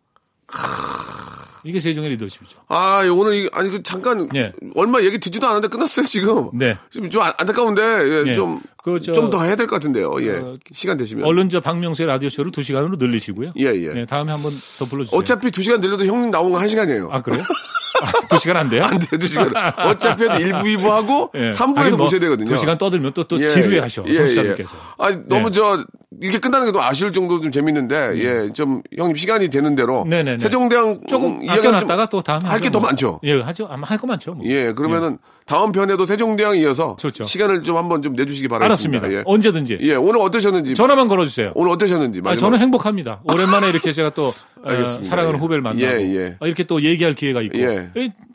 이게 1.66 1.80
세종의 1.80 2.09
리더십이죠. 2.11 2.57
아, 2.68 3.03
오늘, 3.14 3.36
이- 3.36 3.49
아니, 3.53 3.70
그, 3.70 3.84
잠깐, 3.84 4.28
예. 4.36 4.51
얼마 4.76 5.01
얘기 5.01 5.20
듣지도 5.20 5.45
않았는데 5.47 5.70
끝났어요, 5.70 6.05
지금. 6.05 6.49
네. 6.53 6.78
지금 6.91 7.09
좀 7.09 7.22
안- 7.22 7.34
안타까운데, 7.38 7.82
예, 7.82 8.24
예. 8.28 8.34
좀, 8.34 8.61
그, 8.84 8.99
저- 8.99 9.14
좀더 9.14 9.41
해야 9.43 9.55
될 9.55 9.68
것 9.68 9.76
같은데요. 9.76 10.11
예. 10.22 10.32
어, 10.38 10.57
시간 10.74 10.97
되시면. 10.97 11.26
얼른 11.26 11.49
저 11.49 11.61
박명수의 11.61 12.07
라디오 12.07 12.30
쇼를 12.30 12.51
두 12.51 12.64
시간으로 12.64 12.97
늘리시고요. 12.97 13.53
예, 13.57 13.66
예. 13.68 13.88
네, 13.93 14.05
다음에 14.05 14.32
한번 14.32 14.51
더 14.80 14.86
불러주세요. 14.86 15.18
어차피 15.18 15.51
두 15.51 15.61
시간 15.61 15.80
들려도 15.80 16.05
형님 16.05 16.32
나오는 16.32 16.51
거한 16.51 16.68
시간이에요. 16.68 17.09
아 17.11 17.22
그래요? 17.22 17.43
아, 18.04 18.12
두 18.30 18.38
시간 18.38 18.58
안 18.58 18.70
돼요? 18.70 18.84
안 18.84 18.99
돼요, 18.99 19.20
두 19.20 19.28
시간. 19.28 19.51
어차피 19.86 20.24
1부, 20.26 20.62
2부 20.64 20.89
하고 20.89 21.32
예. 21.36 21.49
3부에서 21.49 21.76
하긴 21.78 21.91
뭐 21.97 22.06
모셔야 22.06 22.20
되거든요. 22.20 22.47
두 22.49 22.58
시간 22.58 22.78
떠들면 22.78 23.14
또, 23.14 23.24
또 23.24 23.41
예, 23.41 23.49
지루해 23.49 23.80
하셔. 23.80 24.04
예, 24.08 24.14
청취자들께서. 24.14 24.76
예. 24.76 25.04
아니, 25.04 25.18
너무 25.28 25.47
예. 25.47 25.51
저, 25.51 25.84
이렇게 26.22 26.39
끝나는 26.39 26.68
게 26.68 26.72
너무 26.72 26.84
아쉬울 26.84 27.12
정도로 27.12 27.41
좀 27.41 27.51
재밌는데, 27.51 28.14
예, 28.18 28.51
좀, 28.54 28.82
형님 28.95 29.16
시간이 29.16 29.49
되는 29.49 29.76
대로. 29.76 30.06
네네네. 30.08 30.38
세종대왕. 30.39 31.01
조금 31.08 31.38
음, 31.39 31.43
이야기는 31.43 31.70
아껴놨다가 31.76 32.06
또 32.08 32.22
다음에 32.22 32.45
할게 32.47 32.66
하죠, 32.68 32.72
더 32.72 32.80
뭐. 32.80 32.89
많죠. 32.89 33.20
예, 33.24 33.41
하죠. 33.41 33.68
아마 33.72 33.88
할 33.88 33.97
거 33.97 34.06
많죠. 34.08 34.34
뭐. 34.34 34.45
예, 34.45 34.74
그러면은 34.74 35.18
다음 35.46 35.72
편에도 35.72 36.06
세종대왕 36.06 36.58
이어서 36.58 36.96
좋죠. 37.00 37.24
시간을 37.24 37.64
좀 37.64 37.78
한번 37.78 38.02
좀 38.02 38.14
내주시기 38.14 38.48
바라겠습니다. 38.48 39.00
알았습니다. 39.00 39.20
예. 39.20 39.24
언제든지 39.26 39.80
예, 39.82 39.96
오늘 39.96 40.22
어떠셨는지. 40.22 40.76
전화만 40.76 41.08
걸어주세요. 41.08 41.52
오늘 41.56 41.72
어떠셨는지. 41.72 42.22
아. 42.26 42.38
저는 42.38 42.60
행복합니다. 42.60 43.22
오랜만에 43.24 43.70
이렇게 43.70 43.94
제가 43.94 44.12
또 44.12 44.28
어. 44.28 44.86
사랑하는 45.02 45.36
예. 45.36 45.41
후배를 45.41 45.62
만나고 45.62 45.82
예, 45.86 46.16
예. 46.16 46.38
어, 46.39 46.48
이렇게 46.48 46.64
또 46.64 46.82
얘기할 46.82 47.14
기회가 47.16 47.41
있고 47.41 47.60
예. 47.60 47.89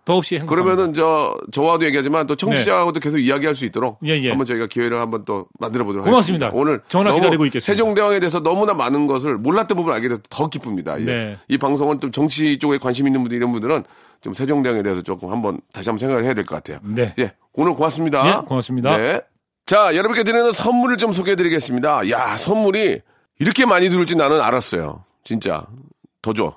예, 0.08 0.12
더없이. 0.12 0.38
그러면은 0.46 0.94
저 0.94 1.34
저와도 1.52 1.84
얘기하지만 1.86 2.26
또 2.26 2.34
청취자하고도 2.34 3.00
계속 3.00 3.18
이야기할 3.18 3.54
수 3.54 3.64
있도록 3.66 3.98
네. 4.00 4.10
예, 4.10 4.22
예. 4.22 4.28
한번 4.30 4.46
저희가 4.46 4.66
기회를 4.66 4.98
한번 5.00 5.24
또 5.24 5.46
만들어 5.60 5.84
보도록 5.84 6.04
고맙습니다. 6.06 6.46
하겠습니다. 6.46 6.70
오늘 6.70 6.80
전화 6.88 7.12
기다리고 7.14 7.44
있겠습니다. 7.46 7.72
세종대왕에 7.72 8.20
대해서 8.20 8.40
너무나 8.42 8.74
많은 8.74 9.06
것을 9.06 9.36
몰랐던 9.38 9.76
부분을 9.76 9.94
알게 9.96 10.08
돼서 10.08 10.20
더 10.30 10.48
기쁩니다. 10.48 10.98
예. 11.00 11.04
네. 11.04 11.36
이 11.48 11.58
방송은 11.58 12.00
좀 12.00 12.10
정치 12.12 12.58
쪽에 12.58 12.78
관심 12.78 13.06
있는 13.06 13.20
분들 13.22 13.36
이런 13.36 13.52
분들은 13.52 13.84
좀 14.20 14.32
세종대왕에 14.34 14.82
대해서 14.82 15.02
조금 15.02 15.30
한번 15.30 15.60
다시 15.72 15.90
한번 15.90 15.98
생각을 16.00 16.24
해야 16.24 16.34
될 16.34 16.44
것 16.44 16.54
같아요. 16.56 16.78
네. 16.82 17.14
예, 17.18 17.32
오늘 17.52 17.74
고맙습니다. 17.74 18.26
예, 18.26 18.46
고맙습니다. 18.46 18.96
네. 18.96 19.20
자, 19.66 19.94
여러분께 19.94 20.24
드리는 20.24 20.50
선물을 20.52 20.96
좀 20.96 21.12
소개해 21.12 21.36
드리겠습니다. 21.36 22.08
야, 22.10 22.36
선물이 22.38 23.00
이렇게 23.38 23.66
많이 23.66 23.90
들을지 23.90 24.16
나는 24.16 24.40
알았어요. 24.40 25.04
진짜 25.24 25.66
더 26.22 26.32
줘. 26.32 26.56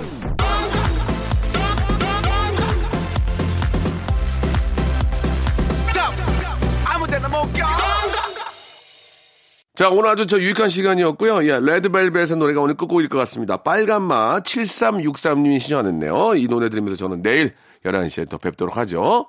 자, 9.73 9.89
오늘 9.89 10.09
아주 10.09 10.27
저 10.27 10.37
유익한 10.37 10.69
시간이었고요. 10.69 11.47
예, 11.47 11.59
레드벨벳의 11.59 12.37
노래가 12.37 12.61
오늘 12.61 12.75
끝곡일 12.75 13.07
것 13.07 13.17
같습니다. 13.19 13.57
빨간마 13.57 14.41
7363님이 14.41 15.59
신청하셨네요. 15.59 16.35
이 16.35 16.47
노래 16.47 16.69
들으면서 16.69 16.97
저는 16.97 17.21
내일 17.21 17.53
11시에 17.85 18.29
또 18.29 18.37
뵙도록 18.37 18.75
하죠. 18.77 19.27